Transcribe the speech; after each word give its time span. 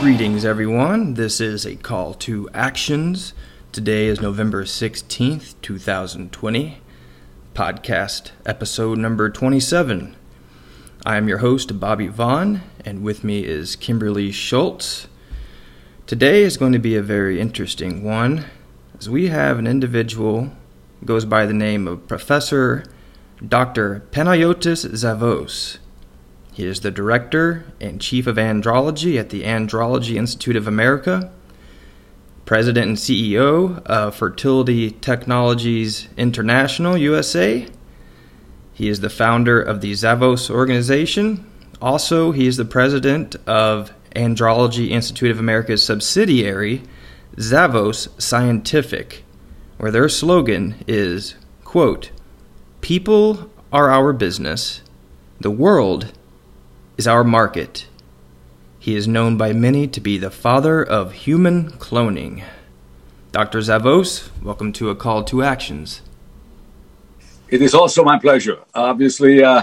Greetings, 0.00 0.44
everyone. 0.44 1.14
This 1.14 1.40
is 1.40 1.64
a 1.64 1.76
call 1.76 2.14
to 2.14 2.48
actions. 2.52 3.32
Today 3.72 4.06
is 4.06 4.20
November 4.20 4.64
16th, 4.64 5.54
2020, 5.62 6.78
podcast 7.54 8.32
episode 8.44 8.98
number 8.98 9.30
27. 9.30 10.16
I 11.06 11.16
am 11.16 11.28
your 11.28 11.38
host, 11.38 11.78
Bobby 11.78 12.08
Vaughn, 12.08 12.62
and 12.84 13.04
with 13.04 13.22
me 13.22 13.44
is 13.44 13.76
Kimberly 13.76 14.32
Schultz. 14.32 15.06
Today 16.08 16.42
is 16.42 16.56
going 16.56 16.72
to 16.72 16.80
be 16.80 16.96
a 16.96 17.02
very 17.02 17.40
interesting 17.40 18.02
one, 18.02 18.46
as 18.98 19.08
we 19.08 19.28
have 19.28 19.60
an 19.60 19.68
individual 19.68 20.50
goes 21.04 21.24
by 21.24 21.46
the 21.46 21.54
name 21.54 21.86
of 21.86 22.08
Professor 22.08 22.84
Dr. 23.46 24.02
Panayotis 24.10 24.84
Zavos. 24.90 25.78
He 26.52 26.66
is 26.66 26.80
the 26.80 26.90
director 26.90 27.66
and 27.80 28.00
chief 28.00 28.26
of 28.26 28.34
andrology 28.34 29.16
at 29.16 29.30
the 29.30 29.44
Andrology 29.44 30.16
Institute 30.16 30.56
of 30.56 30.66
America, 30.66 31.30
president 32.44 32.88
and 32.88 32.96
CEO 32.96 33.82
of 33.86 34.14
Fertility 34.14 34.90
Technologies 34.90 36.08
International 36.16 36.96
USA. 36.96 37.66
He 38.72 38.88
is 38.88 39.00
the 39.00 39.10
founder 39.10 39.60
of 39.60 39.80
the 39.80 39.92
Zavos 39.92 40.50
organization. 40.50 41.50
Also, 41.80 42.32
he 42.32 42.46
is 42.46 42.56
the 42.56 42.64
president 42.64 43.36
of 43.46 43.92
Andrology 44.14 44.90
Institute 44.90 45.30
of 45.30 45.38
America's 45.38 45.84
subsidiary, 45.84 46.82
Zavos 47.36 48.08
Scientific, 48.20 49.24
where 49.78 49.90
their 49.90 50.08
slogan 50.08 50.76
is, 50.86 51.34
quote, 51.64 52.10
People 52.80 53.50
are 53.72 53.90
our 53.90 54.12
business. 54.12 54.82
The 55.40 55.50
world 55.50 56.12
is 56.96 57.08
our 57.08 57.24
market. 57.24 57.86
He 58.84 58.96
is 58.96 59.08
known 59.08 59.38
by 59.38 59.54
many 59.54 59.86
to 59.86 59.98
be 59.98 60.18
the 60.18 60.30
father 60.30 60.82
of 60.82 61.12
human 61.12 61.70
cloning. 61.70 62.44
Dr. 63.32 63.60
Zavos, 63.60 64.28
welcome 64.42 64.74
to 64.74 64.90
A 64.90 64.94
Call 64.94 65.24
to 65.24 65.42
Actions. 65.42 66.02
It 67.48 67.62
is 67.62 67.72
also 67.72 68.04
my 68.04 68.18
pleasure. 68.18 68.58
Obviously, 68.74 69.42
uh, 69.42 69.62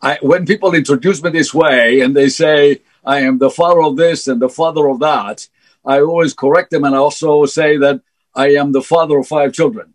I, 0.00 0.18
when 0.22 0.46
people 0.46 0.72
introduce 0.72 1.20
me 1.20 1.30
this 1.30 1.52
way 1.52 1.98
and 1.98 2.14
they 2.14 2.28
say, 2.28 2.82
I 3.04 3.22
am 3.22 3.38
the 3.38 3.50
father 3.50 3.82
of 3.82 3.96
this 3.96 4.28
and 4.28 4.40
the 4.40 4.48
father 4.48 4.88
of 4.88 5.00
that, 5.00 5.48
I 5.84 5.98
always 5.98 6.32
correct 6.32 6.70
them 6.70 6.84
and 6.84 6.94
I 6.94 6.98
also 6.98 7.46
say 7.46 7.76
that 7.78 8.00
I 8.36 8.50
am 8.50 8.70
the 8.70 8.82
father 8.82 9.18
of 9.18 9.26
five 9.26 9.52
children. 9.52 9.94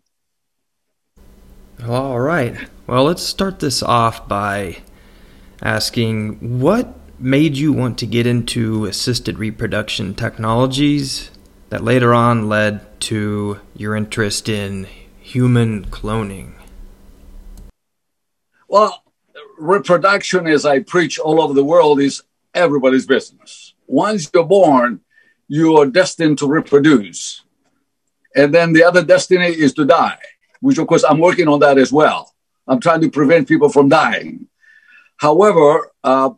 All 1.82 2.20
right. 2.20 2.68
Well, 2.86 3.04
let's 3.04 3.22
start 3.22 3.58
this 3.60 3.82
off 3.82 4.28
by 4.28 4.82
asking 5.62 6.60
what 6.60 7.05
made 7.18 7.56
you 7.56 7.72
want 7.72 7.98
to 7.98 8.06
get 8.06 8.26
into 8.26 8.84
assisted 8.84 9.38
reproduction 9.38 10.14
technologies 10.14 11.30
that 11.70 11.82
later 11.82 12.12
on 12.12 12.48
led 12.48 13.00
to 13.00 13.60
your 13.74 13.96
interest 13.96 14.48
in 14.48 14.86
human 15.20 15.84
cloning? 15.86 16.52
Well, 18.68 19.02
reproduction, 19.58 20.46
as 20.46 20.66
I 20.66 20.80
preach 20.80 21.18
all 21.18 21.40
over 21.40 21.54
the 21.54 21.64
world, 21.64 22.00
is 22.00 22.22
everybody's 22.54 23.06
business. 23.06 23.74
Once 23.86 24.30
you're 24.32 24.44
born, 24.44 25.00
you 25.48 25.76
are 25.76 25.86
destined 25.86 26.38
to 26.38 26.46
reproduce. 26.46 27.42
And 28.34 28.52
then 28.52 28.72
the 28.72 28.84
other 28.84 29.02
destiny 29.02 29.46
is 29.46 29.72
to 29.74 29.84
die, 29.84 30.18
which, 30.60 30.78
of 30.78 30.86
course, 30.86 31.04
I'm 31.04 31.18
working 31.18 31.48
on 31.48 31.60
that 31.60 31.78
as 31.78 31.92
well. 31.92 32.34
I'm 32.68 32.80
trying 32.80 33.00
to 33.00 33.10
prevent 33.10 33.48
people 33.48 33.68
from 33.68 33.88
dying. 33.88 34.48
However, 35.16 35.90
uh, 36.04 36.30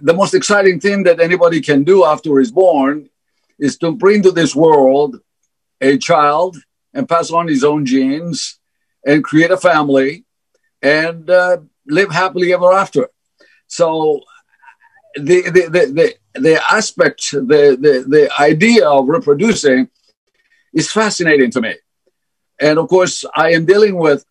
the 0.00 0.14
most 0.14 0.34
exciting 0.34 0.80
thing 0.80 1.02
that 1.04 1.20
anybody 1.20 1.60
can 1.60 1.84
do 1.84 2.04
after 2.04 2.38
he's 2.38 2.50
born 2.50 3.08
is 3.58 3.76
to 3.78 3.92
bring 3.92 4.22
to 4.22 4.30
this 4.30 4.54
world 4.54 5.20
a 5.80 5.98
child 5.98 6.56
and 6.94 7.08
pass 7.08 7.30
on 7.30 7.48
his 7.48 7.64
own 7.64 7.84
genes 7.84 8.58
and 9.04 9.24
create 9.24 9.50
a 9.50 9.56
family 9.56 10.24
and 10.80 11.28
uh, 11.28 11.58
live 11.86 12.10
happily 12.10 12.52
ever 12.52 12.72
after. 12.72 13.08
So 13.66 14.20
the 15.14 15.42
the 15.42 15.62
the 15.68 15.86
the, 16.34 16.40
the 16.40 16.72
aspect, 16.72 17.30
the, 17.32 17.76
the 17.80 18.04
the 18.08 18.30
idea 18.40 18.88
of 18.88 19.08
reproducing 19.08 19.88
is 20.72 20.90
fascinating 20.90 21.50
to 21.52 21.60
me. 21.60 21.74
And 22.60 22.78
of 22.78 22.88
course, 22.88 23.24
I 23.34 23.52
am 23.52 23.66
dealing 23.66 23.96
with 23.96 24.24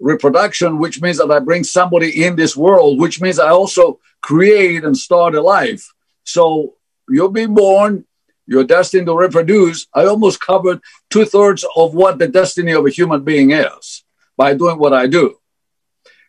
reproduction, 0.00 0.78
which 0.78 1.00
means 1.00 1.18
that 1.18 1.30
I 1.30 1.38
bring 1.40 1.64
somebody 1.64 2.24
in 2.24 2.36
this 2.36 2.56
world, 2.56 2.98
which 2.98 3.20
means 3.20 3.38
I 3.38 3.48
also 3.48 4.00
create 4.22 4.84
and 4.84 4.96
start 4.96 5.34
a 5.34 5.40
life. 5.40 5.92
So 6.24 6.76
you'll 7.08 7.30
be 7.30 7.46
born, 7.46 8.04
you're 8.46 8.64
destined 8.64 9.06
to 9.06 9.16
reproduce. 9.16 9.86
I 9.94 10.04
almost 10.04 10.40
covered 10.40 10.80
two 11.08 11.24
thirds 11.24 11.64
of 11.76 11.94
what 11.94 12.18
the 12.18 12.28
destiny 12.28 12.72
of 12.72 12.86
a 12.86 12.90
human 12.90 13.22
being 13.22 13.52
is 13.52 14.04
by 14.36 14.54
doing 14.54 14.78
what 14.78 14.92
I 14.92 15.06
do. 15.06 15.36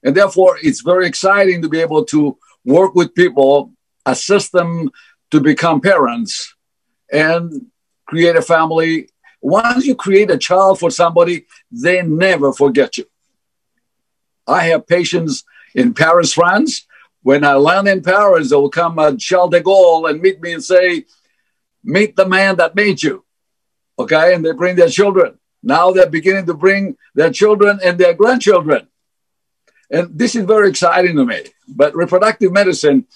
And 0.03 0.15
therefore, 0.15 0.57
it's 0.61 0.81
very 0.81 1.07
exciting 1.07 1.61
to 1.61 1.69
be 1.69 1.79
able 1.79 2.05
to 2.05 2.37
work 2.65 2.95
with 2.95 3.15
people, 3.15 3.73
assist 4.05 4.51
them 4.51 4.89
to 5.31 5.39
become 5.39 5.81
parents, 5.81 6.55
and 7.11 7.67
create 8.05 8.35
a 8.35 8.41
family. 8.41 9.09
Once 9.41 9.85
you 9.85 9.95
create 9.95 10.29
a 10.29 10.37
child 10.37 10.79
for 10.79 10.91
somebody, 10.91 11.45
they 11.71 12.01
never 12.01 12.51
forget 12.53 12.97
you. 12.97 13.05
I 14.47 14.65
have 14.65 14.87
patients 14.87 15.43
in 15.73 15.93
Paris, 15.93 16.33
France. 16.33 16.85
When 17.23 17.43
I 17.43 17.53
land 17.53 17.87
in 17.87 18.01
Paris, 18.01 18.49
they 18.49 18.55
will 18.55 18.69
come 18.69 18.97
at 18.99 19.19
Charles 19.19 19.51
de 19.51 19.61
Gaulle 19.61 20.09
and 20.09 20.21
meet 20.21 20.41
me 20.41 20.53
and 20.53 20.63
say, 20.63 21.05
Meet 21.83 22.15
the 22.15 22.27
man 22.27 22.57
that 22.57 22.75
made 22.75 23.01
you. 23.01 23.25
Okay. 23.97 24.35
And 24.35 24.45
they 24.45 24.51
bring 24.51 24.75
their 24.75 24.89
children. 24.89 25.39
Now 25.63 25.91
they're 25.91 26.09
beginning 26.09 26.45
to 26.47 26.53
bring 26.53 26.97
their 27.15 27.31
children 27.31 27.79
and 27.83 27.97
their 27.97 28.13
grandchildren. 28.13 28.87
And 29.89 30.17
this 30.17 30.35
is 30.35 30.45
very 30.45 30.69
exciting 30.69 31.15
to 31.15 31.25
me. 31.25 31.43
But 31.67 31.95
reproductive 31.95 32.51
medicine 32.51 33.07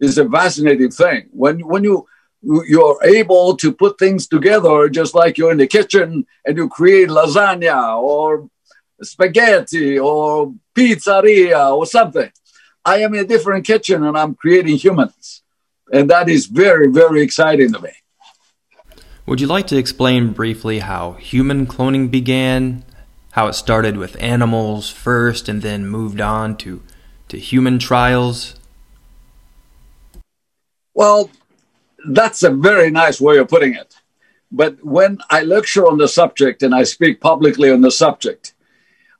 is 0.00 0.16
a 0.18 0.28
fascinating 0.28 0.90
thing. 0.90 1.28
When, 1.32 1.60
when 1.66 1.84
you 1.84 2.06
you're 2.42 2.98
able 3.04 3.56
to 3.56 3.72
put 3.72 3.98
things 3.98 4.26
together 4.26 4.88
just 4.88 5.14
like 5.14 5.36
you're 5.36 5.52
in 5.52 5.58
the 5.58 5.66
kitchen 5.66 6.26
and 6.44 6.56
you 6.56 6.68
create 6.68 7.08
lasagna 7.08 7.98
or 8.00 8.48
spaghetti 9.02 9.98
or 9.98 10.54
pizzeria 10.74 11.76
or 11.76 11.84
something. 11.86 12.30
I 12.90 13.02
am 13.02 13.14
in 13.14 13.20
a 13.20 13.24
different 13.24 13.64
kitchen 13.64 14.02
and 14.02 14.18
I'm 14.18 14.34
creating 14.34 14.76
humans. 14.76 15.42
And 15.92 16.10
that 16.10 16.28
is 16.28 16.46
very, 16.46 16.88
very 16.88 17.22
exciting 17.22 17.72
to 17.72 17.80
me. 17.80 17.92
Would 19.26 19.40
you 19.40 19.46
like 19.46 19.68
to 19.68 19.76
explain 19.76 20.32
briefly 20.32 20.80
how 20.80 21.12
human 21.12 21.68
cloning 21.68 22.10
began? 22.10 22.82
How 23.30 23.46
it 23.46 23.52
started 23.52 23.96
with 23.96 24.20
animals 24.20 24.90
first 24.90 25.48
and 25.48 25.62
then 25.62 25.86
moved 25.86 26.20
on 26.20 26.56
to, 26.56 26.82
to 27.28 27.38
human 27.38 27.78
trials? 27.78 28.56
Well, 30.92 31.30
that's 32.08 32.42
a 32.42 32.50
very 32.50 32.90
nice 32.90 33.20
way 33.20 33.38
of 33.38 33.46
putting 33.46 33.74
it. 33.74 33.94
But 34.50 34.84
when 34.84 35.18
I 35.30 35.42
lecture 35.42 35.86
on 35.86 35.98
the 35.98 36.08
subject 36.08 36.64
and 36.64 36.74
I 36.74 36.82
speak 36.82 37.20
publicly 37.20 37.70
on 37.70 37.82
the 37.82 37.92
subject, 37.92 38.52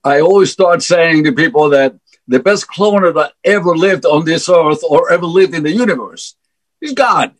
I 0.02 0.20
always 0.20 0.50
start 0.50 0.82
saying 0.82 1.22
to 1.22 1.30
people 1.30 1.70
that 1.70 1.94
the 2.30 2.38
best 2.38 2.68
cloner 2.68 3.12
that 3.12 3.32
ever 3.42 3.76
lived 3.76 4.06
on 4.06 4.24
this 4.24 4.48
earth 4.48 4.84
or 4.88 5.10
ever 5.10 5.26
lived 5.26 5.52
in 5.52 5.64
the 5.64 5.72
universe 5.72 6.36
is 6.80 6.92
God. 6.92 7.34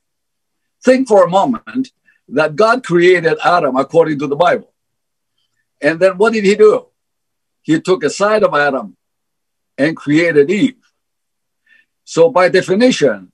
Think 0.83 1.07
for 1.07 1.25
a 1.25 1.31
moment 1.31 1.93
that 2.31 2.57
God 2.57 2.83
created 2.83 3.39
Adam 3.45 3.77
according 3.77 4.19
to 4.19 4.27
the 4.27 4.35
Bible. 4.35 4.73
And 5.81 6.01
then 6.01 6.19
what 6.19 6.33
did 6.33 6.43
he 6.45 6.57
do? 6.57 6.87
He 7.63 7.81
took 7.81 8.03
a 8.03 8.11
side 8.11 8.43
of 8.43 8.53
Adam 8.53 8.97
and 9.79 9.97
created 9.97 10.51
Eve. 10.51 10.83
So, 12.03 12.29
by 12.29 12.49
definition, 12.49 13.31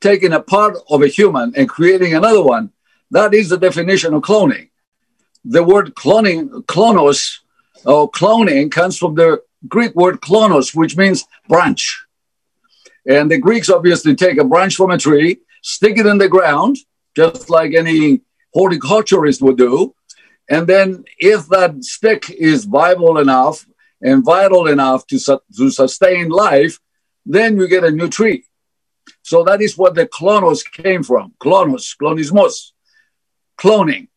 taking 0.00 0.32
a 0.32 0.40
part 0.40 0.76
of 0.90 1.02
a 1.02 1.06
human 1.06 1.52
and 1.54 1.68
creating 1.68 2.14
another 2.14 2.42
one, 2.42 2.72
that 3.12 3.32
is 3.32 3.48
the 3.48 3.58
definition 3.58 4.12
of 4.12 4.22
cloning. 4.22 4.70
The 5.44 5.62
word 5.62 5.94
cloning, 5.94 6.48
klonos, 6.64 7.38
or 7.84 8.10
cloning 8.10 8.72
comes 8.72 8.98
from 8.98 9.14
the 9.14 9.45
Greek 9.68 9.94
word 9.94 10.20
klonos, 10.20 10.74
which 10.74 10.96
means 10.96 11.24
branch. 11.48 12.04
And 13.08 13.30
the 13.30 13.38
Greeks 13.38 13.70
obviously 13.70 14.14
take 14.14 14.38
a 14.38 14.44
branch 14.44 14.76
from 14.76 14.90
a 14.90 14.98
tree, 14.98 15.38
stick 15.62 15.98
it 15.98 16.06
in 16.06 16.18
the 16.18 16.28
ground, 16.28 16.76
just 17.14 17.48
like 17.50 17.74
any 17.74 18.22
horticulturist 18.52 19.42
would 19.42 19.58
do. 19.58 19.94
And 20.48 20.66
then, 20.66 21.04
if 21.18 21.48
that 21.48 21.82
stick 21.82 22.30
is 22.30 22.64
viable 22.64 23.18
enough 23.18 23.66
and 24.00 24.24
vital 24.24 24.68
enough 24.68 25.06
to, 25.08 25.18
su- 25.18 25.40
to 25.56 25.70
sustain 25.70 26.28
life, 26.28 26.78
then 27.24 27.56
you 27.58 27.66
get 27.66 27.84
a 27.84 27.90
new 27.90 28.08
tree. 28.08 28.44
So 29.22 29.42
that 29.44 29.60
is 29.60 29.76
what 29.76 29.94
the 29.94 30.06
clonos 30.06 30.62
came 30.70 31.02
from. 31.02 31.34
Clonos, 31.40 31.96
clonismos, 32.00 32.72
cloning. 33.58 34.08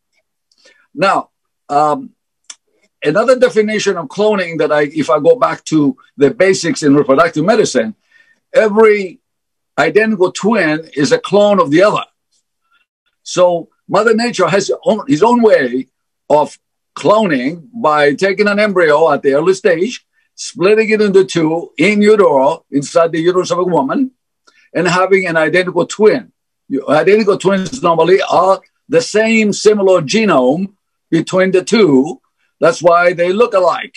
Now, 0.94 1.30
um, 1.68 2.12
another 3.04 3.38
definition 3.38 3.98
of 3.98 4.08
cloning 4.08 4.58
that 4.60 4.72
I, 4.72 4.84
if 4.84 5.10
I 5.10 5.20
go 5.20 5.36
back 5.36 5.64
to 5.66 5.98
the 6.18 6.32
basics 6.32 6.84
in 6.84 6.96
reproductive 6.96 7.46
medicine, 7.46 7.96
every 8.54 9.20
identical 9.78 10.32
twin 10.32 10.90
is 10.94 11.12
a 11.12 11.20
clone 11.20 11.60
of 11.60 11.72
the 11.72 11.84
other. 11.84 12.04
So 13.24 13.70
Mother 13.88 14.14
Nature 14.14 14.48
has 14.48 14.72
own, 14.86 15.06
his 15.08 15.24
own 15.24 15.42
way 15.42 15.88
of 16.30 16.58
cloning 16.96 17.70
by 17.74 18.14
taking 18.14 18.48
an 18.48 18.60
embryo 18.60 19.12
at 19.12 19.22
the 19.24 19.34
early 19.34 19.54
stage, 19.54 20.06
splitting 20.36 20.90
it 20.90 21.02
into 21.02 21.24
two 21.24 21.72
in 21.78 22.02
utero, 22.02 22.66
inside 22.72 23.12
the 23.12 23.22
uterus 23.22 23.52
of 23.52 23.60
a 23.60 23.64
woman, 23.64 24.12
and 24.74 24.88
having 24.88 25.26
an 25.26 25.38
identical 25.38 25.86
twin. 25.86 26.32
Identical 26.88 27.38
twins 27.38 27.82
normally 27.82 28.22
are 28.22 28.62
the 28.88 29.02
same 29.02 29.54
similar 29.54 30.02
genome 30.02 30.74
between 31.10 31.52
the 31.52 31.64
two. 31.64 32.22
That's 32.60 32.82
why 32.82 33.14
they 33.14 33.32
look 33.32 33.54
alike. 33.54 33.96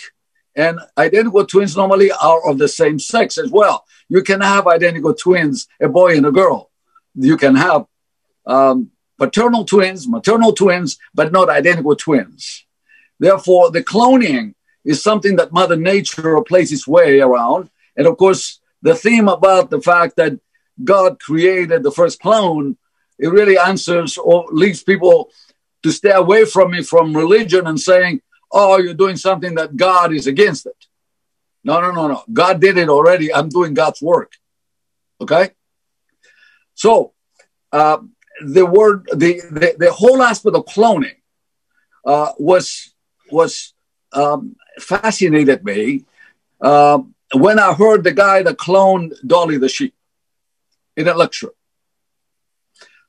And 0.55 0.79
identical 0.97 1.45
twins 1.45 1.75
normally 1.75 2.11
are 2.11 2.47
of 2.47 2.57
the 2.57 2.67
same 2.67 2.99
sex 2.99 3.37
as 3.37 3.49
well. 3.49 3.85
You 4.07 4.21
can 4.21 4.41
have 4.41 4.67
identical 4.67 5.13
twins, 5.13 5.67
a 5.81 5.89
boy 5.89 6.15
and 6.17 6.25
a 6.25 6.31
girl. 6.31 6.69
You 7.15 7.37
can 7.37 7.55
have 7.55 7.85
um, 8.45 8.91
paternal 9.17 9.65
twins, 9.65 10.07
maternal 10.07 10.53
twins, 10.53 10.97
but 11.13 11.31
not 11.31 11.49
identical 11.49 11.95
twins. 11.95 12.65
Therefore, 13.19 13.71
the 13.71 13.83
cloning 13.83 14.53
is 14.85 15.01
something 15.01 15.37
that 15.37 15.51
Mother 15.51 15.77
Nature 15.77 16.39
plays 16.41 16.71
its 16.71 16.87
way 16.87 17.19
around. 17.21 17.69
And 17.95 18.05
of 18.05 18.17
course, 18.17 18.59
the 18.81 18.95
theme 18.95 19.29
about 19.29 19.69
the 19.69 19.81
fact 19.81 20.17
that 20.17 20.39
God 20.83 21.19
created 21.19 21.83
the 21.83 21.91
first 21.91 22.19
clone, 22.19 22.77
it 23.17 23.29
really 23.29 23.57
answers 23.57 24.17
or 24.17 24.45
leads 24.51 24.83
people 24.83 25.31
to 25.83 25.91
stay 25.91 26.11
away 26.11 26.45
from 26.45 26.73
it 26.73 26.85
from 26.85 27.15
religion 27.15 27.67
and 27.67 27.79
saying, 27.79 28.21
oh, 28.53 28.77
you're 28.77 28.93
doing 28.93 29.17
something 29.17 29.55
that 29.55 29.75
God 29.75 30.13
is 30.13 30.27
against 30.27 30.67
it. 30.67 30.85
No, 31.63 31.81
no, 31.81 31.91
no, 31.91 32.07
no. 32.07 32.23
God 32.31 32.61
did 32.61 32.77
it 32.77 32.87
already. 32.87 33.33
I'm 33.33 33.49
doing 33.49 33.73
God's 33.73 34.01
work. 34.01 34.33
Okay? 35.19 35.49
So, 36.75 37.13
uh, 37.71 37.97
the 38.45 38.65
word, 38.65 39.07
the, 39.13 39.41
the, 39.51 39.75
the, 39.77 39.91
whole 39.91 40.21
aspect 40.21 40.55
of 40.55 40.65
cloning 40.65 41.15
uh, 42.05 42.33
was, 42.37 42.93
was 43.31 43.73
um, 44.11 44.55
fascinated 44.79 45.63
me 45.63 46.03
uh, 46.61 46.99
when 47.33 47.59
I 47.59 47.73
heard 47.73 48.03
the 48.03 48.11
guy 48.11 48.43
that 48.43 48.57
cloned 48.57 49.13
Dolly 49.25 49.57
the 49.57 49.69
sheep 49.69 49.95
in 50.97 51.07
a 51.07 51.13
lecture. 51.13 51.51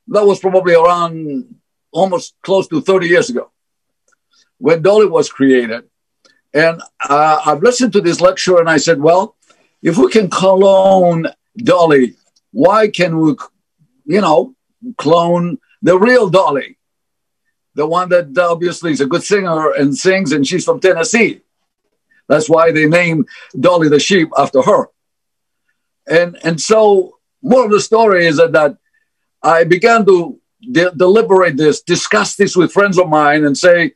That 0.08 0.26
was 0.26 0.38
probably 0.38 0.74
around 0.74 1.54
almost 1.90 2.34
close 2.42 2.68
to 2.68 2.80
30 2.80 3.08
years 3.08 3.30
ago 3.30 3.50
when 4.64 4.80
Dolly 4.80 5.04
was 5.04 5.28
created. 5.28 5.84
And 6.54 6.80
uh, 7.06 7.42
I've 7.44 7.62
listened 7.62 7.92
to 7.92 8.00
this 8.00 8.22
lecture 8.22 8.58
and 8.58 8.70
I 8.70 8.78
said, 8.78 8.98
well, 8.98 9.36
if 9.82 9.98
we 9.98 10.08
can 10.10 10.30
clone 10.30 11.26
Dolly, 11.58 12.14
why 12.50 12.88
can 12.88 13.20
we, 13.20 13.34
you 14.06 14.22
know, 14.22 14.54
clone 14.96 15.58
the 15.82 15.98
real 15.98 16.30
Dolly? 16.30 16.78
The 17.74 17.86
one 17.86 18.08
that 18.08 18.38
obviously 18.38 18.92
is 18.92 19.02
a 19.02 19.06
good 19.06 19.22
singer 19.22 19.72
and 19.72 19.94
sings, 19.94 20.32
and 20.32 20.46
she's 20.46 20.64
from 20.64 20.80
Tennessee. 20.80 21.42
That's 22.26 22.48
why 22.48 22.72
they 22.72 22.86
named 22.86 23.28
Dolly 23.60 23.90
the 23.90 24.00
sheep 24.00 24.30
after 24.38 24.62
her. 24.62 24.88
And, 26.06 26.38
and 26.42 26.58
so, 26.58 27.18
more 27.42 27.66
of 27.66 27.70
the 27.70 27.80
story 27.80 28.26
is 28.26 28.38
that, 28.38 28.52
that 28.52 28.78
I 29.42 29.64
began 29.64 30.06
to 30.06 30.40
de- 30.72 30.92
deliberate 30.92 31.58
this, 31.58 31.82
discuss 31.82 32.36
this 32.36 32.56
with 32.56 32.72
friends 32.72 32.98
of 32.98 33.10
mine, 33.10 33.44
and 33.44 33.58
say, 33.58 33.92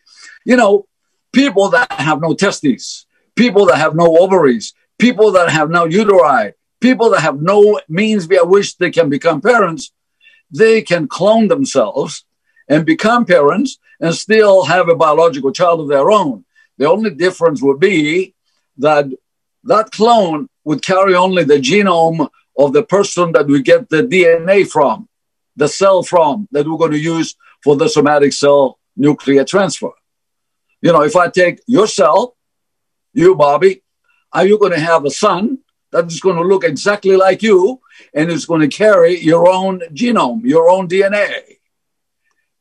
you 0.48 0.56
know, 0.56 0.86
people 1.30 1.68
that 1.68 1.92
have 1.92 2.22
no 2.22 2.32
testes, 2.32 3.04
people 3.36 3.66
that 3.66 3.76
have 3.76 3.94
no 3.94 4.16
ovaries, 4.16 4.72
people 4.98 5.30
that 5.32 5.50
have 5.50 5.68
no 5.68 5.86
uteri, 5.86 6.54
people 6.80 7.10
that 7.10 7.20
have 7.20 7.42
no 7.42 7.78
means 7.86 8.24
via 8.24 8.44
which 8.44 8.78
they 8.78 8.90
can 8.90 9.10
become 9.10 9.42
parents, 9.42 9.92
they 10.50 10.80
can 10.80 11.06
clone 11.06 11.48
themselves 11.48 12.24
and 12.66 12.86
become 12.86 13.26
parents 13.26 13.78
and 14.00 14.14
still 14.14 14.64
have 14.64 14.88
a 14.88 14.96
biological 14.96 15.52
child 15.52 15.80
of 15.82 15.88
their 15.88 16.10
own. 16.10 16.46
The 16.78 16.88
only 16.88 17.10
difference 17.10 17.60
would 17.62 17.78
be 17.78 18.34
that 18.78 19.04
that 19.64 19.90
clone 19.90 20.48
would 20.64 20.82
carry 20.82 21.14
only 21.14 21.44
the 21.44 21.58
genome 21.58 22.26
of 22.56 22.72
the 22.72 22.84
person 22.84 23.32
that 23.32 23.48
we 23.48 23.60
get 23.60 23.90
the 23.90 24.02
DNA 24.02 24.66
from, 24.66 25.10
the 25.56 25.68
cell 25.68 26.02
from, 26.02 26.48
that 26.52 26.66
we're 26.66 26.78
going 26.78 26.92
to 26.92 26.98
use 27.16 27.36
for 27.62 27.76
the 27.76 27.88
somatic 27.88 28.32
cell 28.32 28.78
nuclear 28.96 29.44
transfer. 29.44 29.90
You 30.80 30.92
know, 30.92 31.02
if 31.02 31.16
I 31.16 31.28
take 31.28 31.60
yourself, 31.66 32.34
you, 33.12 33.34
Bobby, 33.34 33.82
are 34.32 34.46
you 34.46 34.58
going 34.58 34.72
to 34.72 34.80
have 34.80 35.04
a 35.04 35.10
son 35.10 35.58
that 35.90 36.06
is 36.06 36.20
going 36.20 36.36
to 36.36 36.42
look 36.42 36.64
exactly 36.64 37.16
like 37.16 37.42
you 37.42 37.80
and 38.14 38.30
is 38.30 38.46
going 38.46 38.60
to 38.60 38.69
carry 38.69 39.19
your 39.19 39.48
own 39.48 39.80
genome, 39.92 40.44
your 40.44 40.70
own 40.70 40.86
DNA? 40.88 41.56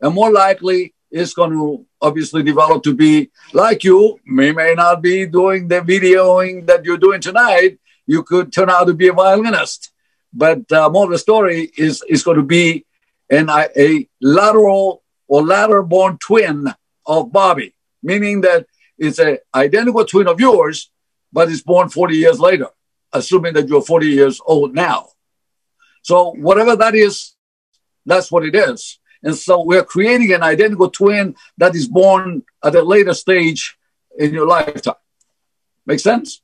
And 0.01 0.15
more 0.15 0.31
likely, 0.31 0.95
it's 1.11 1.33
going 1.33 1.51
to 1.51 1.85
obviously 2.01 2.43
develop 2.43 2.83
to 2.83 2.93
be 2.93 3.29
like 3.53 3.83
you. 3.83 4.19
May 4.25 4.51
may 4.51 4.73
not 4.73 5.01
be 5.01 5.25
doing 5.25 5.67
the 5.67 5.81
videoing 5.81 6.65
that 6.67 6.85
you're 6.85 6.97
doing 6.97 7.21
tonight. 7.21 7.79
You 8.05 8.23
could 8.23 8.51
turn 8.51 8.69
out 8.69 8.85
to 8.85 8.93
be 8.93 9.07
a 9.07 9.13
violinist. 9.13 9.91
But 10.33 10.71
uh, 10.71 10.89
more 10.89 11.05
of 11.05 11.11
the 11.11 11.17
story 11.17 11.71
is 11.77 12.03
is 12.09 12.23
going 12.23 12.37
to 12.37 12.43
be 12.43 12.85
an 13.29 13.49
a 13.49 14.07
lateral 14.21 15.03
or 15.27 15.45
lateral 15.45 15.85
born 15.85 16.17
twin 16.17 16.73
of 17.05 17.31
Bobby 17.31 17.73
meaning 18.01 18.41
that 18.41 18.67
it's 18.97 19.19
an 19.19 19.37
identical 19.53 20.05
twin 20.05 20.27
of 20.27 20.39
yours, 20.39 20.89
but 21.31 21.49
it's 21.49 21.61
born 21.61 21.89
40 21.89 22.15
years 22.15 22.39
later, 22.39 22.67
assuming 23.13 23.53
that 23.53 23.67
you're 23.67 23.81
40 23.81 24.07
years 24.07 24.41
old 24.45 24.73
now. 24.73 25.09
So 26.01 26.31
whatever 26.31 26.75
that 26.75 26.95
is, 26.95 27.35
that's 28.05 28.31
what 28.31 28.45
it 28.45 28.55
is. 28.55 28.99
And 29.23 29.35
so 29.35 29.61
we're 29.61 29.83
creating 29.83 30.31
an 30.33 30.43
identical 30.43 30.89
twin 30.89 31.35
that 31.57 31.75
is 31.75 31.87
born 31.87 32.43
at 32.63 32.75
a 32.75 32.81
later 32.81 33.13
stage 33.13 33.77
in 34.17 34.33
your 34.33 34.47
lifetime. 34.47 34.95
Make 35.85 35.99
sense? 35.99 36.41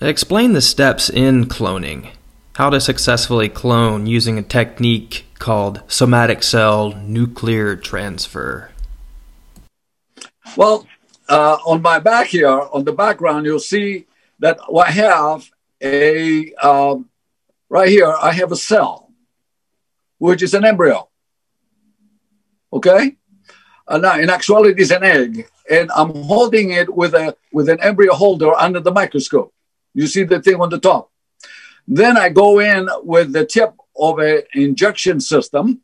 Explain 0.00 0.52
the 0.52 0.60
steps 0.60 1.08
in 1.08 1.46
cloning. 1.46 2.10
How 2.56 2.70
to 2.70 2.80
successfully 2.80 3.48
clone 3.48 4.06
using 4.06 4.38
a 4.38 4.42
technique 4.42 5.26
called 5.38 5.82
somatic 5.88 6.42
cell 6.42 6.92
nuclear 6.96 7.76
transfer. 7.76 8.70
Well, 10.56 10.86
uh, 11.28 11.58
on 11.66 11.82
my 11.82 11.98
back 11.98 12.28
here, 12.28 12.48
on 12.48 12.84
the 12.84 12.92
background, 12.92 13.44
you'll 13.44 13.58
see 13.58 14.06
that 14.38 14.58
I 14.72 14.90
have 14.90 15.50
a, 15.82 16.54
um, 16.54 17.10
right 17.68 17.88
here, 17.88 18.12
I 18.22 18.32
have 18.32 18.52
a 18.52 18.56
cell, 18.56 19.10
which 20.18 20.42
is 20.42 20.54
an 20.54 20.64
embryo. 20.64 21.08
Okay? 22.72 23.16
Uh, 23.88 23.98
now, 23.98 24.18
in 24.18 24.30
actuality, 24.30 24.80
it's 24.80 24.90
an 24.92 25.02
egg, 25.02 25.48
and 25.68 25.90
I'm 25.94 26.14
holding 26.24 26.70
it 26.70 26.94
with 26.94 27.14
a 27.14 27.36
with 27.52 27.68
an 27.68 27.80
embryo 27.80 28.14
holder 28.14 28.54
under 28.54 28.80
the 28.80 28.92
microscope. 28.92 29.52
You 29.92 30.06
see 30.06 30.24
the 30.24 30.40
thing 30.40 30.60
on 30.60 30.70
the 30.70 30.78
top. 30.78 31.10
Then 31.86 32.16
I 32.16 32.30
go 32.30 32.60
in 32.60 32.88
with 33.02 33.32
the 33.32 33.44
tip 33.44 33.74
of 33.96 34.18
an 34.20 34.42
injection 34.54 35.20
system, 35.20 35.82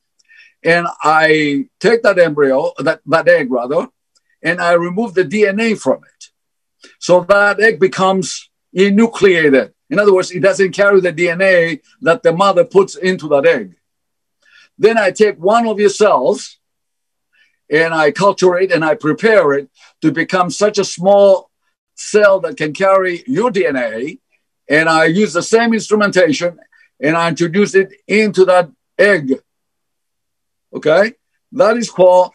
and 0.64 0.86
I 1.02 1.68
take 1.78 2.02
that 2.02 2.18
embryo, 2.18 2.72
that, 2.78 3.00
that 3.06 3.28
egg 3.28 3.50
rather, 3.50 3.88
and 4.42 4.60
I 4.60 4.72
remove 4.72 5.14
the 5.14 5.24
DNA 5.24 5.78
from 5.78 6.00
it. 6.04 6.90
So 6.98 7.24
that 7.28 7.60
egg 7.60 7.78
becomes 7.78 8.50
enucleated. 8.76 9.72
In 9.88 9.98
other 9.98 10.14
words, 10.14 10.30
it 10.30 10.40
doesn't 10.40 10.72
carry 10.72 11.00
the 11.00 11.12
DNA 11.12 11.80
that 12.02 12.22
the 12.22 12.32
mother 12.32 12.64
puts 12.64 12.94
into 12.94 13.28
that 13.28 13.46
egg. 13.46 13.76
Then 14.78 14.96
I 14.96 15.10
take 15.10 15.36
one 15.38 15.66
of 15.66 15.78
your 15.78 15.90
cells 15.90 16.58
and 17.68 17.92
I 17.92 18.12
culture 18.12 18.56
it 18.58 18.72
and 18.72 18.84
I 18.84 18.94
prepare 18.94 19.52
it 19.52 19.68
to 20.02 20.10
become 20.12 20.50
such 20.50 20.78
a 20.78 20.84
small 20.84 21.50
cell 21.94 22.40
that 22.40 22.56
can 22.56 22.72
carry 22.72 23.22
your 23.26 23.50
DNA. 23.50 24.18
And 24.68 24.88
I 24.88 25.06
use 25.06 25.32
the 25.32 25.42
same 25.42 25.74
instrumentation 25.74 26.58
and 27.00 27.16
I 27.16 27.28
introduce 27.28 27.74
it 27.74 27.92
into 28.06 28.44
that 28.46 28.70
egg. 28.98 29.40
Okay? 30.72 31.14
That 31.52 31.76
is 31.76 31.90
called 31.90 32.32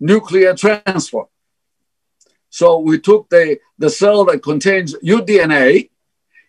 nuclear 0.00 0.54
transfer. 0.54 1.24
So 2.50 2.78
we 2.78 2.98
took 2.98 3.28
the, 3.28 3.58
the 3.78 3.90
cell 3.90 4.24
that 4.26 4.42
contains 4.42 4.94
your 5.02 5.20
DNA 5.20 5.90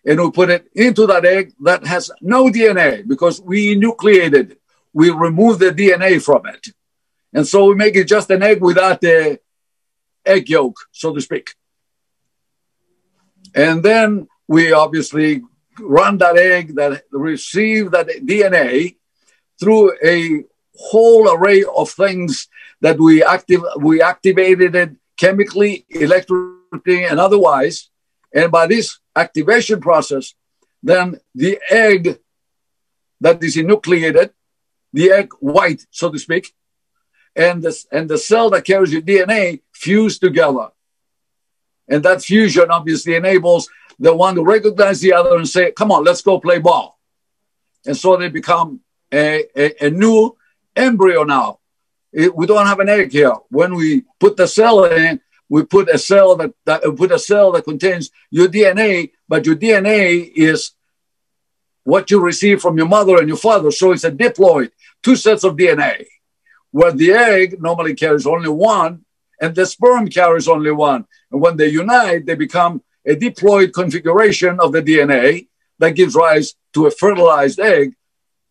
and 0.04 0.20
we 0.20 0.30
put 0.30 0.50
it 0.50 0.68
into 0.74 1.06
that 1.06 1.24
egg 1.24 1.52
that 1.60 1.86
has 1.86 2.10
no 2.20 2.46
DNA 2.46 3.06
because 3.06 3.40
we 3.40 3.76
nucleated 3.76 4.52
it. 4.52 4.60
We 4.92 5.10
removed 5.10 5.60
the 5.60 5.70
DNA 5.70 6.22
from 6.22 6.46
it. 6.46 6.68
And 7.32 7.46
so 7.46 7.66
we 7.66 7.74
make 7.74 7.96
it 7.96 8.08
just 8.08 8.30
an 8.30 8.42
egg 8.42 8.60
without 8.60 9.00
the 9.00 9.38
egg 10.24 10.48
yolk, 10.48 10.76
so 10.90 11.14
to 11.14 11.20
speak. 11.20 11.54
And 13.54 13.82
then 13.82 14.28
we 14.48 14.72
obviously 14.72 15.42
run 15.78 16.18
that 16.18 16.36
egg 16.36 16.74
that 16.76 17.04
receive 17.12 17.92
that 17.92 18.08
DNA 18.08 18.96
through 19.58 19.92
a 20.02 20.44
whole 20.88 21.30
array 21.30 21.64
of 21.64 21.90
things 21.90 22.48
that 22.80 22.98
we 22.98 23.22
active 23.22 23.62
we 23.78 24.00
activated 24.00 24.74
it 24.74 24.90
chemically, 25.18 25.84
electrically, 25.90 27.04
and 27.04 27.20
otherwise. 27.20 27.90
And 28.34 28.50
by 28.50 28.66
this 28.66 28.98
activation 29.14 29.80
process, 29.80 30.34
then 30.82 31.20
the 31.34 31.58
egg 31.68 32.20
that 33.20 33.42
is 33.42 33.56
enucleated, 33.56 34.30
the 34.92 35.10
egg 35.10 35.32
white, 35.40 35.86
so 35.90 36.10
to 36.10 36.18
speak, 36.18 36.54
and 37.36 37.62
the, 37.62 37.84
and 37.92 38.08
the 38.08 38.18
cell 38.18 38.50
that 38.50 38.64
carries 38.64 38.92
your 38.92 39.02
DNA 39.02 39.60
fuse 39.72 40.18
together. 40.18 40.68
And 41.88 42.02
that 42.04 42.22
fusion 42.22 42.70
obviously 42.70 43.14
enables 43.14 43.68
the 43.98 44.14
one 44.14 44.36
to 44.36 44.42
recognize 44.42 45.00
the 45.00 45.12
other 45.12 45.36
and 45.36 45.48
say, 45.48 45.72
come 45.72 45.92
on, 45.92 46.04
let's 46.04 46.22
go 46.22 46.40
play 46.40 46.58
ball. 46.58 46.98
And 47.84 47.96
so 47.96 48.16
they 48.16 48.28
become 48.28 48.80
a, 49.12 49.44
a, 49.56 49.86
a 49.86 49.90
new 49.90 50.36
embryo 50.80 51.24
now. 51.24 51.58
It, 52.12 52.34
we 52.34 52.46
don't 52.46 52.66
have 52.66 52.80
an 52.80 52.88
egg 52.88 53.12
here. 53.12 53.34
When 53.50 53.74
we 53.74 54.04
put 54.18 54.36
the 54.36 54.48
cell 54.48 54.84
in, 54.84 55.20
we 55.48 55.64
put 55.64 55.88
a 55.88 55.98
cell 55.98 56.36
that, 56.36 56.52
that 56.64 56.82
put 56.96 57.12
a 57.12 57.18
cell 57.18 57.52
that 57.52 57.64
contains 57.64 58.10
your 58.30 58.48
DNA, 58.48 59.10
but 59.28 59.46
your 59.46 59.56
DNA 59.56 60.30
is 60.34 60.72
what 61.84 62.10
you 62.10 62.20
receive 62.20 62.60
from 62.60 62.76
your 62.76 62.88
mother 62.88 63.18
and 63.18 63.28
your 63.28 63.36
father. 63.36 63.70
So 63.70 63.92
it's 63.92 64.04
a 64.04 64.10
diploid, 64.12 64.70
two 65.02 65.16
sets 65.16 65.44
of 65.44 65.56
DNA, 65.56 66.06
where 66.70 66.92
the 66.92 67.12
egg 67.12 67.60
normally 67.60 67.94
carries 67.94 68.26
only 68.26 68.48
one 68.48 69.04
and 69.40 69.54
the 69.54 69.66
sperm 69.66 70.08
carries 70.08 70.48
only 70.48 70.70
one. 70.70 71.06
And 71.32 71.40
when 71.40 71.56
they 71.56 71.68
unite, 71.68 72.26
they 72.26 72.34
become 72.34 72.82
a 73.06 73.16
diploid 73.16 73.72
configuration 73.72 74.60
of 74.60 74.72
the 74.72 74.82
DNA 74.82 75.48
that 75.78 75.96
gives 75.96 76.14
rise 76.14 76.54
to 76.74 76.86
a 76.86 76.90
fertilized 76.90 77.58
egg 77.58 77.94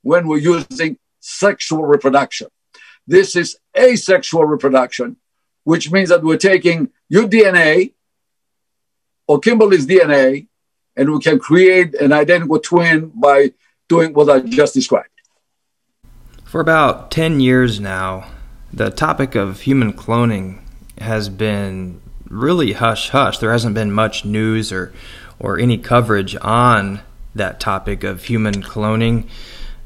when 0.01 0.27
we're 0.27 0.39
using 0.39 0.97
sexual 1.19 1.85
reproduction. 1.85 2.47
This 3.07 3.35
is 3.35 3.57
asexual 3.77 4.45
reproduction, 4.45 5.17
which 5.63 5.91
means 5.91 6.09
that 6.09 6.23
we're 6.23 6.37
taking 6.37 6.89
your 7.09 7.27
DNA 7.27 7.93
or 9.27 9.39
Kimberly's 9.39 9.87
DNA 9.87 10.47
and 10.95 11.13
we 11.13 11.19
can 11.19 11.39
create 11.39 11.95
an 11.95 12.11
identical 12.11 12.59
twin 12.59 13.11
by 13.15 13.53
doing 13.87 14.13
what 14.13 14.29
I 14.29 14.39
just 14.41 14.73
described. 14.73 15.09
For 16.43 16.61
about 16.61 17.11
10 17.11 17.39
years 17.39 17.79
now, 17.79 18.29
the 18.73 18.89
topic 18.89 19.35
of 19.35 19.61
human 19.61 19.93
cloning 19.93 20.61
has 20.99 21.29
been 21.29 22.01
really 22.27 22.73
hush 22.73 23.09
hush. 23.09 23.37
There 23.37 23.51
hasn't 23.51 23.75
been 23.75 23.91
much 23.91 24.25
news 24.25 24.71
or, 24.71 24.93
or 25.39 25.57
any 25.57 25.77
coverage 25.77 26.35
on 26.41 27.01
that 27.35 27.59
topic 27.59 28.03
of 28.03 28.25
human 28.25 28.61
cloning. 28.61 29.27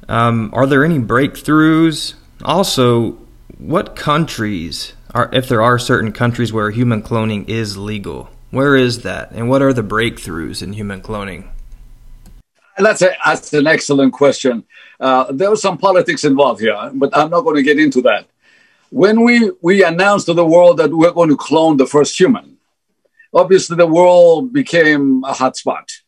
Um, 0.10 0.50
are 0.54 0.66
there 0.66 0.84
any 0.84 1.00
breakthroughs? 1.00 2.14
Also, 2.44 3.12
what 3.58 3.96
countries 3.96 4.94
are, 5.14 5.30
if 5.34 5.48
there 5.48 5.62
are 5.62 5.80
certain 5.80 6.12
countries 6.12 6.52
where 6.52 6.70
human 6.72 7.02
cloning 7.02 7.48
is 7.48 7.78
legal, 7.78 8.30
where 8.52 8.76
is 8.76 9.04
that, 9.04 9.32
and 9.32 9.50
what 9.50 9.62
are 9.62 9.74
the 9.74 9.84
breakthroughs 9.84 10.62
in 10.62 10.74
human 10.74 11.02
cloning? 11.02 11.48
That's, 12.78 13.02
a, 13.02 13.16
that's 13.24 13.54
an 13.54 13.68
excellent 13.68 14.14
question. 14.14 14.64
Uh, 15.00 15.32
there 15.32 15.50
was 15.50 15.62
some 15.62 15.78
politics 15.78 16.24
involved 16.24 16.62
here, 16.62 16.92
but 16.94 17.16
I'm 17.16 17.30
not 17.30 17.42
going 17.42 17.56
to 17.56 17.64
get 17.64 17.80
into 17.80 18.02
that. 18.02 18.26
When 18.90 19.24
we, 19.24 19.52
we 19.62 19.84
announced 19.84 20.26
to 20.28 20.34
the 20.34 20.46
world 20.46 20.78
that 20.78 20.92
we're 20.92 21.12
going 21.12 21.30
to 21.30 21.38
clone 21.38 21.78
the 21.78 21.86
first 21.86 22.20
human, 22.20 22.58
obviously 23.34 23.78
the 23.78 23.88
world 23.88 24.54
became 24.54 25.24
a 25.24 25.34
hotspot. 25.34 26.03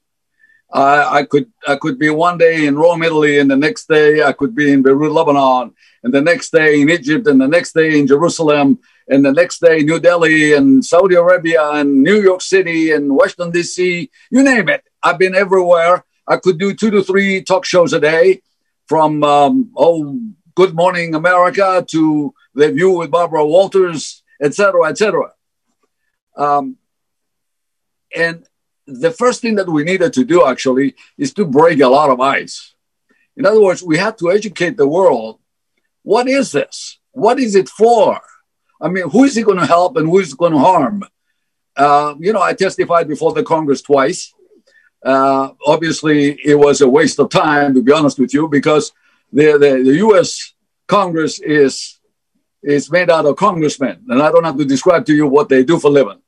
Uh, 0.75 1.07
I 1.09 1.23
could 1.23 1.49
I 1.65 1.77
could 1.77 1.97
be 1.97 2.09
one 2.09 2.37
day 2.37 2.65
in 2.65 2.75
Rome, 2.75 3.01
Italy, 3.01 3.39
and 3.39 3.49
the 3.49 3.55
next 3.55 3.87
day 3.87 4.21
I 4.21 4.33
could 4.33 4.53
be 4.53 4.73
in 4.73 4.81
Beirut, 4.83 5.09
Lebanon, 5.09 5.73
and 6.03 6.13
the 6.13 6.19
next 6.19 6.51
day 6.51 6.81
in 6.81 6.89
Egypt, 6.89 7.27
and 7.27 7.39
the 7.39 7.47
next 7.47 7.71
day 7.71 7.97
in 7.97 8.05
Jerusalem, 8.07 8.79
and 9.07 9.23
the 9.23 9.31
next 9.31 9.61
day 9.61 9.77
New 9.83 10.01
Delhi 10.01 10.51
and 10.51 10.83
Saudi 10.83 11.15
Arabia 11.15 11.63
and 11.79 12.03
New 12.03 12.21
York 12.21 12.41
City 12.41 12.91
and 12.91 13.15
Washington 13.15 13.51
D.C. 13.51 14.09
You 14.29 14.43
name 14.43 14.67
it. 14.67 14.83
I've 15.01 15.17
been 15.17 15.33
everywhere. 15.33 16.03
I 16.27 16.35
could 16.35 16.57
do 16.59 16.73
two 16.73 16.91
to 16.91 17.01
three 17.01 17.41
talk 17.41 17.63
shows 17.63 17.93
a 17.93 18.01
day, 18.01 18.41
from 18.85 19.23
um, 19.23 19.71
oh 19.77 20.19
Good 20.55 20.75
Morning 20.75 21.15
America 21.15 21.85
to 21.91 22.33
The 22.53 22.73
View 22.73 22.91
with 22.97 23.11
Barbara 23.11 23.45
Walters, 23.45 24.23
etc., 24.41 24.89
etc. 24.89 25.31
Um, 26.35 26.75
and 28.13 28.45
the 28.87 29.11
first 29.11 29.41
thing 29.41 29.55
that 29.55 29.69
we 29.69 29.83
needed 29.83 30.13
to 30.13 30.23
do 30.23 30.45
actually 30.45 30.95
is 31.17 31.33
to 31.33 31.45
break 31.45 31.79
a 31.79 31.87
lot 31.87 32.09
of 32.09 32.19
ice. 32.19 32.73
In 33.37 33.45
other 33.45 33.61
words, 33.61 33.83
we 33.83 33.97
had 33.97 34.17
to 34.19 34.31
educate 34.31 34.77
the 34.77 34.87
world. 34.87 35.39
What 36.03 36.27
is 36.27 36.51
this? 36.51 36.99
What 37.11 37.39
is 37.39 37.55
it 37.55 37.69
for? 37.69 38.21
I 38.81 38.89
mean, 38.89 39.09
who 39.09 39.23
is 39.23 39.35
it 39.37 39.45
going 39.45 39.59
to 39.59 39.65
help 39.65 39.97
and 39.97 40.07
who 40.07 40.19
is 40.19 40.33
it 40.33 40.37
going 40.37 40.51
to 40.51 40.59
harm? 40.59 41.03
Uh, 41.75 42.15
you 42.19 42.31
know, 42.31 42.41
I 42.41 42.53
testified 42.53 43.07
before 43.07 43.33
the 43.33 43.43
Congress 43.43 43.81
twice. 43.81 44.33
Uh, 45.03 45.49
obviously, 45.65 46.39
it 46.43 46.55
was 46.55 46.81
a 46.81 46.89
waste 46.89 47.19
of 47.19 47.29
time, 47.29 47.73
to 47.73 47.81
be 47.81 47.91
honest 47.91 48.19
with 48.19 48.33
you, 48.33 48.47
because 48.47 48.91
the, 49.31 49.53
the, 49.53 49.83
the 49.83 49.95
U.S. 49.97 50.53
Congress 50.87 51.39
is 51.39 51.99
is 52.63 52.91
made 52.91 53.11
out 53.11 53.27
of 53.27 53.35
congressmen, 53.35 54.03
and 54.09 54.23
I 54.23 54.31
don't 54.31 54.43
have 54.43 54.57
to 54.57 54.65
describe 54.65 55.05
to 55.05 55.13
you 55.13 55.27
what 55.27 55.49
they 55.49 55.63
do 55.63 55.77
for 55.77 55.91
living. 55.91 56.19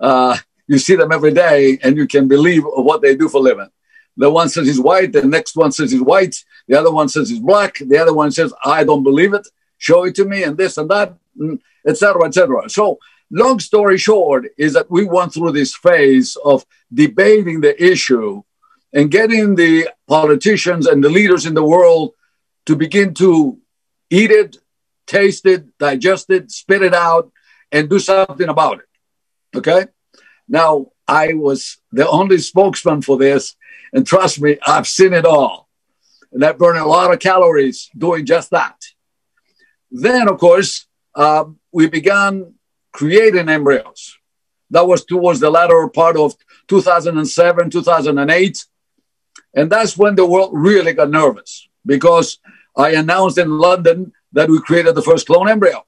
Uh, 0.00 0.34
you 0.68 0.78
see 0.78 0.96
them 0.96 1.12
every 1.12 1.32
day, 1.32 1.78
and 1.82 1.96
you 1.96 2.06
can 2.06 2.28
believe 2.28 2.64
what 2.64 3.02
they 3.02 3.14
do 3.14 3.28
for 3.28 3.40
living. 3.40 3.68
The 4.16 4.30
one 4.30 4.48
says 4.48 4.66
he's 4.66 4.80
white, 4.80 5.12
the 5.12 5.22
next 5.22 5.56
one 5.56 5.72
says 5.72 5.92
he's 5.92 6.00
white, 6.00 6.42
the 6.68 6.78
other 6.78 6.90
one 6.90 7.08
says 7.08 7.28
he's 7.28 7.40
black, 7.40 7.78
the 7.78 7.98
other 7.98 8.14
one 8.14 8.32
says 8.32 8.52
I 8.64 8.82
don't 8.84 9.02
believe 9.02 9.34
it, 9.34 9.46
show 9.78 10.04
it 10.04 10.14
to 10.16 10.24
me, 10.24 10.42
and 10.42 10.56
this 10.56 10.78
and 10.78 10.90
that 10.90 11.14
mm, 11.38 11.60
etc., 11.86 12.26
etc. 12.26 12.68
So, 12.68 12.98
long 13.30 13.60
story 13.60 13.98
short, 13.98 14.46
is 14.56 14.72
that 14.72 14.90
we 14.90 15.04
went 15.04 15.34
through 15.34 15.52
this 15.52 15.74
phase 15.76 16.36
of 16.44 16.64
debating 16.92 17.60
the 17.60 17.80
issue 17.82 18.42
and 18.92 19.10
getting 19.10 19.54
the 19.54 19.88
politicians 20.08 20.86
and 20.86 21.02
the 21.02 21.10
leaders 21.10 21.44
in 21.46 21.54
the 21.54 21.64
world 21.64 22.14
to 22.66 22.74
begin 22.74 23.14
to 23.14 23.58
eat 24.10 24.30
it, 24.30 24.56
taste 25.06 25.46
it, 25.46 25.78
digest 25.78 26.30
it, 26.30 26.50
spit 26.50 26.82
it 26.82 26.94
out, 26.94 27.30
and 27.70 27.90
do 27.90 27.98
something 27.98 28.48
about 28.48 28.80
it. 28.80 29.58
Okay? 29.58 29.86
Now, 30.48 30.92
I 31.08 31.34
was 31.34 31.78
the 31.92 32.08
only 32.08 32.38
spokesman 32.38 33.02
for 33.02 33.16
this, 33.16 33.56
and 33.92 34.06
trust 34.06 34.40
me, 34.40 34.58
I've 34.66 34.86
seen 34.86 35.12
it 35.12 35.24
all. 35.24 35.68
And 36.32 36.44
I 36.44 36.52
burned 36.52 36.78
a 36.78 36.84
lot 36.84 37.12
of 37.12 37.20
calories 37.20 37.90
doing 37.96 38.26
just 38.26 38.50
that. 38.50 38.76
Then, 39.90 40.28
of 40.28 40.38
course, 40.38 40.86
uh, 41.14 41.44
we 41.72 41.88
began 41.88 42.54
creating 42.92 43.48
embryos. 43.48 44.16
That 44.70 44.86
was 44.86 45.04
towards 45.04 45.40
the 45.40 45.50
latter 45.50 45.88
part 45.88 46.16
of 46.16 46.34
2007, 46.68 47.70
2008. 47.70 48.64
And 49.54 49.70
that's 49.70 49.96
when 49.96 50.16
the 50.16 50.26
world 50.26 50.50
really 50.52 50.92
got 50.92 51.10
nervous 51.10 51.68
because 51.84 52.38
I 52.76 52.90
announced 52.90 53.38
in 53.38 53.58
London 53.58 54.12
that 54.32 54.50
we 54.50 54.60
created 54.60 54.94
the 54.94 55.02
first 55.02 55.26
clone 55.26 55.48
embryo. 55.48 55.86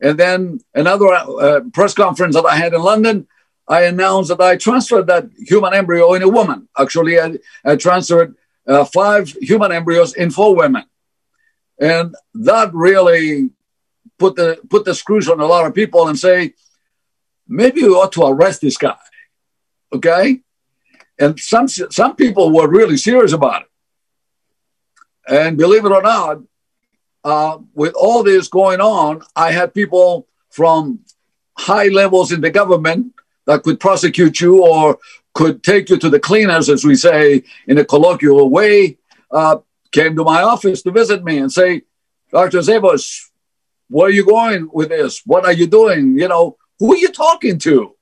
And 0.00 0.18
then 0.18 0.60
another 0.74 1.06
uh, 1.06 1.60
press 1.72 1.94
conference 1.94 2.34
that 2.34 2.46
I 2.46 2.56
had 2.56 2.74
in 2.74 2.82
London, 2.82 3.26
I 3.66 3.84
announced 3.84 4.28
that 4.28 4.40
I 4.40 4.56
transferred 4.56 5.06
that 5.06 5.28
human 5.38 5.72
embryo 5.74 6.12
in 6.14 6.22
a 6.22 6.28
woman. 6.28 6.68
Actually, 6.78 7.18
I, 7.18 7.38
I 7.64 7.76
transferred 7.76 8.36
uh, 8.66 8.84
five 8.84 9.28
human 9.40 9.72
embryos 9.72 10.14
in 10.14 10.30
four 10.30 10.54
women. 10.54 10.84
And 11.78 12.14
that 12.34 12.72
really 12.72 13.50
put 14.18 14.36
the 14.36 14.60
put 14.68 14.84
the 14.84 14.94
screws 14.94 15.28
on 15.28 15.40
a 15.40 15.46
lot 15.46 15.66
of 15.66 15.74
people 15.74 16.08
and 16.08 16.18
say, 16.18 16.54
maybe 17.48 17.82
we 17.82 17.88
ought 17.88 18.12
to 18.12 18.24
arrest 18.24 18.60
this 18.60 18.76
guy. 18.76 18.96
Okay? 19.92 20.40
And 21.18 21.38
some 21.38 21.68
some 21.68 22.16
people 22.16 22.52
were 22.52 22.68
really 22.68 22.96
serious 22.96 23.32
about 23.32 23.62
it. 23.62 23.68
And 25.26 25.56
believe 25.56 25.84
it 25.84 25.92
or 25.92 26.02
not, 26.02 26.38
uh, 27.24 27.58
with 27.74 27.94
all 27.94 28.22
this 28.22 28.48
going 28.48 28.80
on, 28.80 29.22
I 29.34 29.52
had 29.52 29.72
people 29.72 30.28
from 30.50 31.00
high 31.56 31.88
levels 31.88 32.30
in 32.30 32.40
the 32.40 32.50
government 32.50 33.14
that 33.46 33.62
could 33.62 33.80
prosecute 33.80 34.40
you 34.40 34.64
or 34.64 34.98
could 35.34 35.62
take 35.62 35.90
you 35.90 35.98
to 35.98 36.08
the 36.08 36.20
cleaners, 36.20 36.68
as 36.68 36.84
we 36.84 36.94
say 36.94 37.42
in 37.66 37.78
a 37.78 37.84
colloquial 37.84 38.48
way, 38.50 38.98
uh, 39.30 39.58
came 39.92 40.16
to 40.16 40.24
my 40.24 40.42
office 40.42 40.82
to 40.82 40.90
visit 40.90 41.24
me 41.24 41.38
and 41.38 41.52
say, 41.52 41.82
Dr. 42.30 42.58
Zavos, 42.58 43.30
where 43.88 44.08
are 44.08 44.10
you 44.10 44.24
going 44.24 44.68
with 44.72 44.88
this? 44.88 45.22
What 45.24 45.44
are 45.44 45.52
you 45.52 45.66
doing? 45.66 46.18
You 46.18 46.28
know, 46.28 46.56
who 46.78 46.94
are 46.94 46.98
you 46.98 47.08
talking 47.08 47.58
to? 47.60 47.94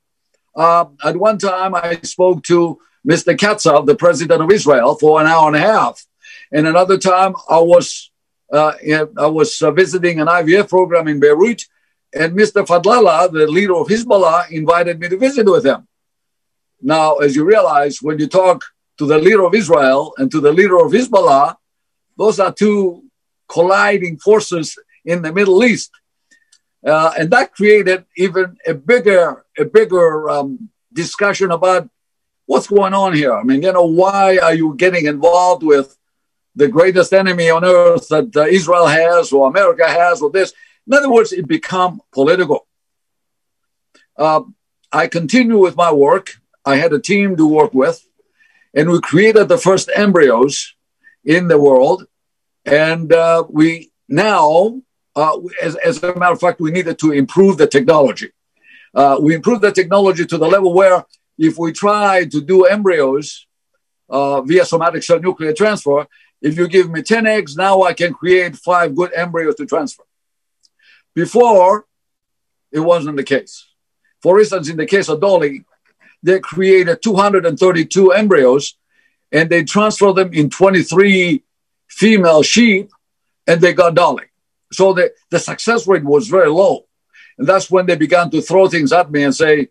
Uh, 0.54 0.86
at 1.04 1.16
one 1.16 1.38
time, 1.38 1.74
I 1.74 1.98
spoke 2.02 2.42
to 2.44 2.78
Mr. 3.08 3.36
Katzav, 3.36 3.86
the 3.86 3.94
president 3.94 4.42
of 4.42 4.50
Israel, 4.50 4.94
for 4.94 5.20
an 5.20 5.26
hour 5.26 5.48
and 5.48 5.56
a 5.56 5.60
half. 5.60 6.04
And 6.52 6.66
another 6.66 6.98
time, 6.98 7.34
I 7.48 7.58
was 7.58 8.10
uh, 8.52 8.72
I 9.18 9.26
was 9.26 9.62
uh, 9.62 9.70
visiting 9.70 10.20
an 10.20 10.26
IVF 10.26 10.68
program 10.68 11.08
in 11.08 11.20
Beirut, 11.20 11.64
and 12.14 12.36
Mr. 12.36 12.66
Fadlallah, 12.66 13.32
the 13.32 13.46
leader 13.46 13.74
of 13.74 13.88
Hezbollah, 13.88 14.50
invited 14.50 15.00
me 15.00 15.08
to 15.08 15.16
visit 15.16 15.46
with 15.46 15.64
him. 15.64 15.86
Now, 16.80 17.16
as 17.16 17.34
you 17.34 17.44
realize, 17.44 18.02
when 18.02 18.18
you 18.18 18.26
talk 18.26 18.64
to 18.98 19.06
the 19.06 19.18
leader 19.18 19.44
of 19.44 19.54
Israel 19.54 20.12
and 20.18 20.30
to 20.30 20.40
the 20.40 20.52
leader 20.52 20.78
of 20.78 20.92
Hezbollah, 20.92 21.56
those 22.18 22.38
are 22.38 22.52
two 22.52 23.04
colliding 23.48 24.18
forces 24.18 24.78
in 25.04 25.22
the 25.22 25.32
Middle 25.32 25.64
East. 25.64 25.90
Uh, 26.84 27.12
and 27.18 27.30
that 27.30 27.54
created 27.54 28.04
even 28.16 28.56
a 28.66 28.74
bigger, 28.74 29.44
a 29.58 29.64
bigger 29.64 30.28
um, 30.28 30.68
discussion 30.92 31.50
about 31.50 31.88
what's 32.46 32.66
going 32.66 32.92
on 32.92 33.14
here. 33.14 33.32
I 33.34 33.44
mean, 33.44 33.62
you 33.62 33.72
know, 33.72 33.86
why 33.86 34.38
are 34.38 34.54
you 34.54 34.74
getting 34.74 35.06
involved 35.06 35.62
with 35.62 35.96
the 36.54 36.68
greatest 36.68 37.12
enemy 37.12 37.48
on 37.48 37.64
earth 37.64 38.08
that 38.08 38.36
uh, 38.36 38.42
Israel 38.42 38.86
has 38.86 39.32
or 39.32 39.48
America 39.48 39.88
has 39.88 40.20
or 40.20 40.30
this? 40.30 40.52
In 40.86 40.94
other 40.94 41.10
words, 41.10 41.32
it 41.32 41.46
become 41.46 42.00
political. 42.12 42.66
Uh, 44.16 44.42
I 44.92 45.06
continue 45.06 45.58
with 45.58 45.76
my 45.76 45.92
work. 45.92 46.30
I 46.64 46.76
had 46.76 46.92
a 46.92 46.98
team 46.98 47.36
to 47.36 47.46
work 47.46 47.72
with, 47.74 48.06
and 48.74 48.90
we 48.90 49.00
created 49.00 49.48
the 49.48 49.58
first 49.58 49.90
embryos 49.94 50.74
in 51.24 51.48
the 51.48 51.58
world. 51.58 52.06
And 52.64 53.12
uh, 53.12 53.44
we 53.48 53.90
now, 54.08 54.80
uh, 55.16 55.38
as, 55.60 55.76
as, 55.76 56.02
a 56.02 56.14
matter 56.16 56.34
of 56.34 56.40
fact, 56.40 56.60
we 56.60 56.70
needed 56.70 56.98
to 57.00 57.12
improve 57.12 57.58
the 57.58 57.66
technology. 57.66 58.30
Uh, 58.94 59.18
we 59.20 59.34
improved 59.34 59.62
the 59.62 59.72
technology 59.72 60.26
to 60.26 60.38
the 60.38 60.46
level 60.46 60.72
where 60.74 61.04
if 61.38 61.58
we 61.58 61.72
try 61.72 62.24
to 62.26 62.40
do 62.40 62.66
embryos 62.66 63.46
uh, 64.08 64.42
via 64.42 64.64
somatic 64.64 65.02
cell 65.02 65.18
nuclear 65.18 65.52
transfer, 65.52 66.06
if 66.40 66.56
you 66.56 66.68
give 66.68 66.90
me 66.90 67.02
10 67.02 67.26
eggs, 67.26 67.56
now 67.56 67.82
I 67.82 67.94
can 67.94 68.12
create 68.12 68.56
five 68.56 68.94
good 68.94 69.12
embryos 69.14 69.54
to 69.56 69.66
transfer. 69.66 70.04
Before, 71.14 71.86
it 72.70 72.80
wasn't 72.80 73.16
the 73.16 73.24
case. 73.24 73.66
For 74.22 74.38
instance, 74.38 74.68
in 74.68 74.76
the 74.76 74.86
case 74.86 75.08
of 75.08 75.20
Dolly, 75.20 75.64
they 76.22 76.38
created 76.40 77.02
232 77.02 78.12
embryos 78.12 78.76
and 79.30 79.50
they 79.50 79.64
transferred 79.64 80.14
them 80.14 80.32
in 80.32 80.50
23 80.50 81.42
female 81.88 82.42
sheep 82.42 82.90
and 83.46 83.60
they 83.60 83.72
got 83.72 83.94
Dolly. 83.94 84.24
So 84.72 84.92
the, 84.92 85.12
the 85.30 85.38
success 85.38 85.86
rate 85.86 86.04
was 86.04 86.28
very 86.28 86.48
low. 86.48 86.86
And 87.36 87.46
that's 87.46 87.70
when 87.70 87.86
they 87.86 87.96
began 87.96 88.30
to 88.30 88.40
throw 88.40 88.68
things 88.68 88.92
at 88.92 89.10
me 89.10 89.24
and 89.24 89.34
say, 89.34 89.68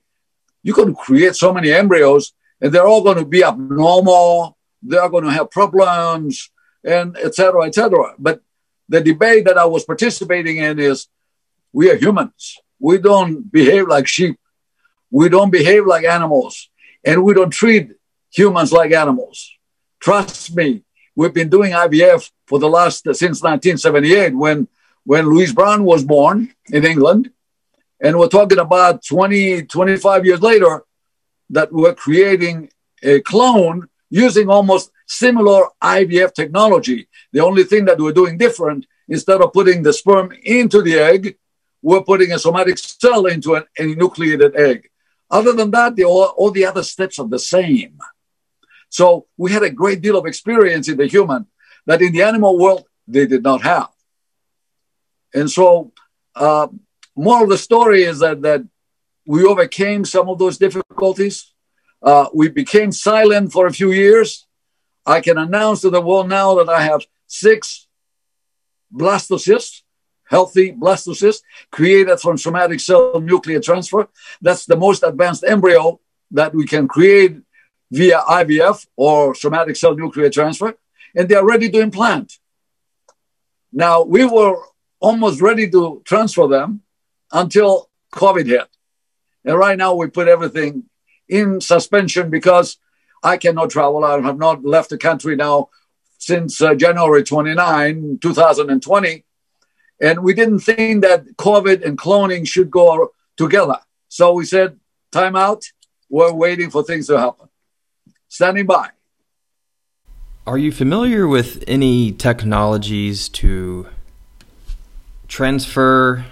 you 0.63 0.73
can 0.73 0.93
create 0.93 1.35
so 1.35 1.53
many 1.53 1.71
embryos 1.71 2.33
and 2.59 2.71
they're 2.71 2.87
all 2.87 3.03
going 3.03 3.17
to 3.17 3.25
be 3.25 3.43
abnormal. 3.43 4.57
They're 4.83 5.09
going 5.09 5.23
to 5.23 5.31
have 5.31 5.49
problems 5.49 6.51
and 6.83 7.17
etc. 7.17 7.65
etc. 7.65 8.15
But 8.19 8.41
the 8.89 9.01
debate 9.01 9.45
that 9.45 9.57
I 9.57 9.65
was 9.65 9.85
participating 9.85 10.57
in 10.57 10.79
is 10.79 11.07
we 11.73 11.89
are 11.89 11.95
humans. 11.95 12.57
We 12.79 12.97
don't 12.97 13.51
behave 13.51 13.87
like 13.87 14.07
sheep. 14.07 14.39
We 15.09 15.29
don't 15.29 15.51
behave 15.51 15.85
like 15.85 16.05
animals 16.05 16.69
and 17.03 17.23
we 17.23 17.33
don't 17.33 17.51
treat 17.51 17.91
humans 18.31 18.71
like 18.71 18.91
animals. 18.91 19.51
Trust 19.99 20.55
me, 20.55 20.83
we've 21.15 21.33
been 21.33 21.49
doing 21.49 21.73
IVF 21.73 22.31
for 22.47 22.59
the 22.59 22.69
last 22.69 23.03
since 23.03 23.41
1978 23.41 24.35
when 24.35 24.67
when 25.03 25.25
Louise 25.25 25.53
Brown 25.53 25.83
was 25.83 26.03
born 26.03 26.53
in 26.69 26.85
England. 26.85 27.31
And 27.99 28.17
we're 28.17 28.27
talking 28.27 28.59
about 28.59 29.03
20, 29.03 29.63
25 29.63 30.25
years 30.25 30.41
later 30.41 30.83
that 31.49 31.71
we're 31.71 31.93
creating 31.93 32.69
a 33.03 33.19
clone 33.21 33.87
using 34.09 34.49
almost 34.49 34.91
similar 35.07 35.65
IVF 35.83 36.33
technology. 36.33 37.07
The 37.31 37.41
only 37.41 37.63
thing 37.63 37.85
that 37.85 37.99
we're 37.99 38.11
doing 38.11 38.37
different, 38.37 38.85
instead 39.07 39.41
of 39.41 39.53
putting 39.53 39.83
the 39.83 39.93
sperm 39.93 40.31
into 40.43 40.81
the 40.81 40.99
egg, 40.99 41.37
we're 41.81 42.03
putting 42.03 42.31
a 42.31 42.39
somatic 42.39 42.77
cell 42.77 43.25
into 43.25 43.55
an, 43.55 43.63
enucleated 43.77 44.55
egg. 44.55 44.89
Other 45.29 45.53
than 45.53 45.71
that, 45.71 45.95
the, 45.95 46.03
all, 46.03 46.25
all 46.37 46.51
the 46.51 46.65
other 46.65 46.83
steps 46.83 47.17
are 47.19 47.27
the 47.27 47.39
same. 47.39 47.97
So 48.89 49.27
we 49.37 49.51
had 49.51 49.63
a 49.63 49.69
great 49.69 50.01
deal 50.01 50.17
of 50.17 50.25
experience 50.25 50.89
in 50.89 50.97
the 50.97 51.07
human 51.07 51.47
that 51.85 52.01
in 52.01 52.11
the 52.11 52.23
animal 52.23 52.57
world 52.59 52.85
they 53.07 53.25
did 53.25 53.43
not 53.43 53.61
have. 53.61 53.89
And 55.33 55.49
so, 55.49 55.93
uh, 56.35 56.67
more 57.15 57.43
of 57.43 57.49
the 57.49 57.57
story 57.57 58.03
is 58.03 58.19
that, 58.19 58.41
that 58.41 58.61
we 59.25 59.45
overcame 59.45 60.05
some 60.05 60.29
of 60.29 60.39
those 60.39 60.57
difficulties. 60.57 61.53
Uh, 62.01 62.27
we 62.33 62.49
became 62.49 62.91
silent 62.91 63.51
for 63.51 63.67
a 63.67 63.73
few 63.73 63.91
years. 63.91 64.45
I 65.05 65.21
can 65.21 65.37
announce 65.37 65.81
to 65.81 65.89
the 65.89 66.01
world 66.01 66.29
now 66.29 66.55
that 66.55 66.69
I 66.69 66.83
have 66.83 67.01
six 67.27 67.87
blastocysts 68.93 69.81
healthy 70.31 70.71
blastocyst 70.71 71.41
created 71.71 72.17
from 72.19 72.37
somatic 72.37 72.79
cell 72.79 73.19
nuclear 73.19 73.59
transfer. 73.59 74.07
That's 74.41 74.65
the 74.65 74.77
most 74.77 75.03
advanced 75.03 75.43
embryo 75.43 75.99
that 76.31 76.55
we 76.55 76.65
can 76.65 76.87
create 76.87 77.33
via 77.91 78.19
IVF 78.39 78.87
or 78.95 79.35
somatic 79.35 79.75
cell 79.75 79.93
nuclear 79.93 80.29
transfer, 80.29 80.73
and 81.13 81.27
they 81.27 81.35
are 81.35 81.45
ready 81.45 81.69
to 81.69 81.79
implant. 81.81 82.39
Now, 83.73 84.03
we 84.03 84.23
were 84.23 84.55
almost 85.01 85.41
ready 85.41 85.69
to 85.69 86.01
transfer 86.05 86.47
them 86.47 86.81
until 87.31 87.89
COVID 88.13 88.47
hit. 88.47 88.69
And 89.43 89.57
right 89.57 89.77
now, 89.77 89.95
we 89.95 90.07
put 90.07 90.29
everything 90.29 90.83
in 91.27 91.59
suspension 91.59 92.29
because 92.29 92.77
I 93.21 93.35
cannot 93.37 93.69
travel. 93.69 94.05
I 94.05 94.21
have 94.21 94.37
not 94.37 94.63
left 94.63 94.89
the 94.91 94.97
country 94.97 95.35
now 95.35 95.69
since 96.17 96.61
uh, 96.61 96.75
January 96.75 97.23
29, 97.23 98.19
2020 98.21 99.25
and 100.01 100.23
we 100.23 100.33
didn't 100.33 100.59
think 100.59 101.03
that 101.03 101.37
COVID 101.37 101.85
and 101.85 101.97
cloning 101.97 102.47
should 102.47 102.71
go 102.71 103.11
together. 103.37 103.77
So 104.09 104.33
we 104.33 104.45
said, 104.45 104.79
time 105.11 105.35
out. 105.35 105.63
We're 106.09 106.33
waiting 106.33 106.71
for 106.71 106.83
things 106.83 107.07
to 107.07 107.19
happen. 107.19 107.47
Standing 108.27 108.65
by. 108.65 108.89
Are 110.47 110.57
you 110.57 110.71
familiar 110.71 111.27
with 111.27 111.63
any 111.67 112.11
technologies 112.11 113.29
to 113.29 113.87
transfer 115.27 116.25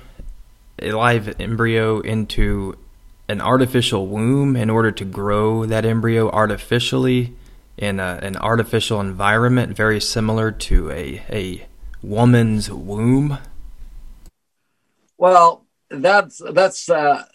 a 0.80 0.92
live 0.92 1.40
embryo 1.40 2.00
into 2.00 2.78
an 3.28 3.40
artificial 3.40 4.08
womb 4.08 4.56
in 4.56 4.70
order 4.70 4.92
to 4.92 5.06
grow 5.06 5.66
that 5.66 5.86
embryo 5.86 6.30
artificially 6.32 7.36
in 7.78 8.00
a, 8.00 8.20
an 8.24 8.36
artificial 8.38 9.00
environment 9.00 9.76
very 9.76 10.02
similar 10.02 10.52
to 10.52 10.90
a, 10.90 11.24
a 11.30 11.68
woman's 12.02 12.72
womb? 12.72 13.38
Well, 15.20 15.66
that's 15.90 16.42
that's 16.54 16.90
uh, 16.90 17.26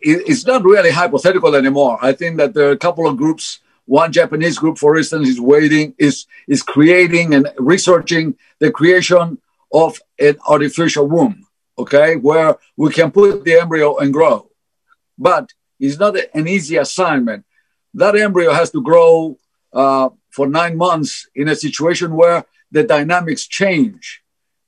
it's 0.00 0.46
not 0.46 0.64
really 0.64 0.90
hypothetical 0.90 1.54
anymore. 1.54 1.98
I 2.00 2.12
think 2.12 2.38
that 2.38 2.54
there 2.54 2.68
are 2.68 2.72
a 2.72 2.78
couple 2.78 3.06
of 3.06 3.18
groups. 3.18 3.60
One 3.84 4.10
Japanese 4.10 4.58
group, 4.58 4.78
for 4.78 4.96
instance, 4.96 5.28
is 5.28 5.38
waiting 5.38 5.94
is 5.98 6.24
is 6.48 6.62
creating 6.62 7.34
and 7.34 7.46
researching 7.58 8.36
the 8.58 8.70
creation 8.70 9.38
of 9.70 10.00
an 10.18 10.38
artificial 10.48 11.06
womb. 11.06 11.46
Okay, 11.78 12.16
where 12.16 12.56
we 12.78 12.90
can 12.90 13.10
put 13.10 13.44
the 13.44 13.60
embryo 13.60 13.98
and 13.98 14.10
grow, 14.10 14.50
but 15.18 15.52
it's 15.78 15.98
not 15.98 16.16
an 16.32 16.48
easy 16.48 16.78
assignment. 16.78 17.44
That 17.92 18.16
embryo 18.16 18.50
has 18.52 18.70
to 18.70 18.80
grow 18.82 19.38
uh, 19.74 20.08
for 20.30 20.46
nine 20.46 20.78
months 20.78 21.28
in 21.34 21.48
a 21.48 21.54
situation 21.54 22.16
where 22.16 22.46
the 22.70 22.82
dynamics 22.82 23.46
change 23.46 24.21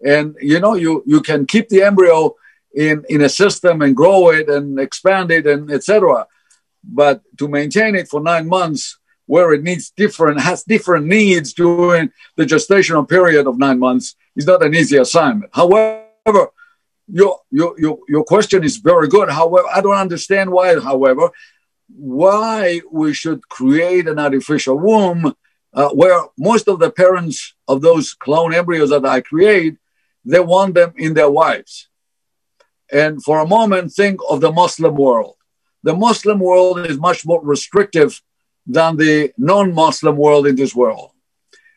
and 0.05 0.37
you 0.41 0.61
know 0.61 0.75
you 0.75 1.03
you 1.07 1.21
can 1.21 1.47
keep 1.47 1.69
the 1.69 1.83
embryo 1.83 2.35
in 2.75 3.05
in 3.09 3.23
a 3.23 3.29
system 3.29 3.83
and 3.83 3.97
grow 3.97 4.31
it 4.31 4.49
and 4.49 4.79
expand 4.79 5.31
it 5.31 5.47
and 5.47 5.71
etc 5.71 6.27
but 6.83 7.23
to 7.39 7.49
maintain 7.49 7.95
it 7.95 8.09
for 8.09 8.21
nine 8.21 8.49
months 8.49 8.99
where 9.27 9.53
it 9.53 9.63
needs 9.63 9.91
different 9.91 10.41
has 10.41 10.65
different 10.65 11.07
needs 11.07 11.53
during 11.53 12.11
the 12.37 12.45
gestational 12.45 13.09
period 13.09 13.47
of 13.47 13.59
nine 13.59 13.79
months 13.79 14.17
is 14.37 14.47
not 14.47 14.65
an 14.65 14.75
easy 14.75 14.97
assignment. 14.97 15.51
However 15.53 16.49
your 17.07 17.41
your 17.51 17.79
your, 17.79 17.99
your 18.09 18.25
question 18.25 18.65
is 18.65 18.77
very 18.77 19.09
good. 19.09 19.31
However 19.31 19.67
i 19.75 19.81
don't 19.81 19.95
understand 19.95 20.51
why 20.51 20.79
however 20.81 21.31
why 21.89 22.81
we 22.91 23.13
should 23.13 23.47
create 23.49 24.09
an 24.09 24.19
artificial 24.19 24.79
womb 24.79 25.35
uh, 25.75 25.89
where 25.91 26.25
most 26.39 26.69
of 26.69 26.79
the 26.79 26.91
parents 26.91 27.55
of 27.69 27.83
those 27.83 28.15
clone 28.15 28.55
embryos 28.55 28.91
that 28.91 29.05
i 29.05 29.21
create 29.21 29.77
they 30.25 30.41
want 30.41 30.75
them 30.75 30.93
in 30.97 31.15
their 31.15 31.31
wives. 31.31 31.89
And 32.91 33.23
for 33.23 33.41
a 33.41 33.47
moment, 33.47 33.93
think 33.93 34.21
of 34.29 34.41
the 34.41 34.53
Muslim 34.53 34.95
world. 34.97 35.35
The 35.83 35.95
Muslim 35.95 36.39
world 36.39 36.87
is 36.87 36.99
much 36.99 37.27
more 37.27 37.43
restrictive 37.43 38.21
than 38.67 38.97
the 38.97 39.33
non 39.37 39.75
Muslim 39.75 40.17
world 40.17 40.47
in 40.47 40.57
this 40.57 40.75
world. 40.75 41.11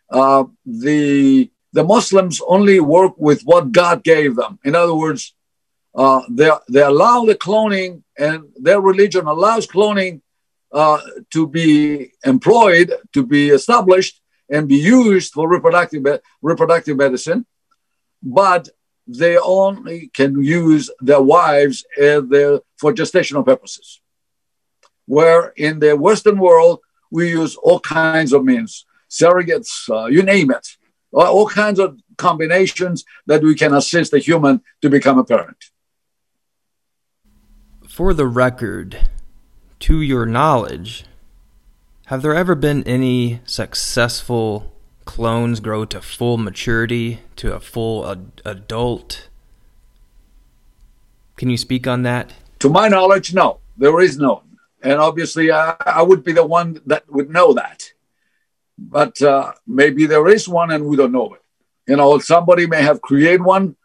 Uh, 0.09 0.45
the, 0.65 1.51
the 1.73 1.83
Muslims 1.83 2.41
only 2.47 2.79
work 2.79 3.13
with 3.17 3.41
what 3.43 3.71
God 3.71 4.03
gave 4.03 4.35
them. 4.35 4.59
In 4.63 4.75
other 4.75 4.95
words, 4.95 5.33
uh, 5.93 6.21
they, 6.29 6.49
they 6.69 6.81
allow 6.81 7.25
the 7.25 7.35
cloning, 7.35 8.03
and 8.17 8.43
their 8.55 8.79
religion 8.79 9.25
allows 9.27 9.67
cloning 9.67 10.21
uh, 10.71 10.99
to 11.31 11.47
be 11.47 12.11
employed, 12.23 12.93
to 13.13 13.25
be 13.25 13.49
established, 13.49 14.21
and 14.49 14.69
be 14.69 14.75
used 14.75 15.33
for 15.33 15.49
reproductive, 15.49 16.05
reproductive 16.41 16.95
medicine 16.95 17.45
but 18.21 18.69
they 19.07 19.37
only 19.37 20.09
can 20.13 20.43
use 20.43 20.89
their 20.99 21.21
wives 21.21 21.85
their, 21.97 22.59
for 22.77 22.93
gestational 22.93 23.45
purposes. 23.45 24.01
where 25.07 25.53
in 25.55 25.79
the 25.79 25.97
Western 25.97 26.37
world, 26.37 26.79
we 27.09 27.29
use 27.29 27.55
all 27.55 27.79
kinds 27.79 28.33
of 28.33 28.43
means, 28.43 28.85
surrogates, 29.09 29.89
uh, 29.89 30.05
you 30.05 30.21
name 30.21 30.51
it, 30.51 30.67
all 31.11 31.47
kinds 31.47 31.79
of 31.79 31.97
combinations 32.17 33.05
that 33.25 33.41
we 33.41 33.55
can 33.55 33.73
assist 33.73 34.13
a 34.13 34.19
human 34.19 34.61
to 34.81 34.89
become 34.89 35.17
a 35.17 35.23
parent. 35.23 35.57
For 37.87 38.13
the 38.13 38.27
record, 38.27 39.09
to 39.79 40.01
your 40.01 40.25
knowledge, 40.25 41.05
have 42.07 42.21
there 42.21 42.35
ever 42.35 42.53
been 42.53 42.83
any 42.83 43.39
successful 43.45 44.73
clones 45.07 45.59
grow 45.59 45.85
to 45.85 46.01
full 46.01 46.37
maturity, 46.37 47.21
to 47.37 47.55
a 47.55 47.59
full 47.59 48.07
ad- 48.07 48.41
adult? 48.45 49.29
Can 51.37 51.49
you 51.49 51.57
speak 51.57 51.87
on 51.87 52.03
that? 52.03 52.33
To 52.59 52.69
my 52.69 52.87
knowledge, 52.87 53.33
no, 53.33 53.59
there 53.77 53.99
is 53.99 54.17
none. 54.17 54.59
And 54.83 54.99
obviously, 54.99 55.51
I, 55.51 55.75
I 55.85 56.03
would 56.03 56.23
be 56.23 56.33
the 56.33 56.45
one 56.45 56.81
that 56.85 57.11
would 57.11 57.29
know 57.31 57.53
that. 57.53 57.93
But 58.77 59.19
uh, 59.21 59.53
maybe 59.65 60.05
there 60.05 60.27
is 60.27 60.47
one 60.47 60.69
and 60.69 60.85
we 60.85 60.97
don't 60.97 61.11
know 61.11 61.33
it. 61.33 61.41
You 61.87 61.95
know, 61.95 62.19
somebody 62.19 62.67
may 62.67 62.83
have 62.83 63.01
created 63.01 63.41
one 63.41 63.75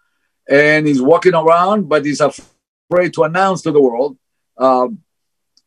and 0.48 0.86
he's 0.86 1.00
walking 1.00 1.34
around, 1.34 1.88
but 1.88 2.04
he's 2.04 2.20
afraid 2.20 3.14
to 3.14 3.22
announce 3.22 3.62
to 3.62 3.70
the 3.70 3.80
world 3.80 4.18
uh, 4.58 4.88